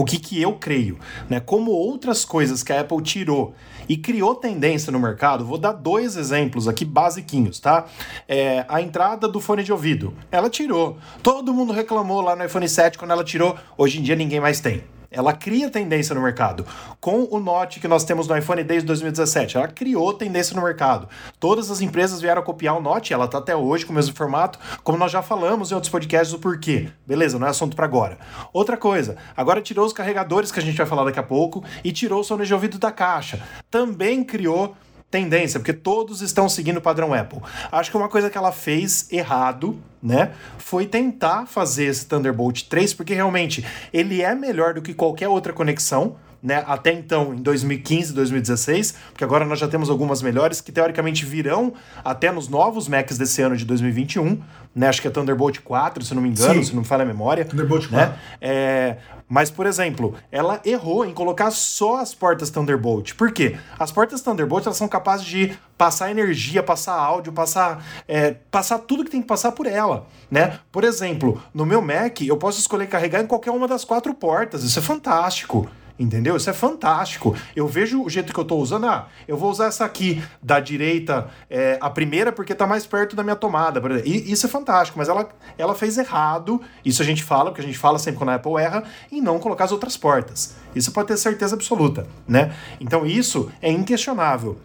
o 0.00 0.04
que, 0.04 0.18
que 0.18 0.40
eu 0.40 0.54
creio, 0.54 0.98
né? 1.28 1.40
Como 1.40 1.70
outras 1.72 2.24
coisas 2.24 2.62
que 2.62 2.72
a 2.72 2.80
Apple 2.80 3.02
tirou 3.02 3.54
e 3.86 3.98
criou 3.98 4.34
tendência 4.34 4.90
no 4.90 4.98
mercado, 4.98 5.44
vou 5.44 5.58
dar 5.58 5.72
dois 5.72 6.16
exemplos 6.16 6.66
aqui 6.66 6.86
basiquinhos, 6.86 7.60
tá? 7.60 7.84
É, 8.26 8.64
a 8.66 8.80
entrada 8.80 9.28
do 9.28 9.40
fone 9.40 9.62
de 9.62 9.70
ouvido, 9.70 10.14
ela 10.32 10.48
tirou. 10.48 10.96
Todo 11.22 11.52
mundo 11.52 11.74
reclamou 11.74 12.22
lá 12.22 12.34
no 12.34 12.42
iPhone 12.42 12.66
7 12.66 12.96
quando 12.96 13.10
ela 13.10 13.22
tirou, 13.22 13.58
hoje 13.76 13.98
em 13.98 14.02
dia 14.02 14.16
ninguém 14.16 14.40
mais 14.40 14.58
tem. 14.58 14.82
Ela 15.10 15.32
cria 15.32 15.68
tendência 15.68 16.14
no 16.14 16.20
mercado. 16.20 16.64
Com 17.00 17.26
o 17.30 17.40
Note 17.40 17.80
que 17.80 17.88
nós 17.88 18.04
temos 18.04 18.28
no 18.28 18.36
iPhone 18.36 18.62
desde 18.62 18.86
2017, 18.86 19.56
ela 19.56 19.66
criou 19.66 20.14
tendência 20.14 20.54
no 20.54 20.62
mercado. 20.62 21.08
Todas 21.40 21.70
as 21.70 21.80
empresas 21.80 22.20
vieram 22.20 22.42
copiar 22.42 22.76
o 22.76 22.80
Note, 22.80 23.12
ela 23.12 23.24
está 23.24 23.38
até 23.38 23.56
hoje 23.56 23.84
com 23.84 23.92
o 23.92 23.96
mesmo 23.96 24.14
formato, 24.14 24.58
como 24.84 24.96
nós 24.96 25.10
já 25.10 25.20
falamos 25.20 25.72
em 25.72 25.74
outros 25.74 25.90
podcasts 25.90 26.32
o 26.32 26.38
porquê. 26.38 26.90
Beleza, 27.04 27.38
não 27.38 27.46
é 27.46 27.50
assunto 27.50 27.74
para 27.74 27.86
agora. 27.86 28.18
Outra 28.52 28.76
coisa, 28.76 29.16
agora 29.36 29.60
tirou 29.60 29.84
os 29.84 29.92
carregadores 29.92 30.52
que 30.52 30.60
a 30.60 30.62
gente 30.62 30.76
vai 30.76 30.86
falar 30.86 31.04
daqui 31.04 31.18
a 31.18 31.24
pouco 31.24 31.64
e 31.82 31.90
tirou 31.90 32.20
o 32.20 32.24
som 32.24 32.40
de 32.40 32.54
ouvido 32.54 32.78
da 32.78 32.92
caixa. 32.92 33.42
Também 33.68 34.22
criou 34.22 34.76
tendência, 35.10 35.58
porque 35.58 35.72
todos 35.72 36.22
estão 36.22 36.48
seguindo 36.48 36.76
o 36.76 36.80
padrão 36.80 37.12
Apple. 37.12 37.40
Acho 37.72 37.90
que 37.90 37.96
uma 37.96 38.08
coisa 38.08 38.30
que 38.30 38.38
ela 38.38 38.52
fez 38.52 39.08
errado, 39.10 39.80
né, 40.02 40.32
foi 40.58 40.86
tentar 40.86 41.46
fazer 41.46 41.86
esse 41.86 42.06
Thunderbolt 42.06 42.62
3, 42.68 42.94
porque 42.94 43.14
realmente 43.14 43.66
ele 43.92 44.22
é 44.22 44.34
melhor 44.34 44.74
do 44.74 44.82
que 44.82 44.94
qualquer 44.94 45.28
outra 45.28 45.52
conexão. 45.52 46.16
Né, 46.42 46.64
até 46.66 46.90
então, 46.92 47.34
em 47.34 47.42
2015, 47.42 48.14
2016, 48.14 48.94
porque 49.12 49.22
agora 49.22 49.44
nós 49.44 49.58
já 49.58 49.68
temos 49.68 49.90
algumas 49.90 50.22
melhores 50.22 50.62
que 50.62 50.72
teoricamente 50.72 51.26
virão 51.26 51.74
até 52.02 52.32
nos 52.32 52.48
novos 52.48 52.88
Macs 52.88 53.18
desse 53.18 53.42
ano 53.42 53.54
de 53.54 53.66
2021, 53.66 54.40
né? 54.74 54.88
Acho 54.88 55.02
que 55.02 55.08
é 55.08 55.10
Thunderbolt 55.10 55.58
4, 55.60 56.04
se 56.04 56.14
não 56.14 56.22
me 56.22 56.28
engano, 56.28 56.54
Sim. 56.54 56.64
se 56.64 56.72
não 56.72 56.82
me 56.82 56.86
falha 56.86 57.02
a 57.02 57.06
memória. 57.06 57.44
Thunderbolt 57.44 57.88
4. 57.88 57.96
Né? 58.08 58.18
É, 58.40 58.96
mas, 59.28 59.50
por 59.50 59.66
exemplo, 59.66 60.14
ela 60.30 60.60
errou 60.64 61.04
em 61.04 61.12
colocar 61.12 61.50
só 61.50 61.98
as 61.98 62.14
portas 62.14 62.50
Thunderbolt. 62.50 63.14
Por 63.14 63.32
quê? 63.32 63.56
As 63.78 63.92
portas 63.92 64.22
Thunderbolt 64.22 64.64
elas 64.66 64.76
são 64.76 64.88
capazes 64.88 65.26
de 65.26 65.56
passar 65.76 66.10
energia, 66.10 66.62
passar 66.62 66.94
áudio, 66.94 67.32
passar, 67.32 67.84
é, 68.08 68.34
passar 68.50 68.78
tudo 68.78 69.04
que 69.04 69.10
tem 69.10 69.22
que 69.22 69.28
passar 69.28 69.52
por 69.52 69.66
ela. 69.66 70.06
Né? 70.30 70.58
Por 70.70 70.84
exemplo, 70.84 71.40
no 71.54 71.64
meu 71.64 71.80
Mac, 71.80 72.20
eu 72.22 72.36
posso 72.36 72.60
escolher 72.60 72.86
carregar 72.86 73.22
em 73.22 73.26
qualquer 73.26 73.50
uma 73.50 73.68
das 73.68 73.84
quatro 73.84 74.14
portas. 74.14 74.62
Isso 74.62 74.78
é 74.78 74.82
fantástico. 74.82 75.68
Entendeu? 76.00 76.34
Isso 76.34 76.48
é 76.48 76.54
fantástico. 76.54 77.36
Eu 77.54 77.68
vejo 77.68 78.02
o 78.02 78.08
jeito 78.08 78.32
que 78.32 78.40
eu 78.40 78.42
estou 78.42 78.58
usando. 78.58 78.86
Ah, 78.86 79.08
eu 79.28 79.36
vou 79.36 79.50
usar 79.50 79.66
essa 79.66 79.84
aqui 79.84 80.24
da 80.42 80.58
direita, 80.58 81.28
é, 81.50 81.76
a 81.78 81.90
primeira, 81.90 82.32
porque 82.32 82.54
está 82.54 82.66
mais 82.66 82.86
perto 82.86 83.14
da 83.14 83.22
minha 83.22 83.36
tomada. 83.36 83.82
E 84.02 84.32
isso 84.32 84.46
é 84.46 84.48
fantástico, 84.48 84.98
mas 84.98 85.10
ela, 85.10 85.28
ela 85.58 85.74
fez 85.74 85.98
errado. 85.98 86.58
Isso 86.82 87.02
a 87.02 87.04
gente 87.04 87.22
fala, 87.22 87.50
porque 87.50 87.60
a 87.60 87.64
gente 87.64 87.76
fala 87.76 87.98
sempre 87.98 88.16
quando 88.16 88.30
a 88.30 88.36
Apple 88.36 88.54
erra, 88.54 88.82
em 89.12 89.20
não 89.20 89.38
colocar 89.38 89.64
as 89.64 89.72
outras 89.72 89.94
portas. 89.94 90.56
Isso 90.74 90.90
pode 90.90 91.08
ter 91.08 91.18
certeza 91.18 91.54
absoluta, 91.54 92.06
né? 92.26 92.54
Então 92.80 93.04
isso 93.04 93.52
é 93.60 93.70
inquestionável. 93.70 94.58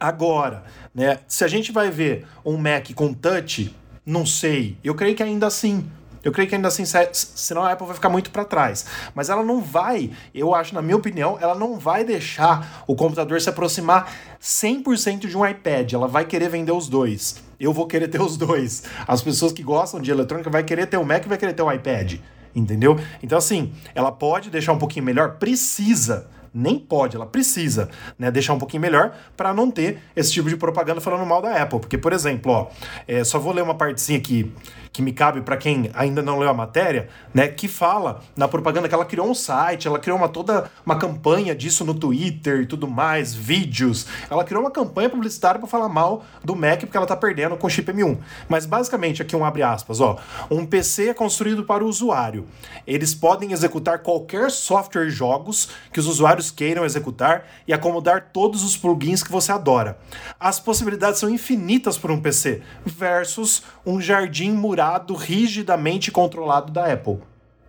Agora, 0.00 0.64
né, 0.92 1.20
se 1.28 1.44
a 1.44 1.48
gente 1.48 1.70
vai 1.70 1.92
ver 1.92 2.26
um 2.44 2.56
Mac 2.56 2.92
com 2.92 3.14
touch, 3.14 3.72
não 4.04 4.26
sei. 4.26 4.76
Eu 4.82 4.96
creio 4.96 5.14
que 5.14 5.22
ainda 5.22 5.46
assim 5.46 5.88
eu 6.22 6.32
creio 6.32 6.48
que 6.48 6.54
ainda 6.54 6.68
assim, 6.68 6.84
senão 7.12 7.62
a 7.62 7.72
Apple 7.72 7.86
vai 7.86 7.94
ficar 7.94 8.08
muito 8.08 8.30
para 8.30 8.44
trás. 8.44 8.86
Mas 9.14 9.28
ela 9.30 9.42
não 9.42 9.60
vai, 9.60 10.10
eu 10.34 10.54
acho, 10.54 10.74
na 10.74 10.82
minha 10.82 10.96
opinião, 10.96 11.38
ela 11.40 11.54
não 11.54 11.78
vai 11.78 12.04
deixar 12.04 12.84
o 12.86 12.94
computador 12.94 13.40
se 13.40 13.48
aproximar 13.48 14.12
100% 14.40 15.26
de 15.26 15.36
um 15.36 15.46
iPad. 15.46 15.92
Ela 15.92 16.08
vai 16.08 16.24
querer 16.24 16.48
vender 16.48 16.72
os 16.72 16.88
dois. 16.88 17.42
Eu 17.58 17.72
vou 17.72 17.86
querer 17.86 18.08
ter 18.08 18.20
os 18.20 18.36
dois. 18.36 18.84
As 19.06 19.22
pessoas 19.22 19.52
que 19.52 19.62
gostam 19.62 20.00
de 20.00 20.10
eletrônica 20.10 20.50
vai 20.50 20.62
querer 20.62 20.86
ter 20.86 20.96
o 20.96 21.04
Mac 21.04 21.24
e 21.24 21.28
vai 21.28 21.38
querer 21.38 21.52
ter 21.52 21.62
o 21.62 21.72
iPad. 21.72 22.14
Entendeu? 22.54 22.98
Então, 23.22 23.36
assim, 23.36 23.72
ela 23.94 24.10
pode 24.10 24.50
deixar 24.50 24.72
um 24.72 24.78
pouquinho 24.78 25.04
melhor? 25.04 25.36
Precisa 25.36 26.28
nem 26.56 26.78
pode, 26.78 27.14
ela 27.14 27.26
precisa 27.26 27.90
né, 28.18 28.30
deixar 28.30 28.54
um 28.54 28.58
pouquinho 28.58 28.80
melhor 28.80 29.14
para 29.36 29.52
não 29.52 29.70
ter 29.70 29.98
esse 30.16 30.32
tipo 30.32 30.48
de 30.48 30.56
propaganda 30.56 31.02
falando 31.02 31.26
mal 31.26 31.42
da 31.42 31.62
Apple. 31.62 31.78
Porque, 31.78 31.98
por 31.98 32.14
exemplo, 32.14 32.50
ó, 32.50 32.68
é, 33.06 33.22
só 33.22 33.38
vou 33.38 33.52
ler 33.52 33.62
uma 33.62 33.74
partezinha 33.74 34.18
aqui 34.18 34.50
que 34.96 35.02
me 35.02 35.12
cabe 35.12 35.42
para 35.42 35.58
quem 35.58 35.90
ainda 35.92 36.22
não 36.22 36.38
leu 36.38 36.48
a 36.48 36.54
matéria, 36.54 37.10
né, 37.34 37.48
que 37.48 37.68
fala 37.68 38.22
na 38.34 38.48
propaganda 38.48 38.88
que 38.88 38.94
ela 38.94 39.04
criou 39.04 39.28
um 39.28 39.34
site, 39.34 39.86
ela 39.86 39.98
criou 39.98 40.16
uma 40.16 40.26
toda 40.26 40.70
uma 40.86 40.96
campanha 40.96 41.54
disso 41.54 41.84
no 41.84 41.92
Twitter 41.92 42.62
e 42.62 42.66
tudo 42.66 42.88
mais, 42.88 43.34
vídeos. 43.34 44.06
Ela 44.30 44.42
criou 44.42 44.62
uma 44.62 44.70
campanha 44.70 45.10
publicitária 45.10 45.58
para 45.58 45.68
falar 45.68 45.90
mal 45.90 46.24
do 46.42 46.56
Mac 46.56 46.80
porque 46.80 46.96
ela 46.96 47.04
tá 47.04 47.14
perdendo 47.14 47.58
com 47.58 47.66
o 47.66 47.70
chip 47.70 47.92
M1. 47.92 48.16
Mas 48.48 48.64
basicamente 48.64 49.20
aqui 49.20 49.36
um 49.36 49.44
abre 49.44 49.62
aspas, 49.62 50.00
ó, 50.00 50.16
um 50.50 50.64
PC 50.64 51.10
é 51.10 51.14
construído 51.14 51.64
para 51.64 51.84
o 51.84 51.88
usuário. 51.88 52.46
Eles 52.86 53.14
podem 53.14 53.52
executar 53.52 53.98
qualquer 53.98 54.50
software 54.50 55.08
e 55.08 55.10
jogos 55.10 55.68
que 55.92 56.00
os 56.00 56.06
usuários 56.06 56.50
queiram 56.50 56.86
executar 56.86 57.46
e 57.68 57.74
acomodar 57.74 58.30
todos 58.32 58.64
os 58.64 58.78
plugins 58.78 59.22
que 59.22 59.30
você 59.30 59.52
adora. 59.52 59.98
As 60.40 60.58
possibilidades 60.58 61.20
são 61.20 61.28
infinitas 61.28 61.98
por 61.98 62.10
um 62.10 62.18
PC 62.18 62.62
versus 62.86 63.62
um 63.84 64.00
jardim 64.00 64.52
murado 64.86 65.14
rigidamente 65.14 66.12
controlado 66.12 66.72
da 66.72 66.92
Apple. 66.92 67.18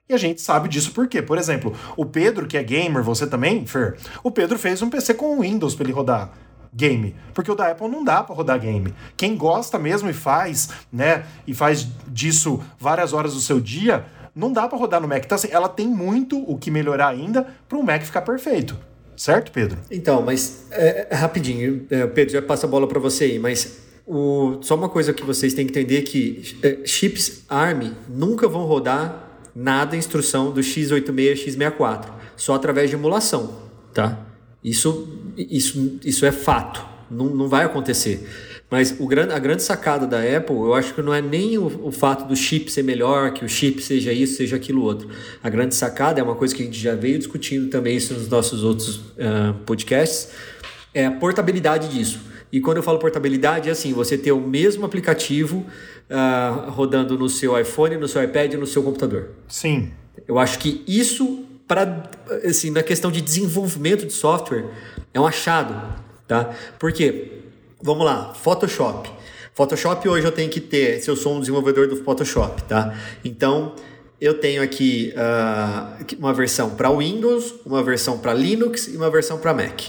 E 0.08 0.14
a 0.14 0.18
gente 0.18 0.40
sabe 0.40 0.70
disso 0.70 0.92
porque, 0.94 1.22
por 1.22 1.38
exemplo, 1.38 1.76
o 1.98 2.06
Pedro, 2.06 2.48
que 2.48 2.58
é 2.58 2.64
gamer, 2.64 3.04
você 3.04 3.28
também, 3.28 3.66
Fer, 3.66 3.98
o 4.24 4.32
Pedro 4.32 4.58
fez 4.58 4.82
um 4.82 4.90
PC 4.90 5.16
com 5.16 5.42
Windows 5.42 5.76
para 5.76 5.86
ele 5.86 5.94
rodar. 5.94 6.32
game, 6.72 7.16
porque 7.34 7.52
o 7.52 7.56
da 7.56 7.72
Apple 7.72 7.88
não 7.88 8.04
dá 8.04 8.24
para 8.24 8.36
rodar 8.36 8.60
game. 8.60 8.94
Quem 9.16 9.36
gosta 9.36 9.80
mesmo 9.80 10.10
e 10.10 10.14
faz, 10.14 10.70
né, 10.94 11.26
e 11.48 11.54
faz 11.54 11.88
disso 12.08 12.62
várias 12.78 13.14
horas 13.14 13.34
do 13.34 13.40
seu 13.40 13.60
dia, 13.60 14.06
não 14.36 14.54
dá 14.54 14.68
para 14.68 14.78
rodar 14.78 15.02
no 15.02 15.08
Mac. 15.08 15.24
Então, 15.26 15.36
assim, 15.36 15.48
ela 15.50 15.68
tem 15.68 15.88
muito 15.88 16.38
o 16.40 16.56
que 16.56 16.70
melhorar 16.70 17.08
ainda 17.08 17.48
para 17.68 17.78
o 17.78 17.84
Mac 17.84 18.04
ficar 18.04 18.22
perfeito. 18.22 18.78
Certo, 19.16 19.52
Pedro? 19.52 19.80
Então, 19.90 20.22
mas 20.22 20.68
é, 20.70 21.08
é 21.10 21.16
rapidinho, 21.16 21.88
é, 21.90 22.06
Pedro, 22.06 22.34
já 22.34 22.42
passa 22.42 22.68
a 22.68 22.70
bola 22.70 22.88
para 22.88 23.00
você 23.00 23.24
aí, 23.24 23.40
mas 23.40 23.87
o, 24.08 24.60
só 24.62 24.76
uma 24.76 24.88
coisa 24.88 25.14
que 25.14 25.24
vocês 25.24 25.54
têm 25.54 25.66
que 25.66 25.78
entender 25.78 26.04
que 26.04 26.58
é, 26.64 26.86
chips 26.86 27.44
ARM 27.50 27.92
nunca 28.08 28.48
vão 28.48 28.64
rodar 28.64 29.42
nada 29.54 29.98
instrução 29.98 30.52
do 30.52 30.62
x86, 30.62 31.46
x64, 31.46 32.06
só 32.38 32.56
através 32.56 32.90
de 32.90 32.96
emulação, 32.96 33.54
tá? 33.94 34.26
Isso, 34.64 35.08
isso, 35.38 36.00
isso 36.06 36.26
é 36.26 36.32
fato, 36.32 36.86
não, 37.12 37.26
não 37.26 37.50
vai 37.50 37.66
acontecer. 37.66 38.28
Mas 38.70 38.96
o 39.00 39.08
a 39.34 39.40
grande 39.40 39.64
sacada 39.64 40.06
da 40.06 40.20
Apple, 40.20 40.56
eu 40.56 40.74
acho 40.74 40.94
que 40.94 41.02
não 41.02 41.14
é 41.14 41.22
nem 41.22 41.58
o, 41.58 41.88
o, 41.88 41.92
fato 41.92 42.28
do 42.28 42.36
chip 42.36 42.70
ser 42.70 42.84
melhor, 42.84 43.32
que 43.32 43.46
o 43.46 43.50
chip 43.50 43.82
seja 43.82 44.12
isso, 44.12 44.36
seja 44.36 44.58
aquilo 44.58 44.84
outro. 44.84 45.10
A 45.42 45.50
grande 45.50 45.74
sacada 45.74 46.20
é 46.20 46.24
uma 46.24 46.36
coisa 46.36 46.54
que 46.54 46.64
a 46.64 46.66
gente 46.66 46.78
já 46.78 46.94
veio 46.94 47.18
discutindo 47.18 47.70
também 47.70 47.96
isso 47.96 48.14
nos 48.14 48.28
nossos 48.28 48.64
outros 48.64 48.98
uh, 48.98 49.54
podcasts, 49.66 50.30
é 50.94 51.06
a 51.06 51.12
portabilidade 51.12 51.88
disso. 51.90 52.20
E 52.52 52.62
quando 52.62 52.78
eu 52.78 52.84
falo 52.84 52.98
portabilidade, 53.00 53.70
é 53.70 53.72
assim, 53.72 53.94
você 53.94 54.18
ter 54.18 54.32
o 54.32 54.40
mesmo 54.40 54.86
aplicativo 54.86 55.66
uh, 56.10 56.70
rodando 56.72 57.18
no 57.18 57.28
seu 57.30 57.60
iPhone, 57.60 57.98
no 57.98 58.08
seu 58.08 58.24
iPad 58.24 58.54
e 58.54 58.58
no 58.58 58.66
seu 58.66 58.82
computador. 58.84 59.32
Sim. 59.48 59.92
Eu 60.28 60.40
acho 60.40 60.60
que 60.60 60.84
isso, 60.88 61.46
para 61.68 62.10
assim, 62.46 62.72
na 62.72 62.84
questão 62.84 63.12
de 63.12 63.22
desenvolvimento 63.22 64.06
de 64.06 64.14
software, 64.14 64.66
é 65.14 65.20
um 65.20 65.28
achado. 65.28 65.76
Tá? 66.28 66.54
Por 66.80 66.92
quê? 66.92 67.32
Vamos 67.82 68.06
lá, 68.06 68.34
Photoshop. 68.34 69.10
Photoshop 69.54 70.08
hoje 70.08 70.26
eu 70.26 70.32
tenho 70.32 70.50
que 70.50 70.62
ter, 70.62 71.02
se 71.02 71.10
eu 71.10 71.16
sou 71.16 71.36
um 71.36 71.40
desenvolvedor 71.40 71.88
do 71.88 71.96
Photoshop, 71.96 72.64
tá? 72.64 72.96
Então, 73.26 73.74
eu 74.22 74.36
tenho 74.40 74.62
aqui 74.62 75.14
uh, 75.16 76.16
uma 76.20 76.34
versão 76.34 76.72
para 76.72 76.92
Windows, 76.92 77.56
uma 77.66 77.82
versão 77.82 78.20
para 78.20 78.34
Linux 78.34 78.88
e 78.88 78.98
uma 78.98 79.10
versão 79.10 79.40
para 79.40 79.54
Mac. 79.54 79.82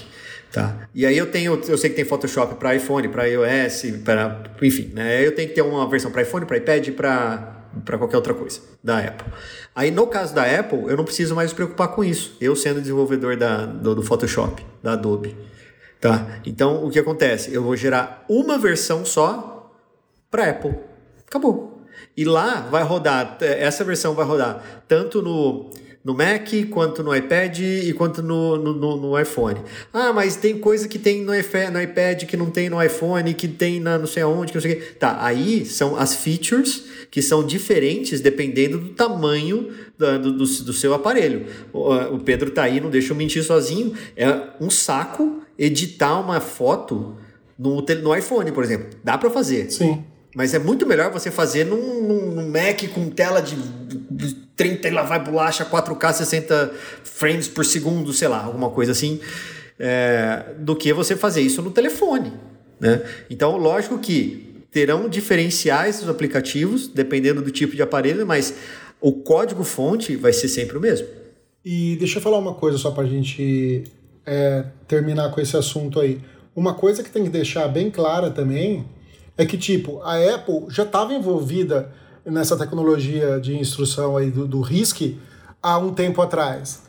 Tá? 0.51 0.89
E 0.95 1.05
aí 1.05 1.17
eu 1.17 1.29
tenho, 1.29 1.61
eu 1.67 1.77
sei 1.77 1.91
que 1.91 1.95
tem 1.95 2.05
Photoshop 2.05 2.55
para 2.55 2.75
iPhone, 2.75 3.07
para 3.07 3.25
iOS, 3.25 3.83
para, 4.03 4.43
enfim, 4.61 4.91
né? 4.95 5.25
Eu 5.25 5.33
tenho 5.35 5.47
que 5.47 5.53
ter 5.53 5.61
uma 5.61 5.87
versão 5.87 6.11
para 6.11 6.23
iPhone, 6.23 6.45
para 6.45 6.57
iPad, 6.57 6.89
para 6.89 7.55
para 7.85 7.97
qualquer 7.97 8.17
outra 8.17 8.33
coisa 8.33 8.61
da 8.83 8.99
Apple. 8.99 9.31
Aí 9.75 9.91
no 9.91 10.07
caso 10.07 10.33
da 10.33 10.43
Apple, 10.43 10.85
eu 10.87 10.97
não 10.97 11.03
preciso 11.03 11.35
mais 11.35 11.51
me 11.51 11.55
preocupar 11.55 11.89
com 11.89 12.03
isso. 12.03 12.35
Eu 12.41 12.55
sendo 12.55 12.81
desenvolvedor 12.81 13.37
da, 13.37 13.65
do, 13.65 13.95
do 13.95 14.03
Photoshop, 14.03 14.65
da 14.81 14.93
Adobe. 14.93 15.35
Tá? 16.01 16.39
Então, 16.45 16.85
o 16.85 16.89
que 16.89 16.97
acontece? 16.97 17.53
Eu 17.53 17.61
vou 17.61 17.75
gerar 17.75 18.25
uma 18.29 18.57
versão 18.57 19.05
só 19.05 19.71
para 20.31 20.49
Apple. 20.49 20.75
Acabou. 21.27 21.85
E 22.15 22.23
lá 22.25 22.61
vai 22.61 22.83
rodar, 22.83 23.37
essa 23.41 23.83
versão 23.83 24.13
vai 24.13 24.25
rodar 24.25 24.83
tanto 24.87 25.21
no, 25.21 25.69
no 26.03 26.13
Mac, 26.13 26.47
quanto 26.69 27.03
no 27.03 27.13
iPad 27.13 27.59
e 27.59 27.93
quanto 27.93 28.23
no, 28.23 28.57
no, 28.57 28.97
no, 28.97 29.19
iPhone. 29.19 29.59
Ah, 29.93 30.13
mas 30.13 30.35
tem 30.35 30.57
coisa 30.57 30.87
que 30.87 30.97
tem 30.97 31.21
no, 31.21 31.33
no 31.33 31.81
iPad 31.81 32.23
que 32.23 32.37
não 32.37 32.49
tem 32.49 32.69
no 32.69 32.81
iPhone, 32.81 33.33
que 33.33 33.47
tem 33.47 33.79
na 33.79 33.97
não 33.97 34.07
sei 34.07 34.23
aonde, 34.23 34.51
que 34.51 34.57
não 34.57 34.61
sei 34.61 34.73
o 34.73 34.75
quê. 34.77 34.81
Tá, 34.97 35.23
aí 35.23 35.65
são 35.65 35.97
as 35.97 36.15
features 36.15 36.85
que 37.11 37.21
são 37.21 37.45
diferentes 37.45 38.21
dependendo 38.21 38.77
do 38.77 38.89
tamanho 38.89 39.73
do, 39.97 40.19
do, 40.19 40.31
do 40.37 40.73
seu 40.73 40.93
aparelho. 40.93 41.45
O, 41.73 41.93
o 42.15 42.19
Pedro 42.19 42.51
tá 42.51 42.63
aí, 42.63 42.79
não 42.79 42.89
deixa 42.89 43.11
eu 43.11 43.17
mentir 43.17 43.43
sozinho. 43.43 43.93
É 44.15 44.49
um 44.61 44.69
saco 44.69 45.41
editar 45.57 46.17
uma 46.19 46.39
foto 46.39 47.17
no, 47.57 47.81
no 47.81 48.15
iPhone, 48.15 48.51
por 48.53 48.63
exemplo. 48.63 48.87
Dá 49.03 49.17
para 49.17 49.29
fazer. 49.29 49.69
Sim. 49.69 50.03
Mas 50.35 50.53
é 50.53 50.59
muito 50.59 50.85
melhor 50.85 51.11
você 51.11 51.31
fazer 51.31 51.65
num, 51.65 52.01
num, 52.01 52.31
num 52.31 52.49
Mac 52.49 52.81
com 52.93 53.09
tela 53.09 53.41
de 53.41 53.55
30 54.55 54.87
e 54.87 54.91
lá 54.91 55.03
vai 55.03 55.23
bolacha 55.23 55.65
4K 55.65 56.13
60 56.13 56.71
frames 57.03 57.47
por 57.47 57.65
segundo, 57.65 58.13
sei 58.13 58.27
lá, 58.27 58.43
alguma 58.43 58.69
coisa 58.69 58.91
assim, 58.91 59.19
é, 59.79 60.53
do 60.59 60.75
que 60.75 60.93
você 60.93 61.15
fazer 61.15 61.41
isso 61.41 61.61
no 61.61 61.71
telefone. 61.71 62.33
Né? 62.79 63.01
Então, 63.29 63.57
lógico 63.57 63.97
que 63.97 64.63
terão 64.71 65.09
diferenciais 65.09 66.01
os 66.01 66.09
aplicativos, 66.09 66.87
dependendo 66.87 67.41
do 67.41 67.49
tipo 67.49 67.75
de 67.75 67.81
aparelho, 67.81 68.25
mas 68.25 68.53
o 69.01 69.11
código-fonte 69.11 70.15
vai 70.15 70.31
ser 70.31 70.47
sempre 70.47 70.77
o 70.77 70.81
mesmo. 70.81 71.07
E 71.65 71.95
deixa 71.97 72.19
eu 72.19 72.21
falar 72.21 72.37
uma 72.37 72.53
coisa 72.53 72.77
só 72.77 72.91
para 72.91 73.03
a 73.03 73.07
gente 73.07 73.83
é, 74.25 74.65
terminar 74.87 75.31
com 75.31 75.41
esse 75.41 75.57
assunto 75.57 75.99
aí. 75.99 76.19
Uma 76.55 76.73
coisa 76.73 77.01
que 77.03 77.09
tem 77.09 77.23
que 77.23 77.29
deixar 77.29 77.67
bem 77.67 77.89
clara 77.89 78.29
também 78.29 78.85
é 79.39 79.45
que, 79.45 79.57
tipo, 79.57 80.01
a 80.01 80.17
Apple 80.35 80.65
já 80.67 80.83
estava 80.83 81.13
envolvida 81.13 81.93
nessa 82.25 82.57
tecnologia 82.57 83.39
de 83.39 83.57
instrução 83.57 84.17
aí 84.17 84.29
do, 84.29 84.45
do 84.45 84.59
RISC 84.59 85.17
há 85.63 85.77
um 85.77 85.93
tempo 85.93 86.21
atrás. 86.21 86.83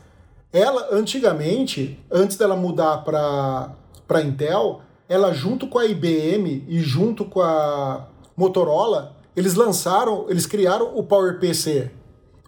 Ela, 0.51 0.89
antigamente, 0.91 1.97
antes 2.11 2.35
dela 2.35 2.57
mudar 2.57 3.05
para 3.05 4.21
Intel, 4.21 4.81
ela 5.07 5.33
junto 5.33 5.65
com 5.65 5.79
a 5.79 5.85
IBM 5.85 6.65
e 6.67 6.81
junto 6.81 7.23
com 7.23 7.39
a 7.39 8.09
Motorola, 8.35 9.15
eles 9.33 9.53
lançaram, 9.53 10.25
eles 10.27 10.45
criaram 10.45 10.97
o 10.97 11.03
PowerPC. 11.03 11.89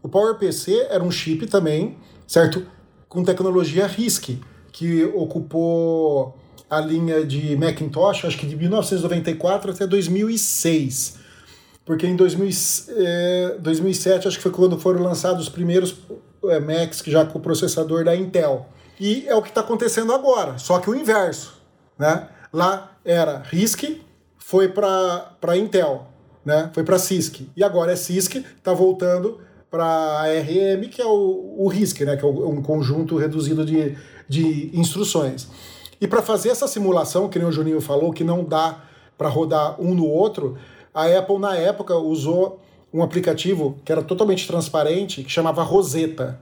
O 0.03 0.09
PowerPC 0.09 0.85
era 0.89 1.01
um 1.01 1.11
chip 1.11 1.47
também, 1.47 1.97
certo? 2.27 2.67
Com 3.07 3.23
tecnologia 3.23 3.87
RISC, 3.87 4.41
que 4.69 5.05
ocupou 5.05 6.37
a 6.73 6.81
linha 6.81 7.23
de 7.25 7.55
Macintosh, 7.55 8.25
acho 8.25 8.37
que 8.37 8.45
de 8.45 8.55
1994 8.55 9.71
até 9.71 9.87
2006. 9.87 11.17
Porque 11.85 12.07
em 12.07 12.15
2000, 12.15 12.49
é, 12.97 13.57
2007, 13.59 14.27
acho 14.27 14.37
que 14.37 14.43
foi 14.43 14.51
quando 14.51 14.79
foram 14.79 15.03
lançados 15.03 15.43
os 15.43 15.49
primeiros 15.49 15.95
é, 16.45 16.59
Macs 16.59 17.01
que 17.01 17.11
já 17.11 17.25
com 17.25 17.39
o 17.39 17.41
processador 17.41 18.05
da 18.05 18.15
Intel. 18.15 18.67
E 18.99 19.27
é 19.27 19.35
o 19.35 19.41
que 19.41 19.49
está 19.49 19.61
acontecendo 19.61 20.13
agora, 20.13 20.57
só 20.57 20.79
que 20.79 20.89
o 20.89 20.95
inverso. 20.95 21.61
Né? 21.97 22.27
Lá 22.51 22.91
era 23.03 23.43
RISC, 23.49 24.01
foi 24.37 24.69
para 24.69 25.57
Intel, 25.57 26.07
né? 26.45 26.69
foi 26.73 26.83
para 26.83 26.97
CISC. 26.97 27.49
E 27.55 27.63
agora 27.63 27.91
é 27.91 27.95
CISC, 27.95 28.37
está 28.57 28.73
voltando 28.73 29.41
para 29.69 29.85
a 29.85 30.21
ARM, 30.23 30.87
que 30.89 31.01
é 31.01 31.05
o, 31.05 31.55
o 31.57 31.67
RISC, 31.67 32.01
né? 32.05 32.15
que 32.15 32.23
é 32.23 32.27
um 32.27 32.61
conjunto 32.61 33.17
reduzido 33.17 33.65
de, 33.65 33.97
de 34.29 34.69
instruções. 34.73 35.47
E 36.03 36.07
para 36.07 36.21
fazer 36.21 36.49
essa 36.49 36.67
simulação, 36.67 37.29
que 37.29 37.39
nem 37.39 37.47
o 37.47 37.51
Juninho 37.51 37.79
falou, 37.79 38.11
que 38.11 38.25
não 38.25 38.43
dá 38.43 38.79
para 39.17 39.29
rodar 39.29 39.79
um 39.79 39.95
no 39.95 40.05
outro, 40.05 40.57
a 40.93 41.05
Apple 41.05 41.39
na 41.39 41.55
época 41.55 41.95
usou 41.95 42.59
um 42.93 43.01
aplicativo 43.01 43.77
que 43.85 43.89
era 43.89 44.03
totalmente 44.03 44.45
transparente, 44.45 45.23
que 45.23 45.31
chamava 45.31 45.63
Rosetta. 45.63 46.41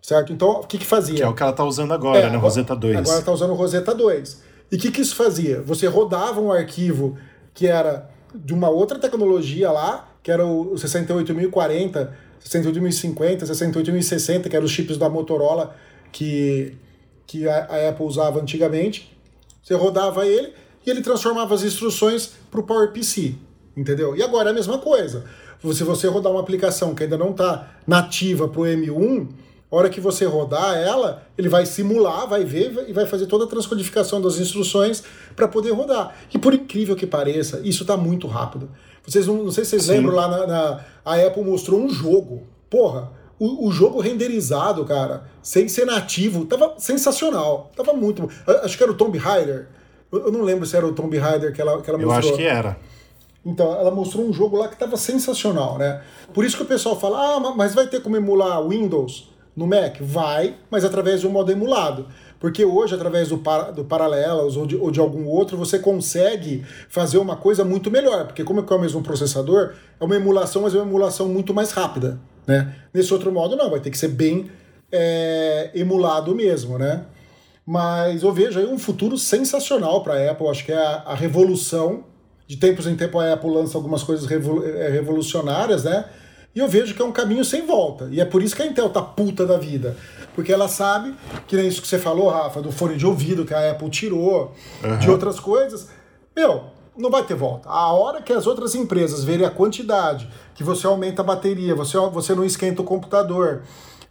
Certo? 0.00 0.32
Então, 0.32 0.60
o 0.60 0.64
que 0.64 0.78
que 0.78 0.86
fazia? 0.86 1.16
Que 1.16 1.22
é 1.24 1.26
o 1.26 1.34
que 1.34 1.42
ela 1.42 1.50
está 1.50 1.64
usando 1.64 1.92
agora, 1.92 2.20
é, 2.20 2.30
né? 2.30 2.36
Rosetta 2.36 2.76
2. 2.76 2.98
Agora 2.98 3.18
está 3.18 3.32
usando 3.32 3.50
o 3.50 3.54
Rosetta 3.54 3.92
2. 3.92 4.42
E 4.70 4.76
o 4.76 4.78
que 4.78 4.92
que 4.92 5.00
isso 5.00 5.16
fazia? 5.16 5.60
Você 5.62 5.88
rodava 5.88 6.40
um 6.40 6.52
arquivo 6.52 7.18
que 7.52 7.66
era 7.66 8.08
de 8.32 8.54
uma 8.54 8.70
outra 8.70 8.96
tecnologia 8.96 9.72
lá, 9.72 10.08
que 10.22 10.30
era 10.30 10.46
o 10.46 10.78
68040, 10.78 12.16
68050, 12.38 13.44
68060, 13.44 14.48
que 14.48 14.54
eram 14.54 14.66
os 14.66 14.70
chips 14.70 14.96
da 14.96 15.10
Motorola 15.10 15.74
que 16.12 16.78
que 17.30 17.48
a, 17.48 17.64
a 17.66 17.88
Apple 17.90 18.04
usava 18.04 18.40
antigamente. 18.40 19.16
Você 19.62 19.72
rodava 19.74 20.26
ele 20.26 20.52
e 20.84 20.90
ele 20.90 21.00
transformava 21.00 21.54
as 21.54 21.62
instruções 21.62 22.32
para 22.50 22.58
o 22.58 22.64
PowerPC, 22.64 23.36
entendeu? 23.76 24.16
E 24.16 24.22
agora 24.22 24.48
é 24.48 24.50
a 24.50 24.54
mesma 24.54 24.78
coisa. 24.78 25.24
Se 25.62 25.84
você 25.84 26.08
rodar 26.08 26.32
uma 26.32 26.40
aplicação 26.40 26.92
que 26.92 27.04
ainda 27.04 27.16
não 27.16 27.30
está 27.30 27.70
nativa 27.86 28.48
para 28.48 28.60
o 28.60 28.64
M1, 28.64 29.28
a 29.70 29.76
hora 29.76 29.88
que 29.88 30.00
você 30.00 30.24
rodar 30.24 30.76
ela, 30.76 31.22
ele 31.38 31.48
vai 31.48 31.64
simular, 31.66 32.26
vai 32.26 32.44
ver 32.44 32.86
e 32.88 32.92
vai 32.92 33.06
fazer 33.06 33.26
toda 33.26 33.44
a 33.44 33.46
transcodificação 33.46 34.20
das 34.20 34.38
instruções 34.38 35.04
para 35.36 35.46
poder 35.46 35.70
rodar. 35.70 36.16
E 36.34 36.38
por 36.38 36.52
incrível 36.52 36.96
que 36.96 37.06
pareça, 37.06 37.60
isso 37.62 37.84
está 37.84 37.96
muito 37.96 38.26
rápido. 38.26 38.68
Vocês 39.06 39.28
não, 39.28 39.44
não 39.44 39.52
sei 39.52 39.64
se 39.64 39.70
vocês 39.70 39.84
Sim. 39.84 39.92
lembram 39.92 40.16
lá 40.16 40.26
na, 40.26 40.46
na, 40.48 40.84
a 41.04 41.14
Apple 41.14 41.44
mostrou 41.44 41.80
um 41.80 41.88
jogo. 41.88 42.42
Porra, 42.68 43.19
o, 43.40 43.68
o, 43.68 43.72
jogo 43.72 44.00
renderizado, 44.00 44.84
cara, 44.84 45.24
sem 45.42 45.66
ser 45.66 45.86
nativo, 45.86 46.44
tava 46.44 46.74
sensacional. 46.76 47.70
Tava 47.74 47.94
muito. 47.94 48.28
Acho 48.62 48.76
que 48.76 48.82
era 48.82 48.92
o 48.92 48.94
Tomb 48.94 49.16
Raider. 49.16 49.66
Eu 50.12 50.30
não 50.30 50.42
lembro 50.42 50.66
se 50.66 50.76
era 50.76 50.86
o 50.86 50.92
Tomb 50.92 51.16
Raider 51.16 51.50
que 51.54 51.60
ela, 51.60 51.80
que 51.80 51.88
ela 51.88 51.98
mostrou. 51.98 52.22
Eu 52.22 52.28
acho 52.28 52.36
que 52.36 52.44
era. 52.44 52.76
Então, 53.44 53.72
ela 53.72 53.90
mostrou 53.90 54.26
um 54.26 54.32
jogo 54.32 54.58
lá 54.58 54.68
que 54.68 54.76
tava 54.76 54.98
sensacional, 54.98 55.78
né? 55.78 56.02
Por 56.34 56.44
isso 56.44 56.54
que 56.54 56.62
o 56.62 56.66
pessoal 56.66 57.00
fala: 57.00 57.36
ah, 57.36 57.54
mas 57.56 57.74
vai 57.74 57.86
ter 57.86 58.02
como 58.02 58.14
emular 58.14 58.62
Windows 58.68 59.30
no 59.56 59.66
Mac? 59.66 59.96
Vai, 60.02 60.56
mas 60.70 60.84
através 60.84 61.22
de 61.22 61.26
um 61.26 61.30
modo 61.30 61.50
emulado. 61.50 62.08
Porque 62.38 62.62
hoje, 62.62 62.94
através 62.94 63.28
do, 63.28 63.38
par, 63.38 63.72
do 63.72 63.84
Paralelos 63.84 64.56
ou 64.56 64.66
de, 64.66 64.76
ou 64.76 64.90
de 64.90 65.00
algum 65.00 65.26
outro, 65.26 65.56
você 65.56 65.78
consegue 65.78 66.64
fazer 66.88 67.16
uma 67.16 67.36
coisa 67.36 67.64
muito 67.64 67.90
melhor. 67.90 68.26
Porque, 68.26 68.44
como 68.44 68.60
é 68.60 68.74
o 68.74 68.78
mesmo 68.78 69.02
processador, 69.02 69.72
é 69.98 70.04
uma 70.04 70.16
emulação, 70.16 70.62
mas 70.62 70.74
é 70.74 70.78
uma 70.78 70.86
emulação 70.86 71.26
muito 71.28 71.54
mais 71.54 71.70
rápida. 71.70 72.18
Né? 72.46 72.74
Nesse 72.92 73.12
outro 73.12 73.30
modo, 73.32 73.56
não, 73.56 73.70
vai 73.70 73.80
ter 73.80 73.90
que 73.90 73.98
ser 73.98 74.08
bem 74.08 74.50
é, 74.90 75.70
emulado 75.74 76.34
mesmo, 76.34 76.78
né? 76.78 77.04
Mas 77.64 78.22
eu 78.22 78.32
vejo 78.32 78.58
aí 78.58 78.66
um 78.66 78.78
futuro 78.78 79.16
sensacional 79.16 80.02
para 80.02 80.14
a 80.14 80.30
Apple. 80.32 80.48
Acho 80.48 80.64
que 80.64 80.72
é 80.72 80.76
a, 80.76 81.02
a, 81.06 81.14
revolução. 81.14 82.04
De 82.46 82.56
tempos 82.56 82.86
em 82.86 82.96
tempos 82.96 83.22
a 83.22 83.34
Apple 83.34 83.48
lança 83.48 83.78
algumas 83.78 84.02
coisas 84.02 84.28
é, 84.28 84.88
revolucionárias, 84.88 85.84
né? 85.84 86.04
E 86.52 86.58
eu 86.58 86.66
vejo 86.66 86.94
que 86.94 87.00
é 87.00 87.04
um 87.04 87.12
caminho 87.12 87.44
sem 87.44 87.64
volta. 87.64 88.08
E 88.10 88.20
é 88.20 88.24
por 88.24 88.42
isso 88.42 88.56
que 88.56 88.62
a 88.62 88.66
Intel 88.66 88.90
tá 88.90 89.00
puta 89.00 89.46
da 89.46 89.56
vida. 89.56 89.96
Porque 90.34 90.52
ela 90.52 90.66
sabe, 90.66 91.14
que 91.46 91.54
nem 91.54 91.68
isso 91.68 91.80
que 91.80 91.86
você 91.86 91.98
falou, 91.98 92.28
Rafa, 92.28 92.60
do 92.60 92.72
fone 92.72 92.96
de 92.96 93.06
ouvido 93.06 93.44
que 93.44 93.54
a 93.54 93.70
Apple 93.70 93.88
tirou, 93.88 94.52
uhum. 94.82 94.98
de 94.98 95.08
outras 95.08 95.38
coisas. 95.38 95.88
Meu, 96.34 96.64
não 97.00 97.10
vai 97.10 97.24
ter 97.24 97.34
volta. 97.34 97.68
A 97.68 97.92
hora 97.92 98.22
que 98.22 98.32
as 98.32 98.46
outras 98.46 98.74
empresas 98.74 99.24
verem 99.24 99.46
a 99.46 99.50
quantidade, 99.50 100.28
que 100.54 100.62
você 100.62 100.86
aumenta 100.86 101.22
a 101.22 101.24
bateria, 101.24 101.74
você, 101.74 101.98
você 101.98 102.34
não 102.34 102.44
esquenta 102.44 102.82
o 102.82 102.84
computador, 102.84 103.62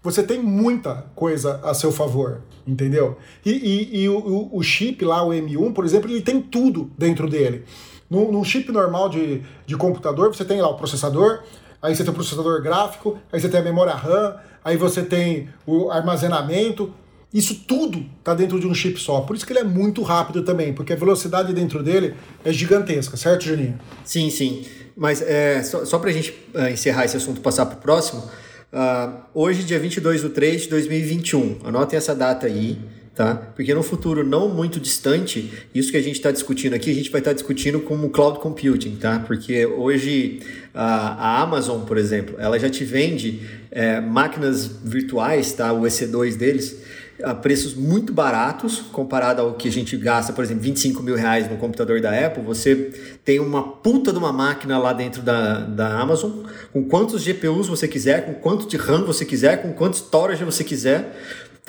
você 0.01 0.23
tem 0.23 0.41
muita 0.41 1.05
coisa 1.13 1.59
a 1.63 1.73
seu 1.73 1.91
favor, 1.91 2.41
entendeu? 2.65 3.17
E, 3.45 3.51
e, 3.51 4.01
e 4.01 4.09
o, 4.09 4.49
o, 4.51 4.63
chip 4.63 5.03
lá, 5.03 5.23
o 5.23 5.29
M1, 5.29 5.73
por 5.73 5.85
exemplo, 5.85 6.09
ele 6.09 6.21
tem 6.21 6.41
tudo 6.41 6.89
dentro 6.97 7.29
dele. 7.29 7.65
Num, 8.09 8.43
chip 8.43 8.71
normal 8.71 9.09
de, 9.09 9.43
de 9.65 9.77
computador, 9.77 10.33
você 10.33 10.43
tem 10.43 10.61
lá 10.61 10.69
o 10.69 10.75
processador, 10.75 11.43
aí 11.81 11.95
você 11.95 12.03
tem 12.03 12.11
o 12.11 12.15
processador 12.15 12.61
gráfico, 12.61 13.19
aí 13.31 13.39
você 13.39 13.49
tem 13.49 13.59
a 13.59 13.63
memória 13.63 13.93
RAM, 13.93 14.37
aí 14.63 14.77
você 14.77 15.03
tem 15.03 15.49
o 15.65 15.91
armazenamento. 15.91 16.91
Isso 17.33 17.63
tudo 17.67 18.03
está 18.17 18.33
dentro 18.33 18.59
de 18.59 18.65
um 18.65 18.73
chip 18.73 18.99
só. 18.99 19.21
Por 19.21 19.35
isso 19.35 19.45
que 19.45 19.53
ele 19.53 19.59
é 19.59 19.63
muito 19.63 20.01
rápido 20.01 20.41
também, 20.41 20.73
porque 20.73 20.93
a 20.93 20.95
velocidade 20.95 21.53
dentro 21.53 21.83
dele 21.83 22.15
é 22.43 22.51
gigantesca, 22.51 23.15
certo, 23.15 23.45
Juninho? 23.45 23.79
Sim, 24.03 24.29
sim. 24.31 24.65
Mas 24.97 25.21
é, 25.21 25.61
só, 25.61 25.85
só 25.85 25.99
para 25.99 26.09
a 26.09 26.13
gente 26.13 26.33
uh, 26.55 26.67
encerrar 26.67 27.05
esse 27.05 27.17
assunto 27.17 27.39
passar 27.39 27.67
para 27.67 27.77
o 27.77 27.81
próximo, 27.81 28.21
uh, 28.21 29.13
hoje, 29.33 29.63
dia 29.63 29.79
22 29.79 30.21
de 30.21 30.29
3 30.29 30.63
de 30.63 30.69
2021, 30.69 31.59
anotem 31.63 31.97
essa 31.97 32.15
data 32.15 32.47
aí 32.47 32.79
tá? 33.19 33.35
Porque 33.35 33.73
no 33.73 33.83
futuro 33.83 34.25
não 34.25 34.47
muito 34.47 34.79
distante, 34.79 35.51
isso 35.75 35.91
que 35.91 35.97
a 35.97 36.01
gente 36.01 36.15
está 36.15 36.31
discutindo 36.31 36.73
aqui, 36.73 36.89
a 36.89 36.93
gente 36.93 37.11
vai 37.11 37.19
estar 37.19 37.31
tá 37.31 37.35
discutindo 37.35 37.81
como 37.81 38.09
cloud 38.11 38.39
computing, 38.39 38.95
tá? 38.95 39.19
Porque 39.19 39.65
hoje 39.65 40.39
a, 40.73 41.39
a 41.39 41.41
Amazon, 41.41 41.81
por 41.81 41.97
exemplo, 41.97 42.37
ela 42.39 42.57
já 42.57 42.69
te 42.69 42.85
vende 42.85 43.41
é, 43.71 43.99
máquinas 43.99 44.67
virtuais, 44.85 45.51
tá? 45.51 45.73
O 45.73 45.81
EC2 45.81 46.37
deles, 46.37 46.81
a 47.23 47.33
preços 47.33 47.73
muito 47.73 48.13
baratos 48.13 48.79
comparado 48.91 49.41
ao 49.41 49.53
que 49.53 49.67
a 49.67 49.71
gente 49.71 49.95
gasta, 49.97 50.33
por 50.33 50.43
exemplo, 50.43 50.63
25 50.63 51.03
mil 51.03 51.15
reais 51.15 51.49
no 51.49 51.57
computador 51.57 51.99
da 52.01 52.11
Apple, 52.25 52.43
você 52.43 52.75
tem 53.25 53.39
uma 53.39 53.63
puta 53.63 54.11
de 54.11 54.17
uma 54.17 54.31
máquina 54.31 54.77
lá 54.77 54.93
dentro 54.93 55.21
da, 55.21 55.59
da 55.59 55.99
Amazon, 55.99 56.43
com 56.71 56.83
quantos 56.83 57.23
GPUs 57.23 57.67
você 57.67 57.87
quiser, 57.87 58.25
com 58.25 58.33
quanto 58.35 58.67
de 58.67 58.77
RAM 58.77 59.03
você 59.03 59.25
quiser, 59.25 59.61
com 59.61 59.73
quanto 59.73 59.95
storage 59.97 60.43
você 60.43 60.63
quiser, 60.63 61.15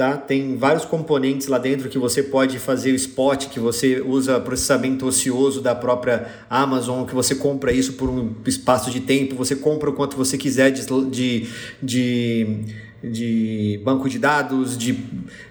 Tá? 0.01 0.17
Tem 0.17 0.57
vários 0.57 0.87
componentes 0.87 1.47
lá 1.47 1.59
dentro 1.59 1.87
que 1.91 1.99
você 1.99 2.23
pode 2.23 2.59
fazer 2.59 2.93
o 2.93 2.95
spot, 2.95 3.49
que 3.49 3.61
você 3.61 4.01
usa 4.01 4.41
processamento 4.41 5.05
ocioso 5.05 5.61
da 5.61 5.75
própria 5.75 6.27
Amazon, 6.49 7.05
que 7.05 7.15
você 7.15 7.35
compra 7.35 7.71
isso 7.71 7.93
por 7.93 8.09
um 8.09 8.35
espaço 8.47 8.91
de 8.91 9.01
tempo, 9.01 9.35
você 9.35 9.55
compra 9.55 9.91
o 9.91 9.93
quanto 9.93 10.17
você 10.17 10.39
quiser 10.39 10.71
de, 10.71 10.87
de, 11.11 11.49
de 11.83 12.65
de 13.03 13.81
banco 13.83 14.09
de 14.09 14.19
dados, 14.19 14.77
de, 14.77 15.05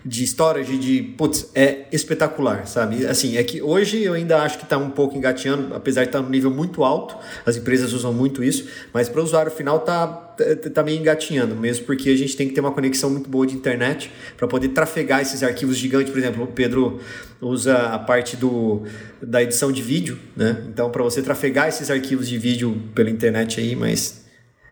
de 0.06 0.24
storage, 0.24 0.78
de. 0.78 1.02
Putz, 1.02 1.50
é 1.56 1.88
espetacular, 1.92 2.68
sabe? 2.68 3.06
Assim, 3.08 3.38
é 3.38 3.44
que 3.44 3.62
hoje 3.62 4.04
eu 4.04 4.14
ainda 4.14 4.42
acho 4.42 4.58
que 4.58 4.64
está 4.64 4.78
um 4.78 4.90
pouco 4.90 5.18
engateando, 5.18 5.74
apesar 5.74 6.04
de 6.04 6.10
estar 6.10 6.22
tá 6.22 6.30
nível 6.30 6.52
muito 6.52 6.84
alto, 6.84 7.16
as 7.46 7.58
empresas 7.58 7.92
usam 7.92 8.14
muito 8.14 8.44
isso, 8.44 8.68
mas 8.94 9.10
para 9.10 9.20
o 9.20 9.24
usuário 9.24 9.52
final 9.52 9.80
tá, 9.80 10.06
tá, 10.08 10.70
tá 10.70 10.84
meio 10.84 11.00
engatinhando, 11.00 11.56
mesmo 11.56 11.86
porque 11.86 12.10
a 12.10 12.16
gente 12.18 12.38
tem 12.38 12.48
que 12.48 12.54
ter 12.54 12.62
uma 12.62 12.72
conexão 12.72 13.10
muito 13.10 13.30
boa 13.30 13.48
de 13.48 13.56
internet 13.56 14.12
para 14.38 14.48
poder 14.48 14.70
trafegar 14.70 15.22
esses 15.22 15.42
arquivos 15.42 15.76
gigantes. 15.76 16.12
Por 16.12 16.20
exemplo, 16.20 16.44
o 16.44 16.48
Pedro 16.48 17.00
usa 17.42 17.76
a 17.78 18.00
parte 18.00 18.38
do, 18.38 18.84
da 19.22 19.42
edição 19.42 19.72
de 19.72 19.82
vídeo, 19.82 20.20
né? 20.36 20.66
Então, 20.68 20.92
para 20.92 21.02
você 21.02 21.22
trafegar 21.22 21.68
esses 21.68 21.90
arquivos 21.90 22.30
de 22.30 22.38
vídeo 22.38 22.80
pela 22.94 23.10
internet 23.10 23.60
aí, 23.60 23.76
mas 23.76 24.24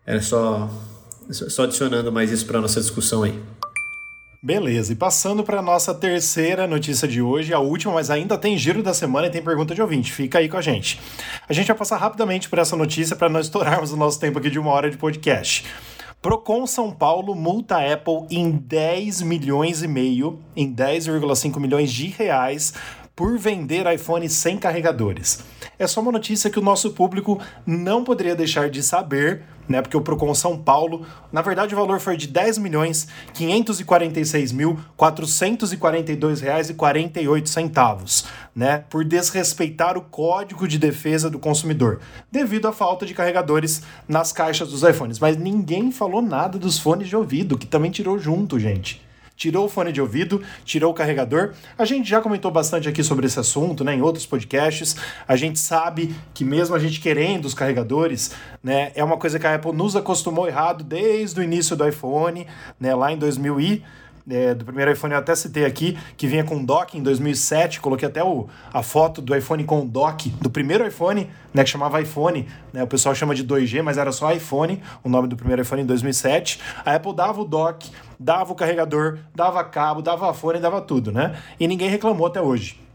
é 0.06 0.20
só 0.20 0.70
só 1.30 1.64
adicionando 1.64 2.10
mais 2.10 2.30
isso 2.30 2.46
para 2.46 2.60
nossa 2.60 2.80
discussão 2.80 3.22
aí. 3.22 3.38
Beleza, 4.40 4.92
e 4.92 4.96
passando 4.96 5.42
para 5.42 5.60
nossa 5.60 5.92
terceira 5.92 6.64
notícia 6.64 7.08
de 7.08 7.20
hoje, 7.20 7.52
a 7.52 7.58
última, 7.58 7.94
mas 7.94 8.08
ainda 8.08 8.38
tem 8.38 8.56
giro 8.56 8.84
da 8.84 8.94
semana 8.94 9.26
e 9.26 9.30
tem 9.30 9.42
pergunta 9.42 9.74
de 9.74 9.82
ouvinte. 9.82 10.12
Fica 10.12 10.38
aí 10.38 10.48
com 10.48 10.56
a 10.56 10.62
gente. 10.62 11.00
A 11.48 11.52
gente 11.52 11.66
vai 11.66 11.76
passar 11.76 11.96
rapidamente 11.96 12.48
por 12.48 12.60
essa 12.60 12.76
notícia 12.76 13.16
para 13.16 13.28
não 13.28 13.40
estourarmos 13.40 13.92
o 13.92 13.96
nosso 13.96 14.20
tempo 14.20 14.38
aqui 14.38 14.48
de 14.48 14.58
uma 14.58 14.70
hora 14.70 14.88
de 14.88 14.96
podcast. 14.96 15.64
Procon 16.22 16.68
São 16.68 16.92
Paulo 16.92 17.34
multa 17.34 17.78
a 17.78 17.92
Apple 17.92 18.26
em 18.30 18.50
10 18.50 19.22
milhões 19.22 19.82
e 19.82 19.88
meio, 19.88 20.38
em 20.54 20.72
10,5 20.72 21.58
milhões 21.58 21.92
de 21.92 22.06
reais, 22.06 22.74
por 23.16 23.36
vender 23.36 23.92
iPhone 23.92 24.28
sem 24.28 24.56
carregadores. 24.56 25.40
É 25.76 25.86
só 25.88 26.00
uma 26.00 26.12
notícia 26.12 26.48
que 26.48 26.58
o 26.60 26.62
nosso 26.62 26.92
público 26.92 27.40
não 27.66 28.04
poderia 28.04 28.36
deixar 28.36 28.70
de 28.70 28.84
saber, 28.84 29.42
né? 29.68 29.82
Porque 29.82 29.96
o 29.96 30.00
Procon 30.00 30.34
São 30.34 30.56
Paulo, 30.56 31.06
na 31.30 31.42
verdade, 31.42 31.74
o 31.74 31.78
valor 31.78 32.00
foi 32.00 32.16
de 32.16 32.26
10 32.26 32.58
milhões 32.58 33.08
546 33.34 34.52
mil 34.52 34.78
442 34.96 36.40
reais 36.40 36.70
e 36.70 36.74
48 36.74 37.48
centavos, 37.48 38.24
né? 38.54 38.84
Por 38.88 39.04
desrespeitar 39.04 39.96
o 39.96 40.02
Código 40.02 40.66
de 40.66 40.78
Defesa 40.78 41.28
do 41.28 41.38
Consumidor, 41.38 42.00
devido 42.30 42.68
à 42.68 42.72
falta 42.72 43.04
de 43.04 43.14
carregadores 43.14 43.82
nas 44.08 44.32
caixas 44.32 44.70
dos 44.70 44.82
iPhones. 44.82 45.18
Mas 45.18 45.36
ninguém 45.36 45.92
falou 45.92 46.22
nada 46.22 46.58
dos 46.58 46.78
fones 46.78 47.08
de 47.08 47.16
ouvido, 47.16 47.58
que 47.58 47.66
também 47.66 47.90
tirou 47.90 48.18
junto, 48.18 48.58
gente 48.58 49.07
tirou 49.38 49.66
o 49.66 49.68
fone 49.68 49.92
de 49.92 50.00
ouvido, 50.00 50.42
tirou 50.64 50.90
o 50.90 50.94
carregador. 50.94 51.52
A 51.78 51.84
gente 51.84 52.10
já 52.10 52.20
comentou 52.20 52.50
bastante 52.50 52.88
aqui 52.88 53.04
sobre 53.04 53.24
esse 53.24 53.38
assunto, 53.38 53.84
né, 53.84 53.94
em 53.94 54.02
outros 54.02 54.26
podcasts. 54.26 54.96
A 55.28 55.36
gente 55.36 55.60
sabe 55.60 56.12
que 56.34 56.44
mesmo 56.44 56.74
a 56.74 56.78
gente 56.78 57.00
querendo 57.00 57.44
os 57.44 57.54
carregadores, 57.54 58.32
né, 58.60 58.90
é 58.96 59.04
uma 59.04 59.16
coisa 59.16 59.38
que 59.38 59.46
a 59.46 59.54
Apple 59.54 59.72
nos 59.72 59.94
acostumou 59.94 60.48
errado 60.48 60.82
desde 60.82 61.38
o 61.38 61.42
início 61.42 61.76
do 61.76 61.88
iPhone, 61.88 62.48
né, 62.80 62.92
lá 62.96 63.12
em 63.12 63.16
2000 63.16 63.60
e 63.60 63.84
é, 64.30 64.54
do 64.54 64.64
primeiro 64.64 64.92
iPhone 64.92 65.12
eu 65.12 65.18
até 65.18 65.34
citei 65.34 65.64
aqui, 65.64 65.98
que 66.16 66.26
vinha 66.26 66.44
com 66.44 66.62
dock 66.62 66.96
em 66.96 67.02
2007, 67.02 67.80
coloquei 67.80 68.08
até 68.08 68.22
o, 68.22 68.46
a 68.72 68.82
foto 68.82 69.20
do 69.20 69.34
iPhone 69.34 69.64
com 69.64 69.86
dock, 69.86 70.30
do 70.30 70.50
primeiro 70.50 70.86
iPhone, 70.86 71.30
né, 71.52 71.64
que 71.64 71.70
chamava 71.70 72.00
iPhone, 72.00 72.46
né, 72.72 72.82
o 72.82 72.86
pessoal 72.86 73.14
chama 73.14 73.34
de 73.34 73.44
2G, 73.44 73.82
mas 73.82 73.98
era 73.98 74.12
só 74.12 74.32
iPhone, 74.32 74.82
o 75.02 75.08
nome 75.08 75.28
do 75.28 75.36
primeiro 75.36 75.62
iPhone 75.62 75.82
em 75.82 75.86
2007. 75.86 76.60
A 76.84 76.94
Apple 76.94 77.14
dava 77.14 77.40
o 77.40 77.44
dock, 77.44 77.90
dava 78.18 78.52
o 78.52 78.54
carregador, 78.54 79.18
dava 79.34 79.62
cabo, 79.64 80.02
dava 80.02 80.32
fone, 80.34 80.58
dava 80.58 80.80
tudo, 80.80 81.10
né? 81.10 81.36
E 81.58 81.66
ninguém 81.66 81.88
reclamou 81.88 82.26
até 82.26 82.40
hoje 82.40 82.88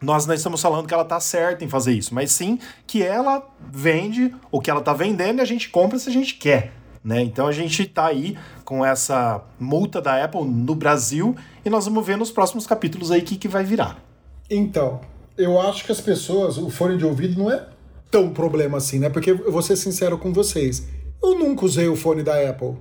nós 0.00 0.26
não 0.26 0.34
estamos 0.34 0.62
falando 0.62 0.86
que 0.86 0.94
ela 0.94 1.02
está 1.02 1.18
certa 1.18 1.64
em 1.64 1.68
fazer 1.68 1.92
isso, 1.92 2.14
mas 2.14 2.30
sim 2.30 2.58
que 2.86 3.02
ela 3.02 3.44
vende 3.60 4.32
o 4.48 4.60
que 4.60 4.70
ela 4.70 4.78
está 4.78 4.92
vendendo 4.92 5.38
e 5.38 5.40
a 5.40 5.44
gente 5.44 5.68
compra 5.70 5.98
se 5.98 6.08
a 6.08 6.12
gente 6.12 6.34
quer. 6.34 6.72
Né? 7.04 7.22
Então 7.22 7.46
a 7.46 7.52
gente 7.52 7.82
está 7.82 8.06
aí 8.06 8.36
com 8.64 8.84
essa 8.84 9.42
multa 9.58 10.00
da 10.00 10.22
Apple 10.22 10.44
no 10.44 10.74
Brasil 10.74 11.34
e 11.64 11.70
nós 11.70 11.84
vamos 11.84 12.04
ver 12.04 12.16
nos 12.16 12.30
próximos 12.30 12.66
capítulos 12.66 13.10
aí 13.10 13.20
o 13.20 13.24
que, 13.24 13.36
que 13.36 13.48
vai 13.48 13.64
virar. 13.64 14.02
Então, 14.50 15.00
eu 15.36 15.60
acho 15.60 15.84
que 15.84 15.92
as 15.92 16.00
pessoas, 16.00 16.58
o 16.58 16.68
fone 16.70 16.98
de 16.98 17.04
ouvido 17.04 17.38
não 17.38 17.50
é 17.50 17.66
tão 18.10 18.30
problema 18.30 18.78
assim, 18.78 18.98
né? 18.98 19.08
Porque 19.08 19.30
eu 19.30 19.52
vou 19.52 19.62
ser 19.62 19.76
sincero 19.76 20.18
com 20.18 20.32
vocês, 20.32 20.88
eu 21.22 21.38
nunca 21.38 21.64
usei 21.64 21.88
o 21.88 21.96
fone 21.96 22.22
da 22.22 22.48
Apple. 22.48 22.76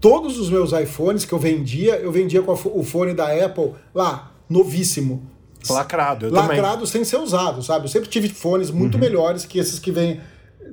Todos 0.00 0.38
os 0.38 0.50
meus 0.50 0.72
iPhones 0.72 1.24
que 1.24 1.32
eu 1.32 1.38
vendia, 1.38 1.96
eu 1.96 2.12
vendia 2.12 2.42
com 2.42 2.52
o 2.52 2.82
fone 2.82 3.14
da 3.14 3.32
Apple 3.44 3.72
lá, 3.94 4.32
novíssimo. 4.48 5.30
Lacrado, 5.68 6.26
eu 6.26 6.32
Lacrado 6.32 6.72
também. 6.74 6.86
sem 6.86 7.04
ser 7.04 7.16
usado, 7.16 7.62
sabe? 7.62 7.86
Eu 7.86 7.88
sempre 7.88 8.08
tive 8.08 8.28
fones 8.28 8.70
muito 8.70 8.94
uhum. 8.94 9.00
melhores 9.00 9.44
que 9.44 9.58
esses 9.58 9.78
que 9.78 9.90
vêm 9.90 10.20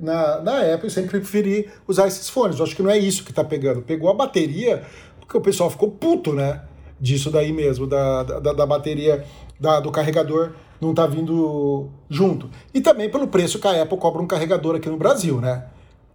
na, 0.00 0.40
na 0.40 0.74
Apple, 0.74 0.86
eu 0.86 0.90
sempre 0.90 1.10
preferi 1.10 1.68
usar 1.86 2.06
esses 2.06 2.28
fones. 2.28 2.58
Eu 2.58 2.64
acho 2.64 2.76
que 2.76 2.82
não 2.82 2.90
é 2.90 2.98
isso 2.98 3.24
que 3.24 3.32
tá 3.32 3.44
pegando. 3.44 3.82
Pegou 3.82 4.10
a 4.10 4.14
bateria, 4.14 4.82
porque 5.20 5.36
o 5.36 5.40
pessoal 5.40 5.70
ficou 5.70 5.90
puto, 5.90 6.32
né? 6.32 6.62
Disso 7.00 7.30
daí 7.30 7.52
mesmo, 7.52 7.86
da, 7.86 8.22
da, 8.22 8.52
da 8.52 8.66
bateria, 8.66 9.24
da, 9.58 9.80
do 9.80 9.90
carregador 9.90 10.52
não 10.80 10.94
tá 10.94 11.06
vindo 11.06 11.88
junto. 12.08 12.50
E 12.72 12.80
também 12.80 13.08
pelo 13.08 13.26
preço 13.28 13.58
que 13.58 13.66
a 13.66 13.82
Apple 13.82 13.98
cobra 13.98 14.20
um 14.20 14.26
carregador 14.26 14.76
aqui 14.76 14.88
no 14.88 14.96
Brasil, 14.96 15.40
né? 15.40 15.66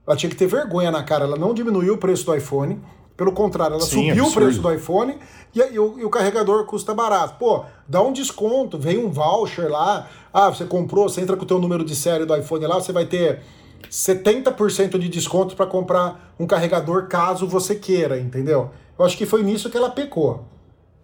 Ela 0.05 0.15
tinha 0.15 0.29
que 0.29 0.35
ter 0.35 0.47
vergonha 0.47 0.91
na 0.91 1.03
cara, 1.03 1.25
ela 1.25 1.37
não 1.37 1.53
diminuiu 1.53 1.95
o 1.95 1.97
preço 1.97 2.25
do 2.25 2.35
iPhone, 2.35 2.79
pelo 3.15 3.33
contrário, 3.33 3.73
ela 3.73 3.83
Sim, 3.83 4.07
subiu 4.07 4.23
absurdo. 4.23 4.29
o 4.29 4.33
preço 4.33 4.61
do 4.61 4.73
iPhone 4.73 5.17
e, 5.53 5.59
e, 5.59 5.77
o, 5.77 5.99
e, 5.99 6.05
o, 6.05 6.09
carregador 6.09 6.65
custa 6.65 6.93
barato. 6.93 7.35
Pô, 7.37 7.65
dá 7.85 8.01
um 8.01 8.13
desconto, 8.13 8.77
vem 8.77 8.97
um 8.97 9.09
voucher 9.09 9.69
lá. 9.69 10.07
Ah, 10.33 10.49
você 10.49 10.63
comprou, 10.63 11.09
você 11.09 11.19
entra 11.19 11.35
com 11.35 11.43
o 11.43 11.45
teu 11.45 11.59
número 11.59 11.83
de 11.83 11.95
série 11.95 12.23
do 12.23 12.33
iPhone 12.33 12.65
lá, 12.65 12.75
você 12.75 12.93
vai 12.93 13.05
ter 13.05 13.41
70% 13.89 14.97
de 14.97 15.09
desconto 15.09 15.55
para 15.55 15.65
comprar 15.65 16.33
um 16.39 16.47
carregador 16.47 17.07
caso 17.07 17.47
você 17.47 17.75
queira, 17.75 18.19
entendeu? 18.19 18.71
Eu 18.97 19.05
acho 19.05 19.17
que 19.17 19.25
foi 19.25 19.43
nisso 19.43 19.69
que 19.69 19.77
ela 19.77 19.89
pecou, 19.89 20.45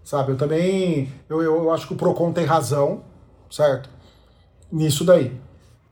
sabe? 0.04 0.32
Eu 0.32 0.38
também, 0.38 1.10
eu, 1.30 1.42
eu 1.42 1.72
acho 1.72 1.88
que 1.88 1.94
o 1.94 1.98
Procon 1.98 2.32
tem 2.34 2.46
razão, 2.46 3.04
certo? 3.50 3.90
Nisso 4.72 5.04
daí. 5.04 5.32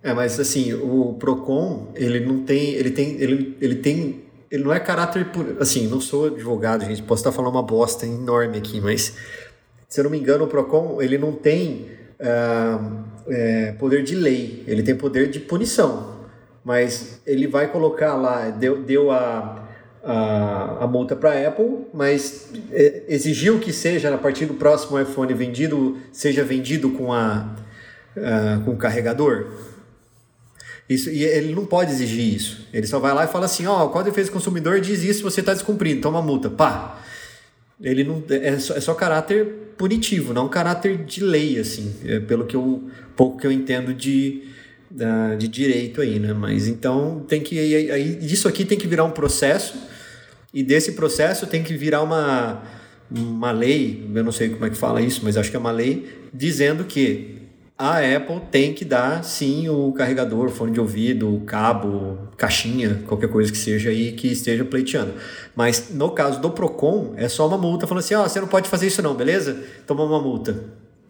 É, 0.02 0.14
mas 0.14 0.40
assim, 0.40 0.74
o 0.74 1.14
Procon, 1.14 1.88
ele 1.96 2.20
não 2.20 2.44
tem, 2.44 2.72
ele 2.72 2.92
tem, 2.92 3.12
ele, 3.22 3.58
ele 3.62 3.76
tem, 3.76 4.24
ele 4.52 4.64
não 4.64 4.74
é 4.74 4.80
caráter, 4.80 5.28
assim, 5.60 5.88
não 5.88 6.02
sou 6.02 6.26
advogado, 6.26 6.84
gente, 6.84 7.02
posso 7.04 7.22
estar 7.22 7.32
falando 7.32 7.54
uma 7.54 7.64
bosta 7.64 8.06
enorme 8.06 8.58
aqui, 8.58 8.82
mas 8.82 9.16
se 9.88 10.00
eu 10.00 10.04
não 10.04 10.12
me 10.12 10.20
engano, 10.20 10.44
o 10.46 10.48
Procon 10.48 11.02
ele 11.02 11.18
não 11.18 11.32
tem 11.32 11.88
uh, 12.20 13.04
é, 13.28 13.72
poder 13.74 14.04
de 14.04 14.16
lei, 14.16 14.64
ele 14.68 14.84
tem 14.84 14.96
poder 14.96 15.30
de 15.30 15.40
punição. 15.40 16.23
Mas 16.64 17.22
ele 17.26 17.48
vai 17.48 17.72
colocar 17.72 18.16
lá, 18.16 18.50
deu, 18.50 18.82
deu 18.82 19.12
a, 19.12 19.68
a, 20.04 20.84
a 20.84 20.88
multa 20.88 21.16
para 21.16 21.32
a 21.32 21.48
Apple, 21.48 21.88
mas 21.94 22.50
é, 22.72 23.04
exigiu 23.08 23.60
que 23.60 23.74
seja, 23.74 24.14
a 24.14 24.18
partir 24.18 24.46
do 24.46 24.54
próximo 24.54 25.00
iPhone 25.00 25.34
vendido, 25.34 25.98
seja 26.12 26.44
vendido 26.44 26.92
com, 26.92 27.12
a, 27.12 27.54
uh, 28.16 28.64
com 28.64 28.72
o 28.72 28.78
carregador. 28.78 29.48
Isso, 30.90 31.10
e 31.10 31.24
ele 31.24 31.56
não 31.56 31.66
pode 31.66 31.92
exigir 31.92 32.34
isso. 32.34 32.68
Ele 32.74 32.86
só 32.86 33.00
vai 33.00 33.14
lá 33.14 33.24
e 33.24 33.28
fala 33.28 33.46
assim: 33.46 33.66
ó, 33.66 33.82
oh, 33.82 33.86
o 33.86 33.90
Código 33.90 34.10
de 34.10 34.12
Defesa 34.12 34.30
do 34.30 34.34
Consumidor 34.34 34.80
diz 34.80 35.04
isso, 35.04 35.24
você 35.24 35.40
está 35.40 35.54
descumprindo, 35.54 36.02
toma 36.02 36.22
multa. 36.22 36.50
Pá! 36.50 37.00
Ele 37.82 38.04
não 38.04 38.24
é 38.30 38.60
só, 38.60 38.76
é 38.76 38.82
só 38.82 38.94
caráter 38.94 39.46
punitivo, 39.78 40.34
não 40.34 40.48
caráter 40.48 41.04
de 41.04 41.24
lei, 41.24 41.60
assim, 41.60 41.96
é 42.06 42.20
pelo 42.20 42.46
que 42.46 42.56
eu 42.56 42.90
pouco 43.16 43.38
que 43.38 43.48
eu 43.48 43.52
entendo 43.52 43.94
de, 43.94 44.44
de 45.38 45.48
direito 45.48 46.02
aí, 46.02 46.20
né? 46.20 46.34
Mas 46.34 46.68
então 46.68 47.26
tem 47.28 47.42
que 47.42 47.58
aí 47.58 48.20
isso 48.22 48.48
aqui 48.48 48.64
tem 48.64 48.78
que 48.78 48.88
virar 48.88 49.04
um 49.04 49.12
processo 49.12 49.76
e 50.54 50.64
desse 50.64 50.92
processo 50.92 51.48
tem 51.48 51.64
que 51.64 51.74
virar 51.76 52.02
uma 52.04 52.62
uma 53.12 53.52
lei, 53.52 54.10
eu 54.14 54.24
não 54.24 54.32
sei 54.32 54.50
como 54.50 54.66
é 54.66 54.70
que 54.70 54.78
fala 54.78 55.02
isso, 55.02 55.22
mas 55.24 55.38
acho 55.38 55.50
que 55.50 55.56
é 55.56 55.60
uma 55.60 55.72
lei 55.72 56.30
dizendo 56.34 56.84
que 56.84 57.44
a 57.78 57.98
Apple 57.98 58.40
tem 58.52 58.74
que 58.74 58.86
dar 58.86 59.24
sim 59.24 59.68
o 59.68 59.92
carregador, 59.94 60.50
fone 60.50 60.72
de 60.72 60.80
ouvido, 60.80 61.42
cabo, 61.46 62.30
caixinha, 62.38 63.04
qualquer 63.08 63.30
coisa 63.30 63.52
que 63.52 63.58
seja 63.58 63.90
aí 63.90 64.12
que 64.12 64.28
esteja 64.28 64.64
pleiteando. 64.64 65.14
Mas 65.56 65.90
no 65.92 66.12
caso 66.12 66.40
do 66.40 66.52
Procon, 66.52 67.14
é 67.18 67.28
só 67.28 67.48
uma 67.48 67.58
multa 67.58 67.88
falando 67.88 68.04
assim: 68.04 68.14
ó, 68.14 68.24
oh, 68.24 68.30
você 68.30 68.40
não 68.40 68.48
pode 68.48 68.70
fazer 68.70 68.88
isso 68.88 69.02
não, 69.02 69.16
beleza? 69.16 69.64
Toma 69.88 70.04
uma 70.04 70.22
multa. 70.22 70.64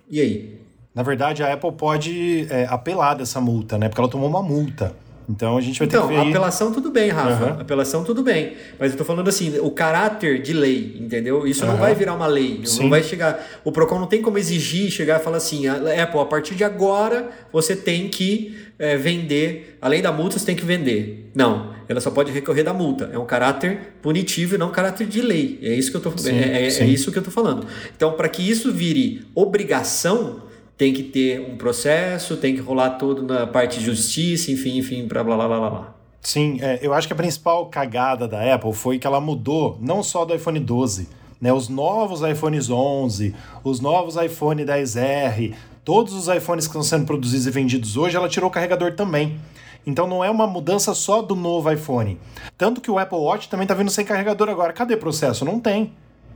E 0.09 0.21
aí? 0.21 0.62
Na 0.93 1.01
verdade, 1.01 1.41
a 1.41 1.51
Apple 1.51 1.71
pode 1.71 2.47
é, 2.49 2.65
apelar 2.69 3.15
dessa 3.15 3.41
multa, 3.41 3.77
né? 3.77 3.89
Porque 3.89 3.99
ela 3.99 4.09
tomou 4.09 4.29
uma 4.29 4.43
multa. 4.43 4.95
Então 5.27 5.57
a 5.57 5.61
gente 5.61 5.79
vai 5.79 5.87
ter 5.87 5.95
então, 5.95 6.07
que 6.07 6.13
ver. 6.13 6.19
Então, 6.19 6.29
apelação 6.29 6.71
tudo 6.71 6.91
bem, 6.91 7.09
Rafa. 7.09 7.45
Uhum. 7.45 7.61
Apelação 7.61 8.03
tudo 8.03 8.23
bem. 8.23 8.53
Mas 8.79 8.91
eu 8.91 8.97
tô 8.97 9.05
falando 9.05 9.27
assim, 9.27 9.57
o 9.59 9.71
caráter 9.71 10.41
de 10.41 10.53
lei, 10.53 10.97
entendeu? 10.99 11.47
Isso 11.47 11.65
uhum. 11.65 11.71
não 11.71 11.77
vai 11.77 11.95
virar 11.95 12.13
uma 12.13 12.27
lei. 12.27 12.61
Sim. 12.65 12.83
Não 12.83 12.89
vai 12.89 13.01
chegar. 13.01 13.43
O 13.63 13.71
PROCON 13.71 13.99
não 13.99 14.07
tem 14.07 14.21
como 14.21 14.37
exigir 14.37 14.91
chegar 14.91 15.19
e 15.19 15.23
falar 15.23 15.37
assim, 15.37 15.67
Apple, 15.67 16.19
a 16.19 16.25
partir 16.25 16.55
de 16.55 16.63
agora 16.63 17.29
você 17.51 17.75
tem 17.75 18.09
que 18.09 18.55
é, 18.77 18.97
vender, 18.97 19.77
além 19.81 20.01
da 20.01 20.11
multa, 20.11 20.37
você 20.37 20.45
tem 20.45 20.55
que 20.55 20.65
vender. 20.65 21.31
Não, 21.33 21.73
ela 21.87 22.01
só 22.01 22.11
pode 22.11 22.31
recorrer 22.31 22.63
da 22.63 22.73
multa. 22.73 23.09
É 23.13 23.17
um 23.17 23.25
caráter 23.25 23.95
punitivo 24.01 24.55
e 24.55 24.57
não 24.57 24.67
um 24.69 24.71
caráter 24.71 25.07
de 25.07 25.21
lei. 25.21 25.59
É 25.61 25.73
isso 25.73 25.89
que 25.89 25.97
eu 25.97 26.01
tô, 26.01 26.15
sim, 26.17 26.37
é, 26.37 26.63
é, 26.63 26.67
é 26.67 26.85
isso 26.85 27.11
que 27.11 27.17
eu 27.17 27.23
tô 27.23 27.31
falando. 27.31 27.65
Então, 27.95 28.11
para 28.13 28.27
que 28.27 28.47
isso 28.47 28.71
vire 28.71 29.25
obrigação 29.33 30.52
tem 30.83 30.93
que 30.93 31.03
ter 31.03 31.39
um 31.39 31.55
processo, 31.55 32.35
tem 32.35 32.55
que 32.55 32.59
rolar 32.59 32.89
tudo 32.97 33.23
na 33.23 33.47
parte 33.47 33.79
de 33.79 33.85
justiça, 33.85 34.51
enfim, 34.51 34.77
enfim, 34.77 35.07
para 35.07 35.23
blá 35.23 35.37
blá 35.37 35.47
blá 35.47 35.69
blá. 35.69 35.93
Sim, 36.19 36.57
é, 36.61 36.79
eu 36.81 36.93
acho 36.93 37.07
que 37.07 37.13
a 37.13 37.15
principal 37.15 37.67
cagada 37.67 38.27
da 38.27 38.53
Apple 38.53 38.73
foi 38.73 38.99
que 38.99 39.07
ela 39.07 39.21
mudou 39.21 39.77
não 39.79 40.03
só 40.03 40.25
do 40.25 40.35
iPhone 40.35 40.59
12, 40.59 41.07
né, 41.39 41.53
os 41.53 41.69
novos 41.69 42.21
iPhones 42.21 42.69
11, 42.69 43.33
os 43.63 43.79
novos 43.79 44.17
iPhone 44.17 44.65
10R, 44.65 45.53
todos 45.85 46.13
os 46.13 46.27
iPhones 46.27 46.65
que 46.65 46.71
estão 46.71 46.83
sendo 46.83 47.05
produzidos 47.05 47.47
e 47.47 47.51
vendidos 47.51 47.95
hoje, 47.95 48.17
ela 48.17 48.27
tirou 48.27 48.49
o 48.49 48.51
carregador 48.51 48.91
também. 48.93 49.39
Então 49.87 50.05
não 50.05 50.21
é 50.21 50.29
uma 50.29 50.45
mudança 50.45 50.93
só 50.93 51.21
do 51.21 51.33
novo 51.33 51.71
iPhone. 51.71 52.19
Tanto 52.57 52.81
que 52.81 52.91
o 52.91 52.99
Apple 52.99 53.19
Watch 53.19 53.47
também 53.47 53.63
está 53.63 53.73
vindo 53.73 53.89
sem 53.89 54.03
carregador 54.03 54.49
agora. 54.49 54.73
Cadê 54.73 54.95
o 54.95 54.97
processo? 54.97 55.45
Não 55.45 55.61
tem 55.61 55.93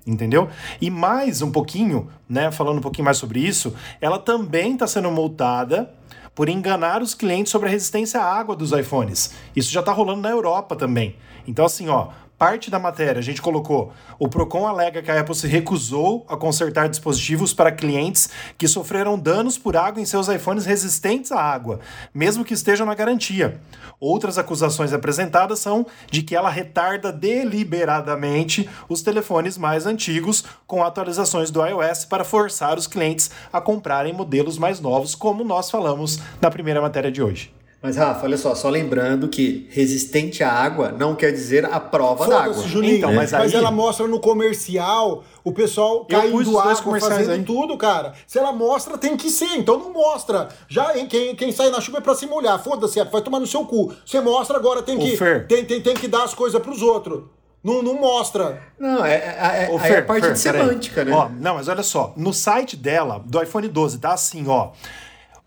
entendeu? 0.07 0.49
E 0.81 0.89
mais 0.89 1.41
um 1.41 1.51
pouquinho, 1.51 2.07
né, 2.27 2.49
falando 2.51 2.77
um 2.77 2.81
pouquinho 2.81 3.05
mais 3.05 3.17
sobre 3.17 3.39
isso, 3.39 3.75
ela 3.99 4.17
também 4.17 4.73
está 4.73 4.87
sendo 4.87 5.11
multada 5.11 5.93
por 6.33 6.49
enganar 6.49 7.01
os 7.01 7.13
clientes 7.13 7.51
sobre 7.51 7.67
a 7.67 7.71
resistência 7.71 8.21
à 8.21 8.23
água 8.23 8.55
dos 8.55 8.71
iPhones. 8.71 9.33
Isso 9.55 9.71
já 9.71 9.79
está 9.79 9.91
rolando 9.91 10.21
na 10.21 10.29
Europa 10.29 10.75
também. 10.75 11.15
Então, 11.47 11.65
assim, 11.65 11.89
ó, 11.89 12.09
parte 12.37 12.69
da 12.69 12.77
matéria 12.79 13.19
a 13.19 13.23
gente 13.23 13.41
colocou: 13.41 13.91
o 14.19 14.27
Procon 14.27 14.67
alega 14.67 15.01
que 15.01 15.11
a 15.11 15.19
Apple 15.19 15.35
se 15.35 15.47
recusou 15.47 16.25
a 16.29 16.37
consertar 16.37 16.87
dispositivos 16.87 17.53
para 17.53 17.71
clientes 17.71 18.29
que 18.57 18.67
sofreram 18.67 19.17
danos 19.17 19.57
por 19.57 19.75
água 19.75 20.01
em 20.01 20.05
seus 20.05 20.27
iPhones 20.27 20.65
resistentes 20.65 21.31
à 21.31 21.41
água, 21.41 21.79
mesmo 22.13 22.45
que 22.45 22.53
estejam 22.53 22.85
na 22.85 22.93
garantia. 22.93 23.59
Outras 23.99 24.37
acusações 24.37 24.93
apresentadas 24.93 25.59
são 25.59 25.85
de 26.11 26.21
que 26.21 26.35
ela 26.35 26.49
retarda 26.49 27.11
deliberadamente 27.11 28.69
os 28.87 29.01
telefones 29.01 29.57
mais 29.57 29.85
antigos 29.87 30.43
com 30.67 30.83
atualizações 30.83 31.49
do 31.49 31.65
iOS 31.65 32.05
para 32.05 32.23
forçar 32.23 32.77
os 32.77 32.85
clientes 32.85 33.31
a 33.51 33.59
comprarem 33.59 34.13
modelos 34.13 34.57
mais 34.57 34.79
novos, 34.79 35.15
como 35.15 35.43
nós 35.43 35.71
falamos 35.71 36.19
na 36.39 36.51
primeira 36.51 36.81
matéria 36.81 37.11
de 37.11 37.23
hoje. 37.23 37.56
Mas, 37.81 37.95
Rafa, 37.95 38.25
olha 38.25 38.37
só, 38.37 38.55
só 38.55 38.69
lembrando 38.69 39.27
que 39.27 39.67
resistente 39.69 40.43
à 40.43 40.51
água 40.51 40.91
não 40.91 41.15
quer 41.15 41.31
dizer 41.31 41.63
a 41.65 41.79
prova 41.79 42.27
d'água. 42.27 42.67
Juninho, 42.67 42.97
então, 42.97 43.13
mas, 43.13 43.31
aí... 43.33 43.41
mas 43.41 43.53
ela 43.53 43.69
mostra 43.69 44.07
no 44.07 44.19
comercial 44.19 45.23
o 45.43 45.51
pessoal 45.51 46.03
caindo 46.05 46.57
água, 46.57 46.99
fazendo 46.99 47.31
aí. 47.31 47.43
tudo, 47.43 47.77
cara. 47.77 48.13
Se 48.25 48.39
ela 48.39 48.51
mostra, 48.51 48.97
tem 48.97 49.15
que 49.15 49.29
ser, 49.29 49.55
então 49.55 49.77
não 49.77 49.93
mostra. 49.93 50.49
Já 50.67 50.91
quem, 51.05 51.35
quem 51.35 51.51
sai 51.51 51.69
na 51.69 51.79
chuva 51.79 51.99
é 51.99 52.01
pra 52.01 52.15
se 52.15 52.25
molhar. 52.25 52.61
Foda-se, 52.63 53.03
vai 53.03 53.21
tomar 53.21 53.39
no 53.39 53.47
seu 53.47 53.63
cu. 53.63 53.93
Você 54.03 54.19
mostra 54.21 54.57
agora, 54.57 54.81
tem 54.81 54.97
que, 54.97 55.15
tem, 55.47 55.63
tem, 55.63 55.81
tem 55.81 55.93
que 55.93 56.07
dar 56.07 56.23
as 56.23 56.33
coisas 56.33 56.59
pros 56.59 56.81
outros. 56.81 57.25
Não, 57.63 57.83
não 57.83 57.95
mostra. 57.95 58.61
Não, 58.79 59.05
é, 59.05 59.13
é, 59.13 59.73
é, 59.73 59.79
Fer, 59.79 59.91
é 59.91 59.97
a 59.99 60.01
parte 60.03 60.23
Fer, 60.23 60.33
de 60.33 60.39
semântica, 60.39 61.05
né? 61.05 61.11
Ó, 61.11 61.29
não, 61.29 61.55
mas 61.55 61.67
olha 61.67 61.83
só, 61.83 62.13
no 62.15 62.33
site 62.33 62.75
dela, 62.75 63.21
do 63.25 63.41
iPhone 63.41 63.67
12, 63.67 63.99
tá 63.99 64.13
assim, 64.13 64.45
ó. 64.47 64.71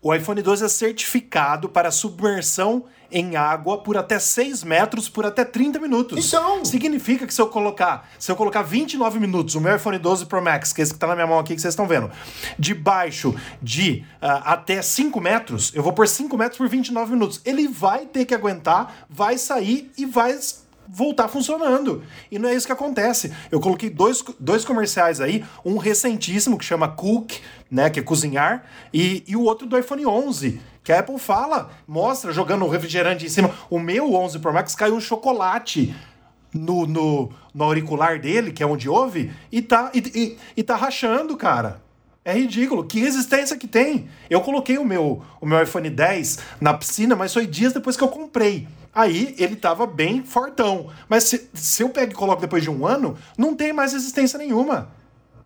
O 0.01 0.13
iPhone 0.15 0.41
12 0.41 0.65
é 0.65 0.67
certificado 0.67 1.69
para 1.69 1.91
submersão 1.91 2.85
em 3.11 3.35
água 3.35 3.77
por 3.77 3.97
até 3.97 4.17
6 4.17 4.63
metros 4.63 5.07
por 5.07 5.25
até 5.25 5.45
30 5.45 5.79
minutos. 5.79 6.25
Então. 6.25 6.65
Significa 6.65 7.27
que 7.27 7.33
se 7.33 7.41
eu 7.41 7.47
colocar, 7.47 8.09
se 8.17 8.31
eu 8.31 8.35
colocar 8.35 8.63
29 8.63 9.19
minutos, 9.19 9.53
o 9.53 9.61
meu 9.61 9.75
iPhone 9.75 9.99
12 9.99 10.25
Pro 10.25 10.41
Max, 10.41 10.73
que 10.73 10.81
é 10.81 10.83
esse 10.83 10.93
que 10.93 10.97
está 10.97 11.07
na 11.07 11.13
minha 11.13 11.27
mão 11.27 11.37
aqui 11.37 11.53
que 11.53 11.61
vocês 11.61 11.73
estão 11.73 11.87
vendo, 11.87 12.09
debaixo 12.57 13.35
de 13.61 14.03
uh, 14.21 14.41
até 14.43 14.81
5 14.81 15.19
metros, 15.19 15.71
eu 15.75 15.83
vou 15.83 15.93
por 15.93 16.07
5 16.07 16.35
metros 16.37 16.57
por 16.57 16.67
29 16.67 17.11
minutos. 17.11 17.41
Ele 17.45 17.67
vai 17.67 18.05
ter 18.05 18.25
que 18.25 18.33
aguentar, 18.33 19.05
vai 19.09 19.37
sair 19.37 19.91
e 19.97 20.05
vai 20.05 20.31
voltar 20.91 21.29
funcionando. 21.29 22.03
E 22.29 22.37
não 22.37 22.49
é 22.49 22.53
isso 22.53 22.65
que 22.65 22.73
acontece. 22.73 23.31
Eu 23.49 23.61
coloquei 23.61 23.89
dois, 23.89 24.23
dois 24.39 24.65
comerciais 24.65 25.21
aí, 25.21 25.43
um 25.63 25.77
recentíssimo 25.77 26.57
que 26.57 26.65
chama 26.65 26.89
Cook, 26.89 27.31
né, 27.69 27.89
que 27.89 27.99
é 27.99 28.03
cozinhar, 28.03 28.65
e, 28.93 29.23
e 29.25 29.35
o 29.35 29.43
outro 29.43 29.65
do 29.65 29.77
iPhone 29.77 30.05
11, 30.05 30.59
que 30.83 30.91
a 30.91 30.99
Apple 30.99 31.17
fala, 31.17 31.71
mostra 31.87 32.33
jogando 32.33 32.65
o 32.65 32.69
refrigerante 32.69 33.25
em 33.25 33.29
cima. 33.29 33.51
O 33.69 33.79
meu 33.79 34.13
11 34.13 34.39
Pro 34.39 34.53
Max 34.53 34.75
caiu 34.75 34.95
um 34.95 34.99
chocolate 34.99 35.95
no, 36.53 36.85
no, 36.85 37.31
no 37.53 37.63
auricular 37.63 38.19
dele, 38.19 38.51
que 38.51 38.61
é 38.61 38.65
onde 38.65 38.89
ouve, 38.89 39.31
e 39.49 39.61
tá, 39.61 39.89
e, 39.93 39.99
e, 39.99 40.37
e 40.57 40.63
tá 40.63 40.75
rachando, 40.75 41.37
cara. 41.37 41.81
É 42.23 42.33
ridículo. 42.33 42.83
Que 42.83 42.99
resistência 42.99 43.57
que 43.57 43.67
tem? 43.67 44.07
Eu 44.29 44.41
coloquei 44.41 44.77
o 44.77 44.85
meu, 44.85 45.23
o 45.39 45.45
meu 45.45 45.61
iPhone 45.63 45.89
10 45.89 46.37
na 46.59 46.71
piscina, 46.71 47.15
mas 47.15 47.33
foi 47.33 47.47
dias 47.47 47.73
depois 47.73 47.97
que 47.97 48.03
eu 48.03 48.09
comprei. 48.09 48.67
Aí 48.93 49.35
ele 49.37 49.55
tava 49.55 49.85
bem 49.85 50.23
fortão. 50.23 50.89
Mas 51.07 51.25
se, 51.25 51.49
se 51.53 51.83
eu 51.83 51.89
pego 51.89 52.11
e 52.11 52.15
coloco 52.15 52.41
depois 52.41 52.63
de 52.63 52.69
um 52.69 52.85
ano, 52.85 53.17
não 53.37 53.55
tem 53.55 53.71
mais 53.71 53.93
resistência 53.93 54.37
nenhuma. 54.37 54.91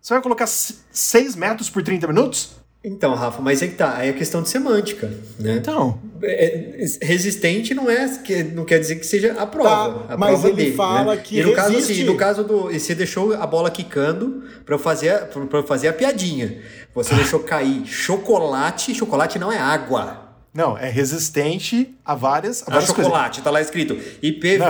Você 0.00 0.14
vai 0.14 0.22
colocar 0.22 0.46
6 0.46 1.36
metros 1.36 1.70
por 1.70 1.82
30 1.82 2.06
minutos? 2.08 2.56
Então, 2.88 3.14
Rafa, 3.16 3.42
mas 3.42 3.60
é 3.62 3.66
que 3.66 3.74
tá, 3.74 3.96
aí 3.96 4.10
é 4.10 4.12
questão 4.12 4.40
de 4.40 4.48
semântica, 4.48 5.12
né? 5.40 5.54
Então. 5.54 5.98
É, 6.22 6.84
resistente 7.02 7.74
não 7.74 7.90
é 7.90 8.06
não 8.54 8.64
quer 8.64 8.78
dizer 8.78 8.94
que 8.96 9.04
seja 9.04 9.32
a 9.32 9.44
prova. 9.44 10.04
Tá, 10.04 10.14
a 10.14 10.16
mas 10.16 10.30
prova 10.30 10.48
ele 10.48 10.56
dele, 10.56 10.76
fala 10.76 11.16
né? 11.16 11.20
que 11.20 11.40
e 11.40 11.42
no 11.42 11.48
resiste. 11.48 11.72
caso 11.72 11.76
assim, 11.78 12.04
no 12.04 12.16
caso 12.16 12.44
do, 12.44 12.72
você 12.72 12.94
deixou 12.94 13.34
a 13.34 13.44
bola 13.44 13.72
quicando 13.72 14.44
para 14.64 14.76
eu 14.76 14.78
fazer 14.78 15.26
para 15.26 15.62
fazer 15.64 15.88
a 15.88 15.92
piadinha. 15.92 16.62
Você 16.94 17.12
deixou 17.16 17.40
cair 17.40 17.84
chocolate, 17.84 18.94
chocolate 18.94 19.36
não 19.36 19.50
é 19.50 19.58
água. 19.58 20.25
Não, 20.56 20.76
é 20.78 20.88
resistente 20.88 21.94
a 22.02 22.14
várias, 22.14 22.62
a 22.62 22.70
várias 22.70 22.84
a 22.84 22.94
chocolate, 22.94 23.26
coisas. 23.26 23.44
tá 23.44 23.50
lá 23.50 23.60
escrito 23.60 23.98
IPv, 24.22 24.64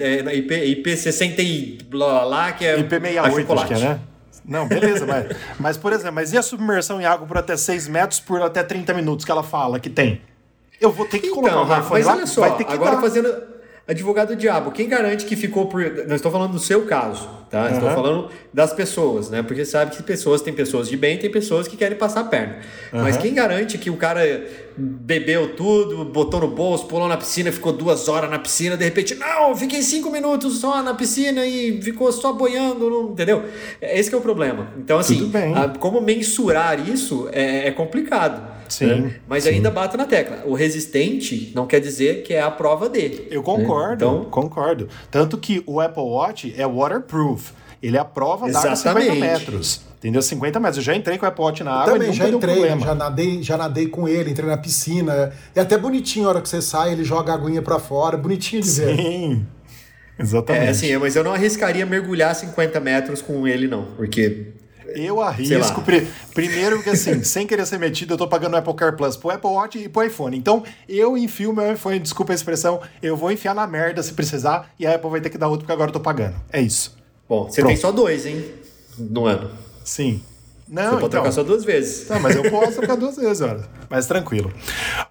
é, 0.00 0.36
IP, 0.36 0.54
IP 0.54 0.96
60 0.96 1.42
e 1.42 1.78
blá, 1.90 2.22
lá 2.22 2.52
que 2.52 2.64
é 2.64 2.78
IP 2.78 3.00
68, 3.00 3.52
acho 3.52 3.66
que 3.66 3.74
é, 3.74 3.78
né? 3.78 4.00
Não, 4.46 4.68
beleza, 4.68 5.04
mas, 5.04 5.36
mas, 5.58 5.76
por 5.76 5.92
exemplo, 5.92 6.14
mas 6.14 6.32
e 6.32 6.38
a 6.38 6.42
submersão 6.42 7.00
em 7.00 7.04
água 7.04 7.26
por 7.26 7.36
até 7.36 7.56
6 7.56 7.88
metros 7.88 8.20
por 8.20 8.40
até 8.42 8.62
30 8.62 8.94
minutos 8.94 9.24
que 9.24 9.30
ela 9.32 9.42
fala 9.42 9.80
que 9.80 9.90
tem? 9.90 10.20
Eu 10.80 10.92
vou 10.92 11.04
ter 11.04 11.18
que 11.18 11.26
então, 11.26 11.42
colocar 11.42 11.60
o 11.60 11.64
Rafa, 11.64 11.94
mas 11.94 12.06
olha 12.06 12.26
só, 12.26 12.44
agora 12.44 12.96
dar. 12.96 13.00
fazendo 13.00 13.53
advogado 13.86 14.28
do 14.28 14.36
diabo, 14.36 14.70
quem 14.70 14.88
garante 14.88 15.26
que 15.26 15.36
ficou 15.36 15.66
por. 15.66 15.82
Não 16.08 16.16
estou 16.16 16.32
falando 16.32 16.52
do 16.52 16.58
seu 16.58 16.86
caso, 16.86 17.28
tá? 17.50 17.70
Estou 17.70 17.86
Aham. 17.88 17.94
falando 17.94 18.28
das 18.52 18.72
pessoas, 18.72 19.28
né? 19.28 19.42
Porque 19.42 19.64
sabe 19.64 19.94
que 19.94 20.02
pessoas 20.02 20.40
tem 20.40 20.54
pessoas 20.54 20.88
de 20.88 20.96
bem, 20.96 21.18
tem 21.18 21.30
pessoas 21.30 21.68
que 21.68 21.76
querem 21.76 21.96
passar 21.98 22.20
a 22.20 22.24
perna. 22.24 22.60
Mas 22.92 23.16
quem 23.18 23.34
garante 23.34 23.76
que 23.76 23.90
o 23.90 23.96
cara 23.96 24.20
bebeu 24.76 25.54
tudo, 25.54 26.04
botou 26.04 26.40
no 26.40 26.48
bolso, 26.48 26.86
pulou 26.86 27.06
na 27.08 27.16
piscina, 27.16 27.52
ficou 27.52 27.72
duas 27.72 28.08
horas 28.08 28.30
na 28.30 28.38
piscina, 28.38 28.76
de 28.76 28.84
repente, 28.84 29.14
não, 29.14 29.54
fiquei 29.54 29.82
cinco 29.82 30.10
minutos 30.10 30.58
só 30.58 30.82
na 30.82 30.94
piscina 30.94 31.44
e 31.46 31.80
ficou 31.82 32.10
só 32.10 32.32
boiando, 32.32 32.88
não- 32.90 33.10
entendeu? 33.12 33.44
Esse 33.80 34.08
que 34.08 34.14
é 34.14 34.18
o 34.18 34.22
problema. 34.22 34.68
Então, 34.78 34.98
assim, 34.98 35.30
a- 35.54 35.68
como 35.78 36.00
mensurar 36.00 36.88
isso 36.88 37.28
é, 37.32 37.68
é 37.68 37.70
complicado. 37.70 38.53
Sim, 38.78 38.86
né? 38.86 39.14
Mas 39.28 39.44
sim. 39.44 39.50
ainda 39.50 39.70
bato 39.70 39.96
na 39.96 40.06
tecla. 40.06 40.42
O 40.46 40.54
resistente 40.54 41.52
não 41.54 41.66
quer 41.66 41.80
dizer 41.80 42.22
que 42.22 42.32
é 42.34 42.40
a 42.42 42.50
prova 42.50 42.88
dele. 42.88 43.26
Eu 43.30 43.42
concordo, 43.42 43.94
Então- 44.04 44.24
concordo. 44.26 44.88
Tanto 45.10 45.38
que 45.38 45.62
o 45.66 45.80
Apple 45.80 46.02
Watch 46.02 46.54
é 46.56 46.66
waterproof. 46.66 47.52
Ele 47.82 47.96
é 47.96 48.00
a 48.00 48.04
prova 48.04 48.46
da 48.50 48.60
50 48.60 48.72
Exatamente. 48.72 49.20
metros. 49.20 49.80
Entendeu? 49.98 50.22
50 50.22 50.58
metros. 50.58 50.78
Eu 50.78 50.82
já 50.84 50.94
entrei 50.96 51.18
com 51.18 51.24
o 51.26 51.28
Apple 51.28 51.44
Watch 51.44 51.62
na 51.64 51.70
água 51.72 51.90
e 51.90 51.92
Também 51.92 52.08
nunca 52.08 52.18
já 52.18 52.28
entrei, 52.30 52.78
já 52.80 52.94
nadei, 52.94 53.42
já 53.42 53.56
nadei 53.58 53.86
com 53.88 54.08
ele, 54.08 54.30
entrei 54.30 54.48
na 54.48 54.56
piscina. 54.56 55.32
É 55.54 55.60
até 55.60 55.76
bonitinho 55.76 56.26
a 56.26 56.28
hora 56.30 56.40
que 56.40 56.48
você 56.48 56.62
sai, 56.62 56.92
ele 56.92 57.04
joga 57.04 57.32
a 57.32 57.34
aguinha 57.34 57.60
pra 57.62 57.78
fora, 57.78 58.16
bonitinho 58.16 58.62
de 58.62 58.70
ver. 58.70 58.96
Sim. 58.96 59.46
Exatamente. 60.18 60.66
É 60.66 60.68
assim, 60.70 60.96
mas 60.96 61.16
eu 61.16 61.24
não 61.24 61.32
arriscaria 61.34 61.84
mergulhar 61.84 62.34
50 62.34 62.78
metros 62.80 63.20
com 63.20 63.46
ele, 63.48 63.66
não. 63.66 63.84
Porque. 63.96 64.52
Eu 64.94 65.20
arrisco. 65.20 65.82
pri- 65.82 66.06
Primeiro 66.34 66.82
que 66.82 66.90
assim, 66.90 67.22
sem 67.24 67.46
querer 67.46 67.66
ser 67.66 67.78
metido, 67.78 68.14
eu 68.14 68.18
tô 68.18 68.26
pagando 68.28 68.54
o 68.54 68.56
Apple 68.56 68.74
Car 68.74 68.96
Plus 68.96 69.16
pro 69.16 69.30
Apple 69.30 69.50
Watch 69.50 69.78
e 69.78 69.88
pro 69.88 70.02
iPhone. 70.04 70.36
Então, 70.36 70.62
eu 70.88 71.16
enfio 71.16 71.52
meu 71.54 71.72
iPhone, 71.72 71.98
desculpa 71.98 72.32
a 72.32 72.34
expressão, 72.34 72.80
eu 73.02 73.16
vou 73.16 73.30
enfiar 73.32 73.54
na 73.54 73.66
merda 73.66 74.02
se 74.02 74.12
precisar 74.12 74.70
e 74.78 74.86
a 74.86 74.94
Apple 74.94 75.10
vai 75.10 75.20
ter 75.20 75.30
que 75.30 75.38
dar 75.38 75.48
outro 75.48 75.60
porque 75.64 75.72
agora 75.72 75.88
eu 75.90 75.92
tô 75.92 76.00
pagando. 76.00 76.34
É 76.52 76.60
isso. 76.60 76.96
Bom, 77.28 77.44
você 77.50 77.60
Pronto. 77.60 77.68
tem 77.72 77.76
só 77.80 77.90
dois, 77.90 78.26
hein? 78.26 78.44
No 78.98 79.26
ano. 79.26 79.50
Sim. 79.84 80.22
Não, 80.68 80.82
Você 80.82 80.88
pode 80.88 80.96
então, 80.96 81.08
trocar 81.10 81.32
só 81.32 81.42
duas 81.42 81.64
vezes. 81.64 82.08
Tá, 82.08 82.18
mas 82.18 82.34
eu 82.34 82.48
posso 82.50 82.72
trocar 82.72 82.96
duas 82.96 83.16
vezes, 83.16 83.40
olha. 83.42 83.64
Mas 83.88 84.06
tranquilo. 84.06 84.52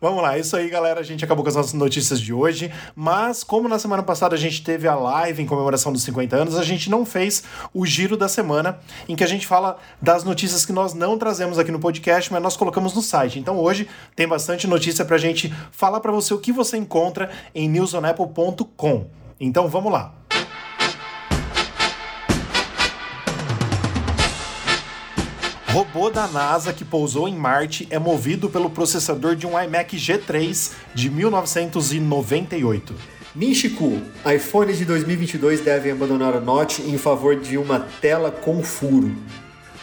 Vamos 0.01 0.21
lá, 0.21 0.35
é 0.35 0.39
isso 0.39 0.55
aí, 0.55 0.69
galera. 0.69 0.99
A 0.99 1.03
gente 1.03 1.23
acabou 1.23 1.43
com 1.43 1.49
as 1.49 1.55
nossas 1.55 1.73
notícias 1.73 2.19
de 2.19 2.33
hoje. 2.33 2.71
Mas, 2.95 3.43
como 3.43 3.69
na 3.69 3.77
semana 3.77 4.01
passada 4.01 4.35
a 4.35 4.37
gente 4.37 4.63
teve 4.63 4.87
a 4.87 4.95
live 4.95 5.43
em 5.43 5.45
comemoração 5.45 5.93
dos 5.93 6.03
50 6.03 6.35
anos, 6.35 6.57
a 6.57 6.63
gente 6.63 6.89
não 6.89 7.05
fez 7.05 7.43
o 7.73 7.85
giro 7.85 8.17
da 8.17 8.27
semana, 8.27 8.79
em 9.07 9.15
que 9.15 9.23
a 9.23 9.27
gente 9.27 9.45
fala 9.45 9.77
das 10.01 10.23
notícias 10.23 10.65
que 10.65 10.73
nós 10.73 10.93
não 10.93 11.17
trazemos 11.17 11.59
aqui 11.59 11.71
no 11.71 11.79
podcast, 11.79 12.31
mas 12.31 12.41
nós 12.41 12.57
colocamos 12.57 12.93
no 12.93 13.01
site. 13.01 13.37
Então 13.39 13.57
hoje 13.59 13.87
tem 14.15 14.27
bastante 14.27 14.67
notícia 14.67 15.05
pra 15.05 15.17
gente 15.17 15.53
falar 15.71 15.99
pra 15.99 16.11
você 16.11 16.33
o 16.33 16.39
que 16.39 16.51
você 16.51 16.77
encontra 16.77 17.29
em 17.53 17.69
newsonapple.com. 17.69 19.07
Então 19.39 19.67
vamos 19.67 19.91
lá. 19.91 20.22
Robô 25.73 26.07
da 26.11 26.27
NASA 26.27 26.71
que 26.71 26.85
pousou 26.85 27.27
em 27.27 27.35
Marte 27.35 27.87
é 27.89 27.97
movido 27.97 28.47
pelo 28.47 28.69
processador 28.69 29.35
de 29.35 29.47
um 29.47 29.59
iMac 29.59 29.97
G3 29.97 30.73
de 30.93 31.09
1998. 31.09 32.93
Minchiku, 33.33 33.99
iPhones 34.35 34.77
de 34.77 34.85
2022 34.85 35.61
devem 35.61 35.91
abandonar 35.91 36.35
o 36.35 36.41
Note 36.41 36.83
em 36.83 36.95
favor 36.99 37.35
de 37.35 37.57
uma 37.57 37.79
tela 37.99 38.29
com 38.29 38.61
furo. 38.61 39.15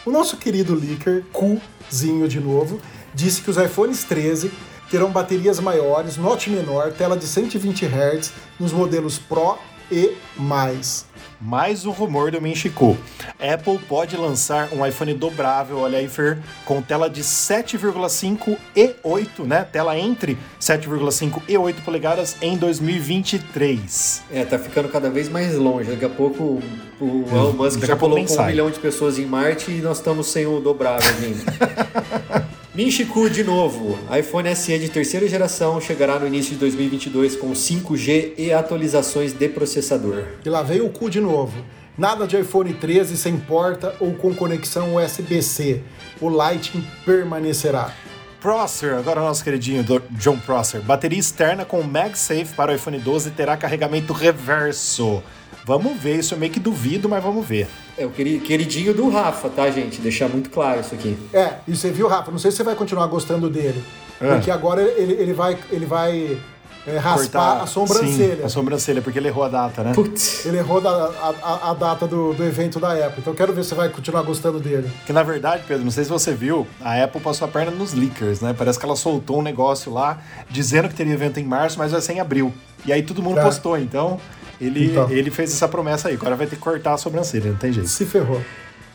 O 0.06 0.12
nosso 0.12 0.36
querido 0.36 0.76
leaker, 0.76 1.24
Cuzinho 1.32 2.28
de 2.28 2.38
novo, 2.38 2.80
disse 3.12 3.42
que 3.42 3.50
os 3.50 3.56
iPhones 3.56 4.04
13 4.04 4.52
terão 4.88 5.10
baterias 5.10 5.58
maiores, 5.58 6.16
note 6.16 6.50
menor, 6.50 6.92
tela 6.92 7.16
de 7.16 7.26
120 7.26 7.86
Hz 7.86 8.32
nos 8.60 8.72
modelos 8.72 9.18
Pro 9.18 9.58
e 9.90 10.16
mais. 10.36 11.09
Mais 11.40 11.86
um 11.86 11.90
rumor 11.90 12.30
do 12.30 12.38
Minchiku. 12.38 12.98
Apple 13.40 13.78
pode 13.88 14.14
lançar 14.14 14.68
um 14.74 14.86
iPhone 14.86 15.14
dobrável, 15.14 15.78
olha 15.78 15.98
aí, 15.98 16.06
Fer, 16.06 16.38
com 16.66 16.82
tela 16.82 17.08
de 17.08 17.22
7,5 17.22 18.58
e 18.76 18.94
8, 19.02 19.44
né? 19.44 19.64
Tela 19.64 19.98
entre 19.98 20.36
7,5 20.60 21.40
e 21.48 21.56
8 21.56 21.80
polegadas 21.80 22.36
em 22.42 22.58
2023. 22.58 24.22
É, 24.30 24.44
tá 24.44 24.58
ficando 24.58 24.90
cada 24.90 25.08
vez 25.08 25.30
mais 25.30 25.56
longe. 25.56 25.90
Daqui 25.90 26.04
a 26.04 26.10
pouco 26.10 26.60
o 27.00 27.24
Elon 27.32 27.52
Musk 27.54 27.86
já 27.86 27.96
colocou 27.96 28.38
um 28.38 28.46
milhão 28.46 28.70
de 28.70 28.78
pessoas 28.78 29.18
em 29.18 29.24
Marte 29.24 29.70
e 29.70 29.80
nós 29.80 29.96
estamos 29.96 30.26
sem 30.26 30.46
o 30.46 30.60
dobrável 30.60 31.10
vindo. 31.14 31.42
Minchiku 32.80 33.28
de 33.28 33.44
novo. 33.44 33.98
iPhone 34.18 34.56
SE 34.56 34.78
de 34.78 34.88
terceira 34.88 35.28
geração 35.28 35.78
chegará 35.82 36.18
no 36.18 36.26
início 36.26 36.54
de 36.54 36.60
2022 36.60 37.36
com 37.36 37.52
5G 37.52 38.32
e 38.38 38.54
atualizações 38.54 39.34
de 39.34 39.50
processador. 39.50 40.24
E 40.42 40.48
lá 40.48 40.62
veio 40.62 40.86
o 40.86 40.88
cu 40.88 41.10
de 41.10 41.20
novo. 41.20 41.62
Nada 41.98 42.26
de 42.26 42.40
iPhone 42.40 42.72
13 42.72 43.18
sem 43.18 43.36
porta 43.36 43.94
ou 44.00 44.14
com 44.14 44.34
conexão 44.34 44.96
USB-C. 44.96 45.82
O 46.22 46.30
Lightning 46.30 46.82
permanecerá. 47.04 47.94
Prosser, 48.40 48.94
agora 48.94 49.20
nosso 49.20 49.44
queridinho 49.44 49.84
do 49.84 50.02
John 50.12 50.38
Prosser. 50.38 50.80
Bateria 50.80 51.18
externa 51.18 51.66
com 51.66 51.82
MagSafe 51.82 52.54
para 52.56 52.72
o 52.72 52.74
iPhone 52.74 52.98
12 52.98 53.32
terá 53.32 53.58
carregamento 53.58 54.14
reverso. 54.14 55.22
Vamos 55.64 55.98
ver, 56.00 56.18
isso 56.18 56.34
eu 56.34 56.38
meio 56.38 56.52
que 56.52 56.60
duvido, 56.60 57.08
mas 57.08 57.22
vamos 57.22 57.46
ver. 57.46 57.68
É 57.98 58.04
o 58.06 58.10
queri- 58.10 58.40
queridinho 58.40 58.94
do 58.94 59.08
Rafa, 59.10 59.48
tá, 59.48 59.70
gente? 59.70 60.00
Deixar 60.00 60.28
muito 60.28 60.50
claro 60.50 60.80
isso 60.80 60.94
aqui. 60.94 61.16
É, 61.32 61.54
e 61.68 61.76
você 61.76 61.90
viu, 61.90 62.08
Rafa? 62.08 62.30
Não 62.30 62.38
sei 62.38 62.50
se 62.50 62.56
você 62.58 62.62
vai 62.64 62.74
continuar 62.74 63.06
gostando 63.06 63.48
dele. 63.50 63.82
É. 64.20 64.28
Porque 64.34 64.50
agora 64.50 64.82
ele, 64.82 65.12
ele 65.14 65.32
vai, 65.32 65.56
ele 65.70 65.86
vai 65.86 66.38
é, 66.86 66.96
raspar 66.96 67.62
a 67.62 67.66
sobrancelha. 67.66 68.36
Sim, 68.38 68.42
a 68.42 68.48
sobrancelha, 68.48 69.02
porque 69.02 69.18
ele 69.18 69.28
errou 69.28 69.44
a 69.44 69.48
data, 69.48 69.82
né? 69.82 69.92
Putz. 69.94 70.46
Ele 70.46 70.56
errou 70.58 70.80
da- 70.80 70.90
a, 70.90 71.34
a- 71.42 71.70
a 71.70 71.74
data 71.74 72.06
do, 72.06 72.32
do 72.32 72.42
evento 72.44 72.80
da 72.80 72.92
Apple. 72.92 73.16
Então 73.18 73.34
quero 73.34 73.52
ver 73.52 73.62
se 73.62 73.68
você 73.70 73.74
vai 73.74 73.88
continuar 73.90 74.22
gostando 74.22 74.58
dele. 74.58 74.90
Que 75.06 75.12
na 75.12 75.22
verdade, 75.22 75.62
Pedro, 75.68 75.84
não 75.84 75.90
sei 75.90 76.04
se 76.04 76.10
você 76.10 76.32
viu, 76.34 76.66
a 76.80 77.02
Apple 77.04 77.20
passou 77.20 77.46
a 77.46 77.50
perna 77.50 77.70
nos 77.70 77.92
leakers, 77.92 78.40
né? 78.40 78.54
Parece 78.56 78.78
que 78.78 78.84
ela 78.84 78.96
soltou 78.96 79.38
um 79.38 79.42
negócio 79.42 79.92
lá 79.92 80.18
dizendo 80.50 80.88
que 80.88 80.94
teria 80.94 81.12
evento 81.12 81.38
em 81.38 81.44
março, 81.44 81.78
mas 81.78 81.92
vai 81.92 82.00
ser 82.00 82.14
em 82.14 82.20
abril. 82.20 82.52
E 82.86 82.92
aí 82.94 83.02
todo 83.02 83.22
mundo 83.22 83.38
É. 83.38 83.42
postou, 83.42 83.76
então 83.78 84.18
ele, 84.60 84.86
Então. 84.90 85.10
ele 85.10 85.30
fez 85.30 85.52
essa 85.52 85.66
promessa 85.68 86.08
aí. 86.08 86.14
Agora 86.14 86.36
vai 86.36 86.46
ter 86.46 86.56
que 86.56 86.62
cortar 86.62 86.94
a 86.94 86.98
sobrancelha, 86.98 87.50
não 87.50 87.56
tem 87.56 87.72
jeito. 87.72 87.88
Se 87.88 88.04
ferrou. 88.04 88.40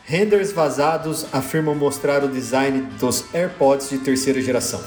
Renders 0.04 0.52
vazados 0.52 1.26
afirmam 1.34 1.74
mostrar 1.74 2.24
o 2.24 2.28
design 2.28 2.82
dos 3.00 3.26
AirPods 3.34 3.90
de 3.90 3.98
terceira 3.98 4.40
geração. 4.42 4.80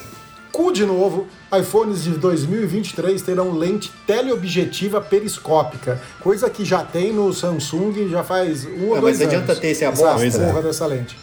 Cu 0.53 0.73
de 0.73 0.85
novo, 0.87 1.27
iPhones 1.57 2.05
de 2.05 2.11
2023 2.13 3.21
terão 3.23 3.53
lente 3.53 3.93
teleobjetiva 4.07 5.01
periscópica, 5.01 6.01
coisa 6.21 6.49
que 6.49 6.65
já 6.65 6.83
tem 6.85 7.13
no 7.13 7.33
Samsung 7.33 8.09
já 8.09 8.25
faz 8.25 8.65
um 8.65 8.89
ou 8.89 8.97
Ah, 8.97 9.01
dois 9.01 9.19
mas 9.19 9.27
adianta 9.27 9.53
anos. 9.53 9.59
ter 9.61 9.69
esse 9.69 9.85
essa? 9.85 10.15
Pois 10.15 10.35
é. 10.39 10.47
porra 10.47 10.63
dessa 10.63 10.87
lente. 10.87 11.17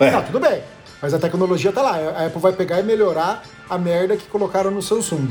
Ué, 0.00 0.10
Não, 0.10 0.22
tudo 0.22 0.38
bem, 0.40 0.62
mas 1.02 1.14
a 1.14 1.18
tecnologia 1.18 1.72
tá 1.72 1.82
lá. 1.82 1.96
A 1.96 2.26
Apple 2.26 2.40
vai 2.40 2.52
pegar 2.52 2.78
e 2.80 2.82
melhorar 2.82 3.42
a 3.68 3.78
merda 3.78 4.16
que 4.16 4.26
colocaram 4.28 4.70
no 4.70 4.82
Samsung. 4.82 5.28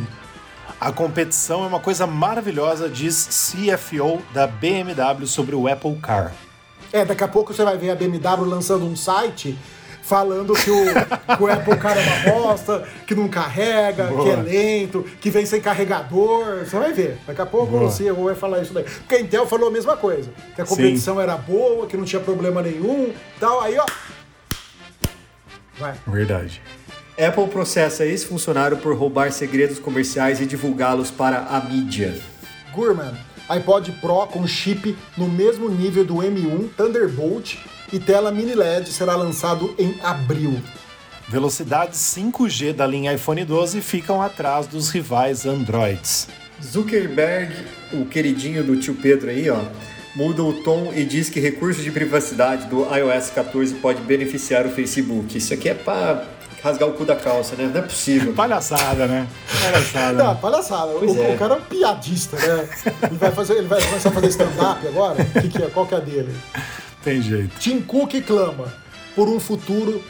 A 0.79 0.91
competição 0.91 1.63
é 1.63 1.67
uma 1.67 1.79
coisa 1.79 2.05
maravilhosa, 2.05 2.87
diz 2.87 3.51
CFO 3.51 4.21
da 4.31 4.45
BMW 4.45 5.25
sobre 5.25 5.55
o 5.55 5.67
Apple 5.67 5.95
Car. 5.95 6.31
É, 6.93 7.03
daqui 7.03 7.23
a 7.23 7.27
pouco 7.27 7.51
você 7.51 7.63
vai 7.63 7.77
ver 7.77 7.89
a 7.89 7.95
BMW 7.95 8.45
lançando 8.45 8.85
um 8.85 8.95
site 8.95 9.57
falando 10.03 10.53
que 10.53 10.69
o, 10.69 10.85
que 11.35 11.43
o 11.43 11.51
Apple 11.51 11.77
Car 11.77 11.97
é 11.97 12.01
uma 12.01 12.31
bosta, 12.31 12.87
que 13.07 13.15
não 13.15 13.27
carrega, 13.27 14.05
Boa. 14.05 14.23
que 14.23 14.29
é 14.29 14.35
lento, 14.35 15.03
que 15.19 15.31
vem 15.31 15.47
sem 15.47 15.59
carregador. 15.59 16.59
Você 16.59 16.77
vai 16.77 16.93
ver. 16.93 17.17
Daqui 17.25 17.41
a 17.41 17.45
pouco 17.45 17.71
Boa. 17.71 17.87
o 17.87 17.91
CEO 17.91 18.23
vai 18.25 18.35
falar 18.35 18.61
isso 18.61 18.73
daí. 18.73 18.83
Porque 18.83 19.15
a 19.15 19.19
Intel 19.19 19.47
falou 19.47 19.69
a 19.69 19.71
mesma 19.71 19.97
coisa. 19.97 20.29
Que 20.55 20.61
a 20.61 20.65
competição 20.65 21.19
era 21.19 21.35
boa, 21.35 21.87
que 21.87 21.97
não 21.97 22.05
tinha 22.05 22.21
problema 22.21 22.61
nenhum 22.61 23.11
tal. 23.39 23.61
Aí, 23.61 23.77
ó. 23.79 23.85
Vai. 25.79 25.95
Verdade. 26.05 26.61
Apple 27.19 27.47
processa 27.47 28.05
ex-funcionário 28.05 28.77
por 28.77 28.95
roubar 28.95 29.31
segredos 29.31 29.79
comerciais 29.79 30.39
e 30.39 30.45
divulgá-los 30.45 31.09
para 31.09 31.39
a 31.39 31.59
mídia. 31.61 32.15
Gurman, 32.71 33.13
iPod 33.49 33.91
Pro 33.93 34.27
com 34.27 34.45
chip 34.45 34.95
no 35.17 35.27
mesmo 35.27 35.67
nível 35.67 36.05
do 36.05 36.17
M1 36.17 36.69
Thunderbolt 36.77 37.55
e 37.91 37.99
tela 37.99 38.31
mini 38.31 38.53
LED 38.53 38.91
será 38.91 39.15
lançado 39.15 39.73
em 39.79 39.99
abril. 40.03 40.61
Velocidades 41.27 41.99
5G 41.99 42.71
da 42.71 42.85
linha 42.85 43.13
iPhone 43.13 43.43
12 43.43 43.81
ficam 43.81 44.21
atrás 44.21 44.67
dos 44.67 44.91
rivais 44.91 45.43
Androids. 45.43 46.27
Zuckerberg, 46.63 47.51
o 47.93 48.05
queridinho 48.05 48.63
do 48.63 48.77
tio 48.77 48.93
Pedro 48.93 49.31
aí, 49.31 49.49
ó, 49.49 49.61
muda 50.15 50.43
o 50.43 50.61
tom 50.61 50.93
e 50.95 51.03
diz 51.03 51.29
que 51.29 51.39
recursos 51.39 51.83
de 51.83 51.91
privacidade 51.91 52.67
do 52.67 52.85
iOS 52.95 53.31
14 53.31 53.73
pode 53.75 54.01
beneficiar 54.01 54.67
o 54.67 54.69
Facebook. 54.69 55.35
Isso 55.35 55.53
aqui 55.53 55.69
é 55.69 55.73
pra 55.73 56.36
rasgar 56.63 56.89
o 56.89 56.93
cu 56.93 57.05
da 57.05 57.15
calça, 57.15 57.55
né? 57.55 57.69
Não 57.71 57.79
é 57.79 57.83
possível. 57.83 58.33
Palhaçada, 58.35 59.07
né? 59.07 59.27
Palhaçada. 59.61 60.23
Não, 60.23 60.35
palhaçada. 60.37 60.91
O, 60.91 61.05
é. 61.05 61.33
o 61.33 61.37
cara 61.37 61.55
é 61.55 61.57
um 61.57 61.61
piadista, 61.61 62.37
né? 62.37 62.69
Ele 63.03 63.17
vai, 63.17 63.31
fazer, 63.31 63.53
ele 63.57 63.67
vai 63.67 63.81
começar 63.81 64.09
a 64.09 64.11
fazer 64.11 64.27
stand-up 64.27 64.87
agora? 64.87 65.21
O 65.21 65.41
que, 65.41 65.49
que 65.49 65.63
é? 65.63 65.67
Qual 65.67 65.85
que 65.85 65.93
é 65.93 65.97
a 65.97 66.01
dele? 66.01 66.35
Tem 67.03 67.21
jeito. 67.21 67.57
Tim 67.59 67.81
Cook 67.81 68.21
clama 68.25 68.73
por 69.15 69.27
um 69.27 69.39
futuro 69.39 70.03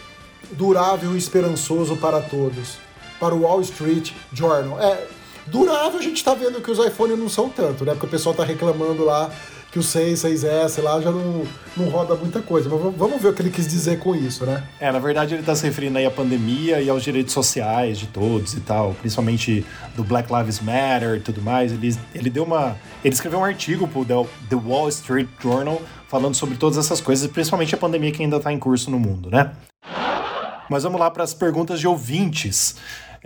durável 0.52 1.14
e 1.14 1.18
esperançoso 1.18 1.95
para 1.98 2.22
todos. 2.22 2.78
Para 3.20 3.34
o 3.34 3.41
Wall 3.41 3.62
Street 3.62 4.12
Journal. 4.32 4.80
É, 4.80 5.08
Durável 5.48 6.00
a 6.00 6.02
gente 6.02 6.24
tá 6.24 6.34
vendo 6.34 6.62
que 6.62 6.70
os 6.70 6.78
iPhones 6.78 7.18
não 7.18 7.30
são 7.30 7.50
tanto, 7.50 7.86
né? 7.86 7.93
Porque 7.93 8.06
o 8.06 8.10
pessoal 8.10 8.36
tá 8.36 8.43
reclamando 8.43 9.04
lá 9.06 9.32
que 9.72 9.80
o 9.80 9.84
6, 9.84 10.20
6S 10.24 10.82
lá 10.82 11.01
já 11.01 11.11
não, 11.11 11.43
não 11.76 11.89
roda 11.89 12.15
muita 12.15 12.41
coisa. 12.41 12.70
Mas 12.70 12.80
vamos 12.95 13.22
ver 13.22 13.30
o 13.30 13.34
que 13.34 13.41
ele 13.41 13.49
quis 13.49 13.68
dizer 13.68 13.99
com 13.99 14.15
isso, 14.15 14.45
né? 14.45 14.63
É, 14.80 14.91
na 14.91 14.99
verdade 14.99 15.34
ele 15.34 15.41
está 15.41 15.55
se 15.55 15.65
referindo 15.65 15.97
aí 15.97 16.05
à 16.05 16.11
pandemia 16.11 16.82
e 16.82 16.89
aos 16.89 17.03
direitos 17.03 17.34
sociais 17.34 17.97
de 17.97 18.07
todos 18.07 18.53
e 18.53 18.61
tal, 18.61 18.93
principalmente 18.93 19.65
do 19.95 20.03
Black 20.03 20.32
Lives 20.34 20.59
Matter 20.61 21.15
e 21.15 21.20
tudo 21.20 21.41
mais. 21.41 21.72
Ele, 21.72 21.95
ele 22.15 22.30
deu 22.30 22.43
uma. 22.43 22.78
Ele 23.03 23.13
escreveu 23.13 23.39
um 23.39 23.45
artigo 23.45 23.88
pro 23.88 24.05
The 24.05 24.55
Wall 24.55 24.89
Street 24.89 25.28
Journal 25.41 25.82
falando 26.07 26.36
sobre 26.36 26.55
todas 26.57 26.78
essas 26.78 27.01
coisas, 27.01 27.30
principalmente 27.30 27.76
a 27.76 27.78
pandemia 27.78 28.11
que 28.11 28.24
ainda 28.24 28.38
está 28.38 28.51
em 28.51 28.59
curso 28.59 28.89
no 28.89 28.97
mundo, 28.97 29.30
né? 29.30 29.51
Mas 30.70 30.84
vamos 30.84 30.99
lá 30.99 31.09
para 31.09 31.24
as 31.24 31.34
perguntas 31.34 31.80
de 31.80 31.88
ouvintes. 31.88 32.76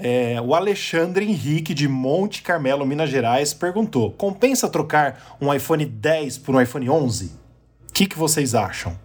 É, 0.03 0.41
o 0.41 0.55
Alexandre 0.55 1.25
Henrique, 1.25 1.73
de 1.73 1.87
Monte 1.87 2.41
Carmelo, 2.41 2.85
Minas 2.85 3.09
Gerais, 3.09 3.53
perguntou: 3.53 4.11
compensa 4.11 4.67
trocar 4.67 5.37
um 5.39 5.53
iPhone 5.53 5.85
10 5.85 6.39
por 6.39 6.55
um 6.55 6.61
iPhone 6.61 6.89
11? 6.89 7.25
O 7.25 7.93
que, 7.93 8.05
que 8.05 8.17
vocês 8.17 8.55
acham? 8.55 8.97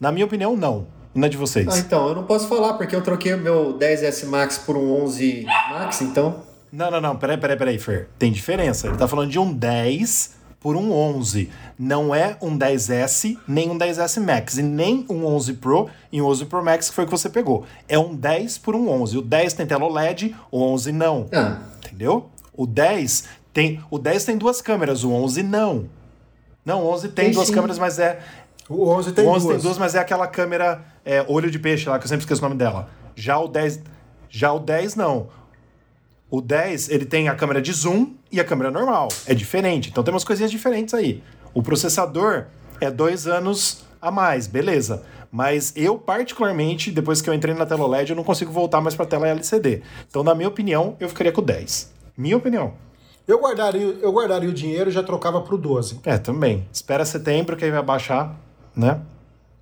Na 0.00 0.10
minha 0.10 0.26
opinião, 0.26 0.56
não. 0.56 0.86
E 1.14 1.18
na 1.18 1.28
de 1.28 1.36
vocês? 1.36 1.68
Ah, 1.68 1.78
então, 1.78 2.08
eu 2.08 2.14
não 2.14 2.24
posso 2.24 2.48
falar, 2.48 2.74
porque 2.74 2.96
eu 2.96 3.02
troquei 3.02 3.34
o 3.34 3.38
meu 3.38 3.78
10S 3.78 4.26
Max 4.26 4.58
por 4.58 4.76
um 4.76 5.02
11 5.04 5.44
Max, 5.44 6.00
então. 6.00 6.42
Não, 6.72 6.90
não, 6.90 7.00
não, 7.00 7.16
peraí, 7.16 7.36
peraí, 7.36 7.56
peraí, 7.56 7.78
Fer. 7.78 8.08
Tem 8.18 8.32
diferença. 8.32 8.88
Ele 8.88 8.96
tá 8.96 9.06
falando 9.06 9.30
de 9.30 9.38
um 9.38 9.52
10 9.52 10.41
por 10.62 10.76
um 10.76 10.92
11. 10.92 11.50
Não 11.78 12.14
é 12.14 12.36
um 12.40 12.56
10S, 12.56 13.36
nem 13.48 13.68
um 13.68 13.76
10S 13.76 14.20
Max, 14.24 14.58
e 14.58 14.62
nem 14.62 15.04
um 15.10 15.26
11 15.26 15.54
Pro 15.54 15.90
e 16.12 16.22
um 16.22 16.26
11 16.26 16.44
Pro 16.46 16.64
Max 16.64 16.88
que 16.88 16.94
foi 16.94 17.04
o 17.04 17.06
que 17.08 17.10
você 17.10 17.28
pegou. 17.28 17.64
É 17.88 17.98
um 17.98 18.14
10 18.14 18.58
por 18.58 18.76
um 18.76 18.88
11. 18.88 19.18
O 19.18 19.22
10 19.22 19.54
tem 19.54 19.66
tela 19.66 19.84
OLED, 19.84 20.36
o 20.50 20.62
11 20.62 20.92
não. 20.92 21.26
Ah. 21.32 21.58
Entendeu? 21.84 22.30
O 22.54 22.66
10 22.66 23.24
tem, 23.52 23.82
o 23.90 23.98
10 23.98 24.24
tem 24.24 24.38
duas 24.38 24.60
câmeras, 24.62 25.02
o 25.02 25.10
11 25.10 25.42
não. 25.42 25.86
Não, 26.64 26.84
o 26.84 26.92
11 26.92 27.08
tem, 27.08 27.24
Tem 27.26 27.34
duas 27.34 27.48
sim. 27.48 27.54
câmeras, 27.54 27.76
mas 27.78 27.98
é 27.98 28.20
O 28.68 28.86
11 28.88 29.12
tem 29.12 29.26
o 29.26 29.28
11 29.30 29.46
duas. 29.46 29.56
tem 29.56 29.62
duas, 29.64 29.78
mas 29.78 29.94
é 29.96 29.98
aquela 29.98 30.28
câmera 30.28 30.80
é, 31.04 31.24
olho 31.26 31.50
de 31.50 31.58
peixe 31.58 31.88
lá, 31.88 31.98
que 31.98 32.04
eu 32.04 32.08
sempre 32.08 32.22
esqueço 32.22 32.40
o 32.40 32.44
nome 32.48 32.56
dela. 32.56 32.88
Já 33.16 33.36
o 33.38 33.48
10, 33.48 33.80
já 34.30 34.52
o 34.52 34.60
10 34.60 34.94
não. 34.94 35.26
O 36.32 36.40
10, 36.40 36.88
ele 36.88 37.04
tem 37.04 37.28
a 37.28 37.34
câmera 37.34 37.60
de 37.60 37.70
zoom 37.74 38.14
e 38.30 38.40
a 38.40 38.44
câmera 38.44 38.70
normal. 38.70 39.08
É 39.26 39.34
diferente. 39.34 39.90
Então 39.90 40.02
tem 40.02 40.14
umas 40.14 40.24
coisinhas 40.24 40.50
diferentes 40.50 40.94
aí. 40.94 41.22
O 41.52 41.62
processador 41.62 42.46
é 42.80 42.90
dois 42.90 43.26
anos 43.26 43.84
a 44.00 44.10
mais, 44.10 44.46
beleza. 44.46 45.02
Mas 45.30 45.74
eu, 45.76 45.98
particularmente, 45.98 46.90
depois 46.90 47.20
que 47.20 47.28
eu 47.28 47.34
entrei 47.34 47.54
na 47.54 47.66
tela 47.66 47.84
OLED, 47.84 48.08
eu 48.08 48.16
não 48.16 48.24
consigo 48.24 48.50
voltar 48.50 48.80
mais 48.80 48.94
pra 48.94 49.04
tela 49.04 49.28
LCD. 49.28 49.82
Então, 50.08 50.24
na 50.24 50.34
minha 50.34 50.48
opinião, 50.48 50.96
eu 50.98 51.06
ficaria 51.06 51.32
com 51.32 51.42
o 51.42 51.44
10. 51.44 51.92
Minha 52.16 52.38
opinião. 52.38 52.72
Eu 53.28 53.38
guardaria, 53.38 53.98
eu 54.00 54.10
guardaria 54.10 54.48
o 54.48 54.54
dinheiro 54.54 54.88
e 54.88 54.92
já 54.92 55.02
trocava 55.02 55.42
pro 55.42 55.58
12. 55.58 56.00
É, 56.02 56.16
também. 56.16 56.66
Espera 56.72 57.04
setembro, 57.04 57.58
que 57.58 57.64
aí 57.66 57.70
vai 57.70 57.82
baixar, 57.82 58.40
né? 58.74 59.02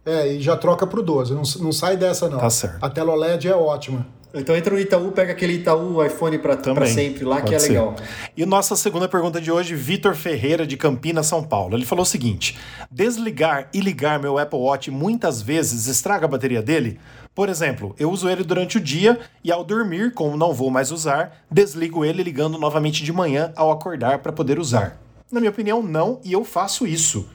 É, 0.07 0.35
e 0.35 0.41
já 0.41 0.57
troca 0.57 0.87
pro 0.87 1.03
12. 1.03 1.35
Não, 1.35 1.43
não 1.65 1.73
sai 1.73 1.97
dessa, 1.97 2.29
não. 2.29 2.39
Tá 2.39 2.49
certo. 2.49 2.79
A 2.81 2.89
tela 2.89 3.13
OLED 3.13 3.49
é 3.49 3.57
ótima. 3.57 4.07
Então 4.33 4.55
entra 4.55 4.75
no 4.75 4.81
Itaú, 4.81 5.11
pega 5.11 5.33
aquele 5.33 5.55
Itaú 5.55 6.05
iPhone 6.05 6.39
pra, 6.39 6.57
pra 6.57 6.75
Também. 6.75 6.93
sempre 6.93 7.25
lá, 7.25 7.41
que 7.43 7.55
é 7.55 7.59
ser. 7.59 7.71
legal. 7.71 7.97
E 8.37 8.47
nossa 8.47 8.77
segunda 8.77 9.09
pergunta 9.09 9.41
de 9.41 9.51
hoje, 9.51 9.75
Vitor 9.75 10.15
Ferreira, 10.15 10.67
de 10.67 10.77
Campinas, 10.77 11.27
São 11.27 11.43
Paulo. 11.43 11.77
Ele 11.77 11.85
falou 11.85 12.03
o 12.03 12.07
seguinte: 12.07 12.57
desligar 12.91 13.69
e 13.75 13.81
ligar 13.81 14.21
meu 14.21 14.39
Apple 14.39 14.59
Watch 14.59 14.91
muitas 14.91 15.43
vezes 15.43 15.87
estraga 15.87 16.27
a 16.27 16.29
bateria 16.29 16.63
dele? 16.63 17.01
Por 17.35 17.49
exemplo, 17.49 17.95
eu 17.99 18.11
uso 18.11 18.29
ele 18.29 18.45
durante 18.45 18.77
o 18.77 18.81
dia 18.81 19.19
e 19.43 19.51
ao 19.51 19.65
dormir, 19.65 20.13
como 20.15 20.37
não 20.37 20.53
vou 20.53 20.71
mais 20.71 20.91
usar, 20.91 21.45
desligo 21.51 22.05
ele 22.05 22.23
ligando 22.23 22.59
novamente 22.59 23.03
de 23.03 23.13
manhã 23.13 23.53
ao 23.57 23.71
acordar 23.71 24.19
para 24.19 24.33
poder 24.33 24.59
usar. 24.59 25.01
Na 25.31 25.41
minha 25.41 25.51
opinião, 25.51 25.83
não, 25.83 26.21
e 26.25 26.33
eu 26.33 26.45
faço 26.45 26.87
isso. 26.87 27.29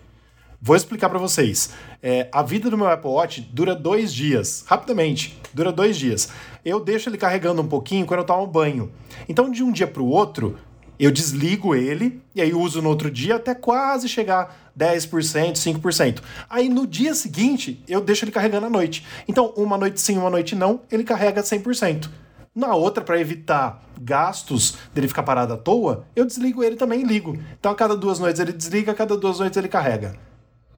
Vou 0.61 0.75
explicar 0.75 1.09
para 1.09 1.19
vocês. 1.19 1.69
É, 2.01 2.27
a 2.31 2.41
vida 2.41 2.69
do 2.69 2.77
meu 2.77 2.87
Apple 2.87 3.09
Watch 3.09 3.41
dura 3.53 3.75
dois 3.75 4.13
dias, 4.13 4.63
rapidamente, 4.67 5.39
dura 5.53 5.71
dois 5.71 5.97
dias. 5.97 6.29
Eu 6.63 6.79
deixo 6.79 7.09
ele 7.09 7.17
carregando 7.17 7.61
um 7.61 7.67
pouquinho 7.67 8.05
quando 8.05 8.21
eu 8.21 8.25
tomo 8.25 8.47
banho. 8.47 8.91
Então, 9.29 9.51
de 9.51 9.63
um 9.63 9.71
dia 9.71 9.85
para 9.85 10.01
o 10.01 10.07
outro, 10.07 10.57
eu 10.97 11.11
desligo 11.11 11.75
ele 11.75 12.21
e 12.33 12.41
aí 12.41 12.53
uso 12.53 12.81
no 12.81 12.89
outro 12.89 13.11
dia 13.11 13.35
até 13.35 13.53
quase 13.53 14.07
chegar 14.07 14.71
10%, 14.77 15.53
5%. 15.53 16.21
Aí 16.49 16.69
no 16.69 16.87
dia 16.87 17.13
seguinte, 17.13 17.83
eu 17.87 18.01
deixo 18.01 18.23
ele 18.23 18.31
carregando 18.31 18.67
à 18.67 18.69
noite. 18.69 19.05
Então, 19.27 19.53
uma 19.57 19.77
noite 19.77 19.99
sim, 19.99 20.17
uma 20.17 20.29
noite 20.29 20.55
não, 20.55 20.81
ele 20.91 21.03
carrega 21.03 21.41
100%. 21.41 22.09
Na 22.55 22.73
outra, 22.73 23.03
para 23.03 23.19
evitar 23.19 23.83
gastos 23.99 24.77
dele 24.93 25.09
ficar 25.09 25.23
parado 25.23 25.53
à 25.53 25.57
toa, 25.57 26.05
eu 26.15 26.25
desligo 26.25 26.63
ele 26.63 26.77
também 26.77 27.01
e 27.01 27.03
ligo. 27.03 27.37
Então, 27.59 27.73
a 27.73 27.75
cada 27.75 27.97
duas 27.97 28.17
noites 28.17 28.39
ele 28.39 28.53
desliga, 28.53 28.93
a 28.93 28.95
cada 28.95 29.17
duas 29.17 29.39
noites 29.39 29.57
ele 29.57 29.67
carrega. 29.67 30.15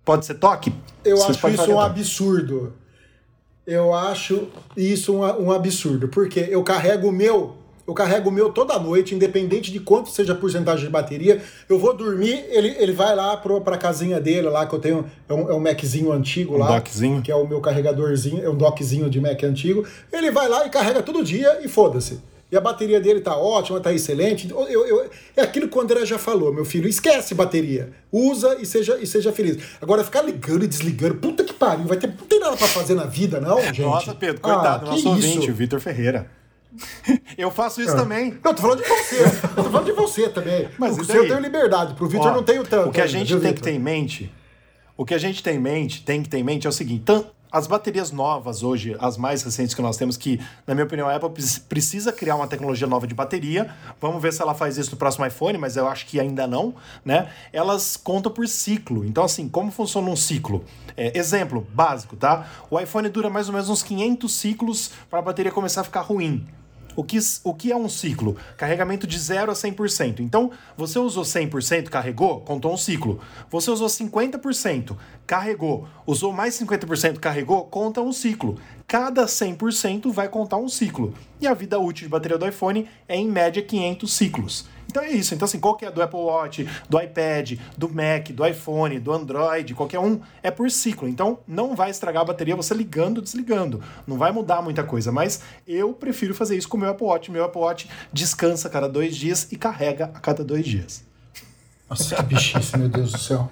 Pode 0.07 0.25
ser 0.25 0.35
toque? 0.35 0.73
Eu 1.03 1.17
Vocês 1.17 1.35
acho 1.37 1.49
isso 1.49 1.71
um 1.73 1.81
absurdo. 1.81 2.73
Eu 3.67 3.93
acho 3.93 4.47
isso 4.77 5.13
um, 5.13 5.47
um 5.47 5.51
absurdo. 5.51 6.07
Porque 6.07 6.47
eu 6.49 6.63
carrego 6.63 7.09
o 7.09 7.11
meu, 7.11 7.57
eu 7.85 7.93
carrego 7.93 8.29
o 8.29 8.31
meu 8.31 8.49
toda 8.49 8.79
noite, 8.79 9.13
independente 9.13 9.69
de 9.69 9.81
quanto 9.81 10.09
seja 10.09 10.31
a 10.31 10.35
porcentagem 10.35 10.85
de 10.85 10.89
bateria. 10.89 11.41
Eu 11.67 11.77
vou 11.77 11.93
dormir, 11.93 12.45
ele, 12.47 12.73
ele 12.79 12.93
vai 12.93 13.13
lá 13.17 13.35
pro, 13.35 13.59
pra 13.59 13.77
casinha 13.77 14.17
dele, 14.21 14.47
lá 14.47 14.65
que 14.65 14.73
eu 14.73 14.79
tenho. 14.79 15.05
É 15.27 15.33
um, 15.33 15.51
é 15.51 15.53
um 15.53 15.59
Maczinho 15.59 16.13
antigo 16.13 16.55
Um 16.55 16.59
lá. 16.59 16.67
dockzinho. 16.67 17.21
Que 17.21 17.29
é 17.29 17.35
o 17.35 17.45
meu 17.45 17.59
carregadorzinho, 17.59 18.41
é 18.41 18.49
um 18.49 18.55
dockzinho 18.55 19.09
de 19.09 19.19
Mac 19.19 19.43
antigo. 19.43 19.85
Ele 20.09 20.31
vai 20.31 20.47
lá 20.47 20.65
e 20.65 20.69
carrega 20.69 21.03
todo 21.03 21.21
dia 21.21 21.59
e 21.61 21.67
foda-se. 21.67 22.21
E 22.49 22.55
a 22.55 22.61
bateria 22.61 23.01
dele 23.01 23.19
tá 23.19 23.35
ótima, 23.35 23.79
tá 23.81 23.91
excelente. 23.91 24.49
Eu, 24.49 24.61
eu- 24.69 24.85
eu- 24.87 25.09
é 25.35 25.41
aquilo 25.41 25.67
que 25.67 25.77
o 25.77 25.81
André 25.81 26.05
já 26.05 26.17
falou, 26.17 26.53
meu 26.53 26.63
filho. 26.63 26.87
Esquece 26.87 27.35
bateria. 27.35 27.91
Usa 28.11 28.55
e 28.61 28.65
seja, 28.65 28.97
e 29.01 29.05
seja 29.05 29.33
feliz. 29.33 29.57
Agora, 29.81 30.01
ficar 30.03 30.21
ligando 30.21 30.63
e 30.63 30.67
desligando, 30.67 31.15
puta 31.15 31.43
que 31.43 31.51
pariu. 31.53 31.85
Vai 31.85 31.97
ter, 31.97 32.07
não 32.07 32.25
tem 32.25 32.39
nada 32.39 32.55
pra 32.55 32.67
fazer 32.67 32.93
na 32.95 33.03
vida, 33.05 33.41
não, 33.41 33.61
gente? 33.61 33.81
Nossa, 33.81 34.15
Pedro, 34.15 34.39
coitado, 34.39 34.85
Ah, 34.87 34.91
nosso 34.91 35.09
ouvinte, 35.09 35.39
isso? 35.39 35.51
o 35.51 35.53
Vitor 35.55 35.79
Ferreira. 35.81 36.31
Eu 37.37 37.49
faço 37.51 37.81
isso 37.81 37.95
também. 37.95 38.37
Eu 38.43 38.53
tô 38.53 38.61
falando 38.61 38.81
de 38.83 38.87
você. 38.87 39.15
eu 39.23 39.63
tô 39.63 39.69
falando 39.69 39.85
de 39.85 39.91
você 39.93 40.29
também. 40.29 40.67
Mas 40.77 40.97
o 40.97 41.03
seu 41.03 41.23
eu 41.23 41.27
tenho 41.27 41.39
liberdade. 41.39 41.95
Pro 41.95 42.07
Vitor 42.07 42.27
Ó, 42.27 42.33
não 42.35 42.43
tenho 42.43 42.63
tanto. 42.63 42.89
O 42.89 42.91
que 42.91 43.01
a 43.01 43.05
ainda, 43.05 43.17
gente 43.17 43.27
viu, 43.29 43.39
tem 43.41 43.53
que 43.53 43.61
ter 43.61 43.71
em 43.71 43.79
mente, 43.79 44.31
o 44.95 45.03
que 45.03 45.13
a 45.13 45.17
gente 45.17 45.41
tem 45.43 45.55
em 45.55 45.59
mente, 45.59 46.03
tem 46.03 46.21
que 46.21 46.29
ter 46.29 46.37
em 46.37 46.43
mente 46.43 46.65
é 46.67 46.69
o 46.69 46.73
seguinte, 46.73 47.03
as 47.51 47.67
baterias 47.67 48.11
novas 48.11 48.63
hoje, 48.63 48.95
as 48.99 49.17
mais 49.17 49.41
recentes 49.43 49.73
que 49.73 49.81
nós 49.81 49.97
temos, 49.97 50.17
que, 50.17 50.39
na 50.65 50.73
minha 50.73 50.85
opinião, 50.85 51.07
a 51.07 51.15
Apple 51.15 51.29
pre- 51.29 51.59
precisa 51.69 52.11
criar 52.11 52.35
uma 52.35 52.47
tecnologia 52.47 52.87
nova 52.87 53.07
de 53.07 53.13
bateria. 53.13 53.73
Vamos 54.01 54.21
ver 54.21 54.33
se 54.33 54.41
ela 54.41 54.53
faz 54.53 54.77
isso 54.77 54.91
no 54.91 54.97
próximo 54.97 55.25
iPhone, 55.25 55.57
mas 55.57 55.77
eu 55.77 55.87
acho 55.87 56.05
que 56.05 56.19
ainda 56.19 56.45
não, 56.45 56.75
né? 57.05 57.29
Elas 57.53 57.95
contam 57.97 58.31
por 58.31 58.47
ciclo. 58.47 59.05
Então, 59.05 59.23
assim, 59.23 59.47
como 59.47 59.71
funciona 59.71 60.09
um 60.09 60.15
ciclo? 60.15 60.63
É, 60.95 61.17
exemplo 61.17 61.65
básico, 61.73 62.15
tá? 62.15 62.47
O 62.69 62.79
iPhone 62.79 63.07
dura 63.09 63.29
mais 63.29 63.47
ou 63.47 63.53
menos 63.53 63.69
uns 63.69 63.83
500 63.83 64.31
ciclos 64.33 64.91
para 65.09 65.19
a 65.19 65.21
bateria 65.21 65.51
começar 65.51 65.81
a 65.81 65.83
ficar 65.83 66.01
ruim. 66.01 66.45
O 66.97 67.03
que, 67.03 67.19
o 67.43 67.53
que 67.53 67.71
é 67.71 67.75
um 67.75 67.87
ciclo? 67.87 68.35
Carregamento 68.57 69.05
de 69.05 69.19
0 69.19 69.51
a 69.51 69.53
100%. 69.53 70.19
Então, 70.19 70.49
você 70.75 70.97
usou 70.97 71.23
100%, 71.23 71.89
carregou, 71.89 72.41
contou 72.41 72.73
um 72.73 72.77
ciclo. 72.77 73.21
Você 73.51 73.69
usou 73.69 73.87
50%, 73.87 74.97
carregou. 75.27 75.87
Usou 76.07 76.33
mais 76.33 76.59
50%, 76.59 77.19
carregou, 77.19 77.65
conta 77.65 78.01
um 78.01 78.11
ciclo. 78.11 78.57
Cada 78.87 79.25
100% 79.27 80.11
vai 80.11 80.27
contar 80.27 80.57
um 80.57 80.67
ciclo. 80.67 81.13
E 81.39 81.45
a 81.45 81.53
vida 81.53 81.77
útil 81.77 82.07
de 82.07 82.09
bateria 82.09 82.35
do 82.35 82.47
iPhone 82.47 82.89
é, 83.07 83.15
em 83.15 83.29
média, 83.29 83.61
500 83.61 84.11
ciclos. 84.11 84.65
Então 84.97 85.07
é 85.07 85.11
isso. 85.11 85.35
Então, 85.35 85.45
assim, 85.45 85.59
qualquer 85.59 85.91
do 85.91 86.01
Apple 86.01 86.19
Watch, 86.19 86.67
do 86.89 86.99
iPad, 86.99 87.59
do 87.77 87.87
Mac, 87.87 88.29
do 88.31 88.43
iPhone, 88.43 88.99
do 88.99 89.13
Android, 89.13 89.75
qualquer 89.75 89.99
um, 89.99 90.19
é 90.41 90.49
por 90.49 90.71
ciclo. 90.71 91.07
Então, 91.07 91.37
não 91.47 91.75
vai 91.75 91.91
estragar 91.91 92.23
a 92.23 92.25
bateria 92.25 92.55
você 92.55 92.73
ligando, 92.73 93.21
desligando. 93.21 93.79
Não 94.07 94.17
vai 94.17 94.31
mudar 94.31 94.59
muita 94.63 94.83
coisa. 94.83 95.11
Mas 95.11 95.41
eu 95.67 95.93
prefiro 95.93 96.33
fazer 96.33 96.57
isso 96.57 96.67
com 96.67 96.77
o 96.77 96.79
meu 96.79 96.89
Apple 96.89 97.05
Watch. 97.05 97.31
Meu 97.31 97.43
Apple 97.43 97.61
Watch 97.61 97.87
descansa 98.11 98.67
a 98.67 98.71
cada 98.71 98.89
dois 98.89 99.15
dias 99.15 99.47
e 99.51 99.55
carrega 99.55 100.05
a 100.05 100.19
cada 100.19 100.43
dois 100.43 100.65
dias. 100.65 101.03
Nossa, 101.87 102.15
que 102.15 102.23
bichice, 102.23 102.75
meu 102.75 102.89
Deus 102.89 103.11
do 103.11 103.19
céu. 103.19 103.51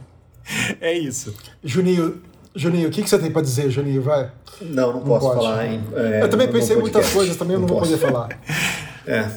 É 0.81 0.93
isso. 0.93 1.35
Juninho, 1.63 2.23
Juninho, 2.55 2.87
o 2.87 2.91
que, 2.91 3.03
que 3.03 3.09
você 3.09 3.19
tem 3.19 3.31
pra 3.31 3.43
dizer, 3.43 3.69
Juninho? 3.69 4.01
Vai. 4.01 4.31
Não, 4.61 4.93
não 4.93 5.01
posso 5.01 5.27
pode. 5.27 5.39
falar, 5.41 5.67
hein? 5.67 5.83
É, 5.93 6.23
eu 6.23 6.29
também 6.29 6.51
pensei 6.51 6.75
em 6.75 6.79
muitas 6.79 7.07
coisas, 7.11 7.35
também 7.35 7.53
eu 7.53 7.59
não, 7.59 7.67
vou 7.67 7.77
posso. 7.79 7.91
poder 7.91 8.01
falar. 8.03 8.29
É. 9.05 9.29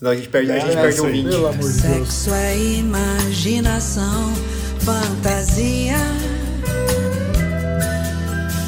Senão 0.00 0.12
a 0.12 0.16
gente 0.16 0.30
perde, 0.30 0.50
a 0.50 0.58
gente 0.58 0.78
É, 0.78 0.80
perde 0.80 0.98
aí. 0.98 1.06
ouvinte. 1.06 1.28
Pelo 1.28 1.46
amor 1.48 1.58
de 1.70 1.80
Deus. 1.82 2.08
Sexo 2.08 2.32
é 2.34 2.58
imaginação, 2.58 4.32
fantasia. 4.78 5.96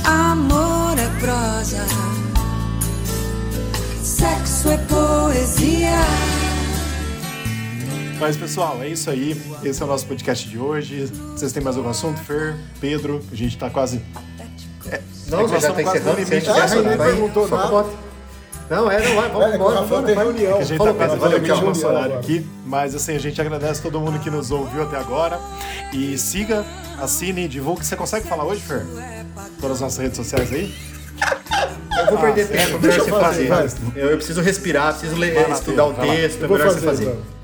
Amor 0.05 0.95
é 0.99 1.09
prosa. 1.21 1.87
Sexo 4.03 4.69
é 4.69 4.77
poesia. 4.77 5.97
Mas, 8.21 8.37
pessoal, 8.37 8.83
é 8.83 8.89
isso 8.89 9.09
aí. 9.09 9.35
Esse 9.65 9.81
é 9.81 9.87
o 9.87 9.89
nosso 9.89 10.05
podcast 10.05 10.47
de 10.47 10.59
hoje. 10.59 11.07
Vocês 11.35 11.51
têm 11.51 11.63
mais 11.63 11.79
algum 11.79 11.89
assunto, 11.89 12.21
Fer? 12.21 12.55
Pedro? 12.79 13.25
A 13.33 13.35
gente 13.35 13.57
tá 13.57 13.71
quase. 13.71 14.03
Não, 15.29 15.41
É 15.41 15.45
que 15.45 15.49
você 15.49 15.51
nós 15.51 15.51
já 15.51 15.57
estamos 15.57 15.77
tá 15.77 15.83
quase 15.83 16.05
no 16.05 16.13
encerrando, 16.13 16.21
limite 16.21 16.47
você 16.47 16.79
Ah, 16.79 16.97
vai, 16.97 17.09
perguntou 17.11 17.49
nada. 17.49 17.87
Não, 18.71 18.91
é, 18.91 19.07
não 19.07 19.17
vai, 19.17 19.29
vamos 19.29 19.47
É, 19.47 19.51
que 19.51 19.53
o 19.53 19.57
embora. 19.57 19.81
Embora, 19.85 20.03
vai. 20.03 20.15
reunião. 20.25 20.59
A 20.59 20.65
gente 20.65 20.79
Falou, 20.79 20.95
tá 20.95 21.09
quase 21.09 21.41
tchau. 21.41 21.61
nosso 21.63 21.87
horário 21.87 22.19
aqui, 22.19 22.47
mas 22.65 22.95
assim, 22.95 23.15
a 23.15 23.19
gente 23.19 23.41
agradece 23.41 23.83
todo 23.83 24.01
mundo 24.01 24.19
que 24.19 24.31
nos 24.31 24.51
ouviu 24.51 24.83
até 24.83 24.97
agora. 24.97 25.39
E 25.93 26.17
siga, 26.17 26.65
assine, 27.01 27.47
divulgue. 27.49 27.85
Você 27.85 27.97
consegue 27.97 28.27
falar 28.27 28.45
hoje, 28.45 28.61
Fer? 28.63 28.85
Todas 29.61 29.77
as 29.77 29.81
nossas 29.81 29.99
redes 29.99 30.17
sociais 30.17 30.53
aí? 30.53 30.75
Eu 31.99 32.07
vou 32.07 32.19
perder 32.19 32.47
sério? 32.47 32.67
tempo, 32.67 32.79
Deixa 32.79 33.05
melhor 33.05 33.19
você 33.21 33.25
fazer, 33.27 33.49
fazer. 33.49 33.79
Eu, 33.95 34.11
eu 34.11 34.17
preciso 34.17 34.41
respirar, 34.41 34.93
preciso 34.93 35.15
ler, 35.21 35.51
estudar 35.51 35.87
o 35.87 35.95
texto, 35.95 36.45
é 36.45 36.49
melhor 36.49 36.67
fazer, 36.67 36.81
você 36.81 36.87
fazer. 36.87 37.05
então. 37.05 37.42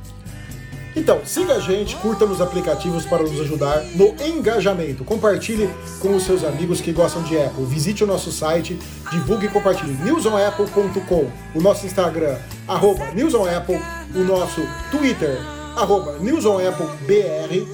Então, 0.98 1.20
siga 1.24 1.54
a 1.54 1.60
gente, 1.60 1.94
curta 1.96 2.26
nos 2.26 2.40
aplicativos 2.40 3.06
para 3.06 3.22
nos 3.22 3.40
ajudar 3.40 3.84
no 3.94 4.14
engajamento. 4.20 5.04
Compartilhe 5.04 5.70
com 6.00 6.14
os 6.16 6.24
seus 6.24 6.42
amigos 6.42 6.80
que 6.80 6.90
gostam 6.92 7.22
de 7.22 7.38
Apple. 7.40 7.64
Visite 7.66 8.02
o 8.02 8.06
nosso 8.06 8.32
site, 8.32 8.76
divulgue 9.12 9.46
e 9.46 9.48
compartilhe. 9.48 9.92
newsonapple.com, 10.02 11.30
o 11.54 11.60
nosso 11.62 11.86
Instagram, 11.86 12.36
arroba 12.66 13.06
newsonapple, 13.14 13.80
o 14.12 14.18
nosso 14.24 14.60
Twitter, 14.90 15.38
arroba 15.76 16.18
newsonapplebr 16.18 17.64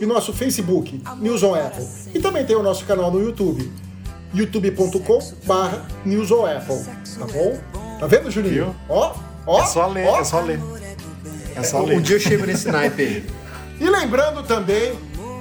e 0.00 0.04
nosso 0.06 0.32
Facebook, 0.32 1.00
newsonapple. 1.20 1.86
E 2.12 2.18
também 2.18 2.44
tem 2.44 2.56
o 2.56 2.62
nosso 2.64 2.84
canal 2.84 3.12
no 3.12 3.22
YouTube, 3.22 3.70
youtube.com 4.34 5.20
barra 5.46 5.86
newsonapple, 6.04 6.80
tá 7.18 7.26
bom? 7.32 7.58
Tá 8.00 8.06
vendo, 8.08 8.28
Juninho? 8.28 8.74
Ó, 8.88 9.14
ó, 9.46 9.60
É 9.60 9.66
só 9.66 9.86
ler, 9.86 10.08
ó. 10.08 10.20
é 10.20 10.24
só 10.24 10.40
ler. 10.40 10.58
É 11.56 11.62
só 11.62 11.82
Um 11.84 12.00
dia 12.00 12.16
eu 12.16 12.20
chego 12.20 12.46
nesse 12.46 12.68
naipe 12.70 13.02
aí. 13.02 13.24
E 13.80 13.88
lembrando 13.88 14.42
também 14.42 14.92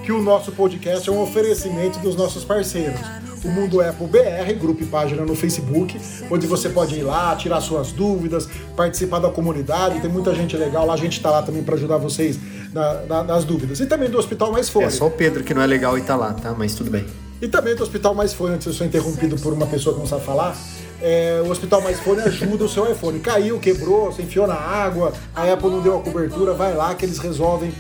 que 0.06 0.12
o 0.12 0.22
nosso 0.22 0.52
podcast 0.52 1.08
é 1.08 1.12
um 1.12 1.22
oferecimento 1.22 2.00
dos 2.00 2.16
nossos 2.16 2.44
parceiros. 2.44 3.00
O 3.44 3.50
Mundo 3.50 3.82
Apple 3.82 4.06
BR, 4.06 4.54
grupo 4.60 4.84
e 4.84 4.86
página 4.86 5.24
no 5.26 5.36
Facebook, 5.36 6.00
onde 6.30 6.46
você 6.46 6.70
pode 6.70 6.96
ir 6.96 7.02
lá, 7.04 7.36
tirar 7.36 7.60
suas 7.62 7.92
dúvidas, 7.92 8.48
participar 8.76 9.18
da 9.20 9.30
comunidade, 9.30 10.00
tem 10.00 10.10
muita 10.12 10.34
gente 10.36 10.56
legal 10.56 10.86
lá, 10.86 10.94
a 10.94 10.98
gente 10.98 11.14
está 11.14 11.32
lá 11.32 11.42
também 11.42 11.64
para 11.64 11.74
ajudar 11.76 11.98
vocês 11.98 12.38
na- 12.72 12.94
na- 13.08 13.24
nas 13.24 13.44
dúvidas. 13.44 13.80
E 13.80 13.88
também 13.88 14.10
do 14.12 14.18
Hospital 14.20 14.52
Mais 14.52 14.70
Fone. 14.70 14.86
É 14.86 14.90
só 14.92 15.08
o 15.08 15.12
Pedro 15.12 15.44
que 15.44 15.54
não 15.56 15.62
é 15.62 15.66
legal 15.68 15.98
e 15.98 16.02
tá 16.02 16.16
lá, 16.16 16.34
tá? 16.34 16.54
Mas 16.56 16.76
tudo 16.76 16.92
bem. 16.92 17.04
E 17.42 17.48
também 17.48 17.76
do 17.76 17.82
Hospital 17.82 18.14
Mais 18.14 18.32
Fone, 18.32 18.54
antes 18.54 18.66
de 18.66 18.70
eu 18.70 18.78
ser 18.78 18.86
interrompido 18.86 19.36
por 19.38 19.54
uma 19.54 19.66
pessoa 19.66 19.96
que 19.96 20.00
não 20.00 20.08
sabe 20.08 20.24
falar, 20.24 20.56
é, 21.02 21.42
o 21.46 21.50
Hospital 21.50 21.82
Mais 21.82 22.00
Fone 22.00 22.22
ajuda 22.22 22.66
o 22.66 22.70
seu 22.70 22.92
iPhone. 22.92 23.20
Caiu, 23.20 23.60
quebrou, 23.60 24.12
você 24.12 24.22
enfiou 24.22 24.48
na 24.48 24.56
água, 24.56 25.14
a 25.36 25.52
Apple 25.52 25.70
não 25.70 25.82
deu 25.82 25.98
a 25.98 26.02
cobertura, 26.02 26.54
vai 26.54 26.74
lá 26.74 26.94
que 26.96 27.06
eles 27.06 27.18
resolvem 27.18 27.74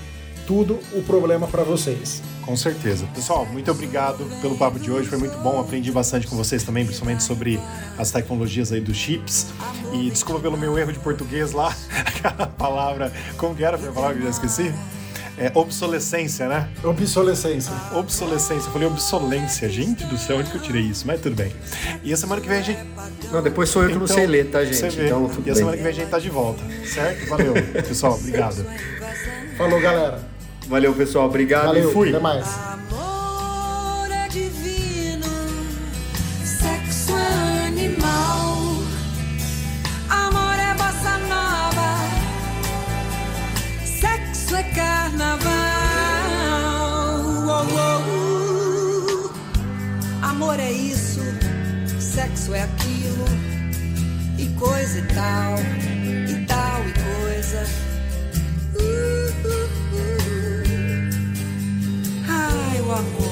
tudo 0.47 0.79
o 0.93 1.01
problema 1.03 1.47
para 1.47 1.63
vocês. 1.63 2.21
Com 2.41 2.57
certeza. 2.57 3.05
Pessoal, 3.13 3.45
muito 3.45 3.69
obrigado 3.71 4.25
pelo 4.41 4.57
papo 4.57 4.79
de 4.79 4.91
hoje. 4.91 5.07
Foi 5.07 5.17
muito 5.17 5.37
bom. 5.37 5.59
Aprendi 5.59 5.91
bastante 5.91 6.27
com 6.27 6.35
vocês 6.35 6.63
também, 6.63 6.83
principalmente 6.83 7.23
sobre 7.23 7.59
as 7.97 8.11
tecnologias 8.11 8.71
aí 8.71 8.81
dos 8.81 8.97
chips. 8.97 9.47
E 9.93 10.09
desculpa 10.09 10.41
pelo 10.41 10.57
meu 10.57 10.77
erro 10.77 10.91
de 10.91 10.99
português 10.99 11.51
lá. 11.51 11.73
Aquela 12.05 12.47
palavra. 12.47 13.13
Como 13.37 13.55
que 13.55 13.63
era 13.63 13.77
a 13.77 13.91
palavra 13.91 14.15
que 14.15 14.21
eu 14.21 14.25
já 14.25 14.31
esqueci? 14.31 14.73
É 15.41 15.51
obsolescência, 15.55 16.47
né? 16.47 16.69
Obsolescência. 16.83 17.73
Obsolescência. 17.93 18.67
Eu 18.67 18.71
falei 18.71 18.87
obsolência. 18.87 19.67
Gente 19.67 20.05
do 20.05 20.17
céu, 20.17 20.37
onde 20.37 20.51
que 20.51 20.57
eu 20.57 20.61
tirei 20.61 20.83
isso? 20.83 21.05
Mas 21.07 21.19
tudo 21.19 21.35
bem. 21.35 21.51
E 22.03 22.13
a 22.13 22.17
semana 22.17 22.39
que 22.39 22.47
vem 22.47 22.59
a 22.59 22.61
gente. 22.61 22.79
Não, 23.31 23.41
depois 23.41 23.69
sou 23.69 23.83
eu 23.83 23.89
que 23.89 23.97
não 23.97 24.05
sei 24.07 24.27
ler, 24.27 24.51
tá, 24.51 24.59
você 24.59 24.73
gente? 24.73 24.97
vê. 24.97 25.05
Então 25.07 25.27
tudo 25.27 25.47
e 25.47 25.51
a 25.51 25.55
semana 25.55 25.77
que 25.77 25.83
bem. 25.83 25.91
vem 25.91 25.99
a 25.99 26.03
gente 26.03 26.11
tá 26.11 26.19
de 26.19 26.29
volta. 26.29 26.61
Certo? 26.85 27.27
Valeu, 27.27 27.53
pessoal. 27.87 28.13
Obrigado. 28.13 28.65
Falou, 29.57 29.81
galera. 29.81 30.19
Valeu, 30.67 30.93
pessoal. 30.93 31.25
Obrigado 31.25 31.65
Valeu, 31.65 31.89
e 31.89 31.93
fui. 31.93 32.09
até 32.09 32.19
mais. 32.19 32.45
amor 50.51 50.59
é 50.59 50.71
isso, 50.71 51.21
sexo 51.97 52.53
é 52.53 52.63
aquilo, 52.63 53.25
e 54.37 54.47
coisa 54.59 54.99
e 54.99 55.03
tal, 55.03 55.55
e 56.27 56.45
tal 56.45 56.81
e 56.89 56.93
coisa. 57.23 57.65
Uh, 58.75 59.31
uh, 59.47 59.69
uh. 59.95 60.63
Ai, 62.27 62.81
o 62.81 62.91
amor. 62.91 63.30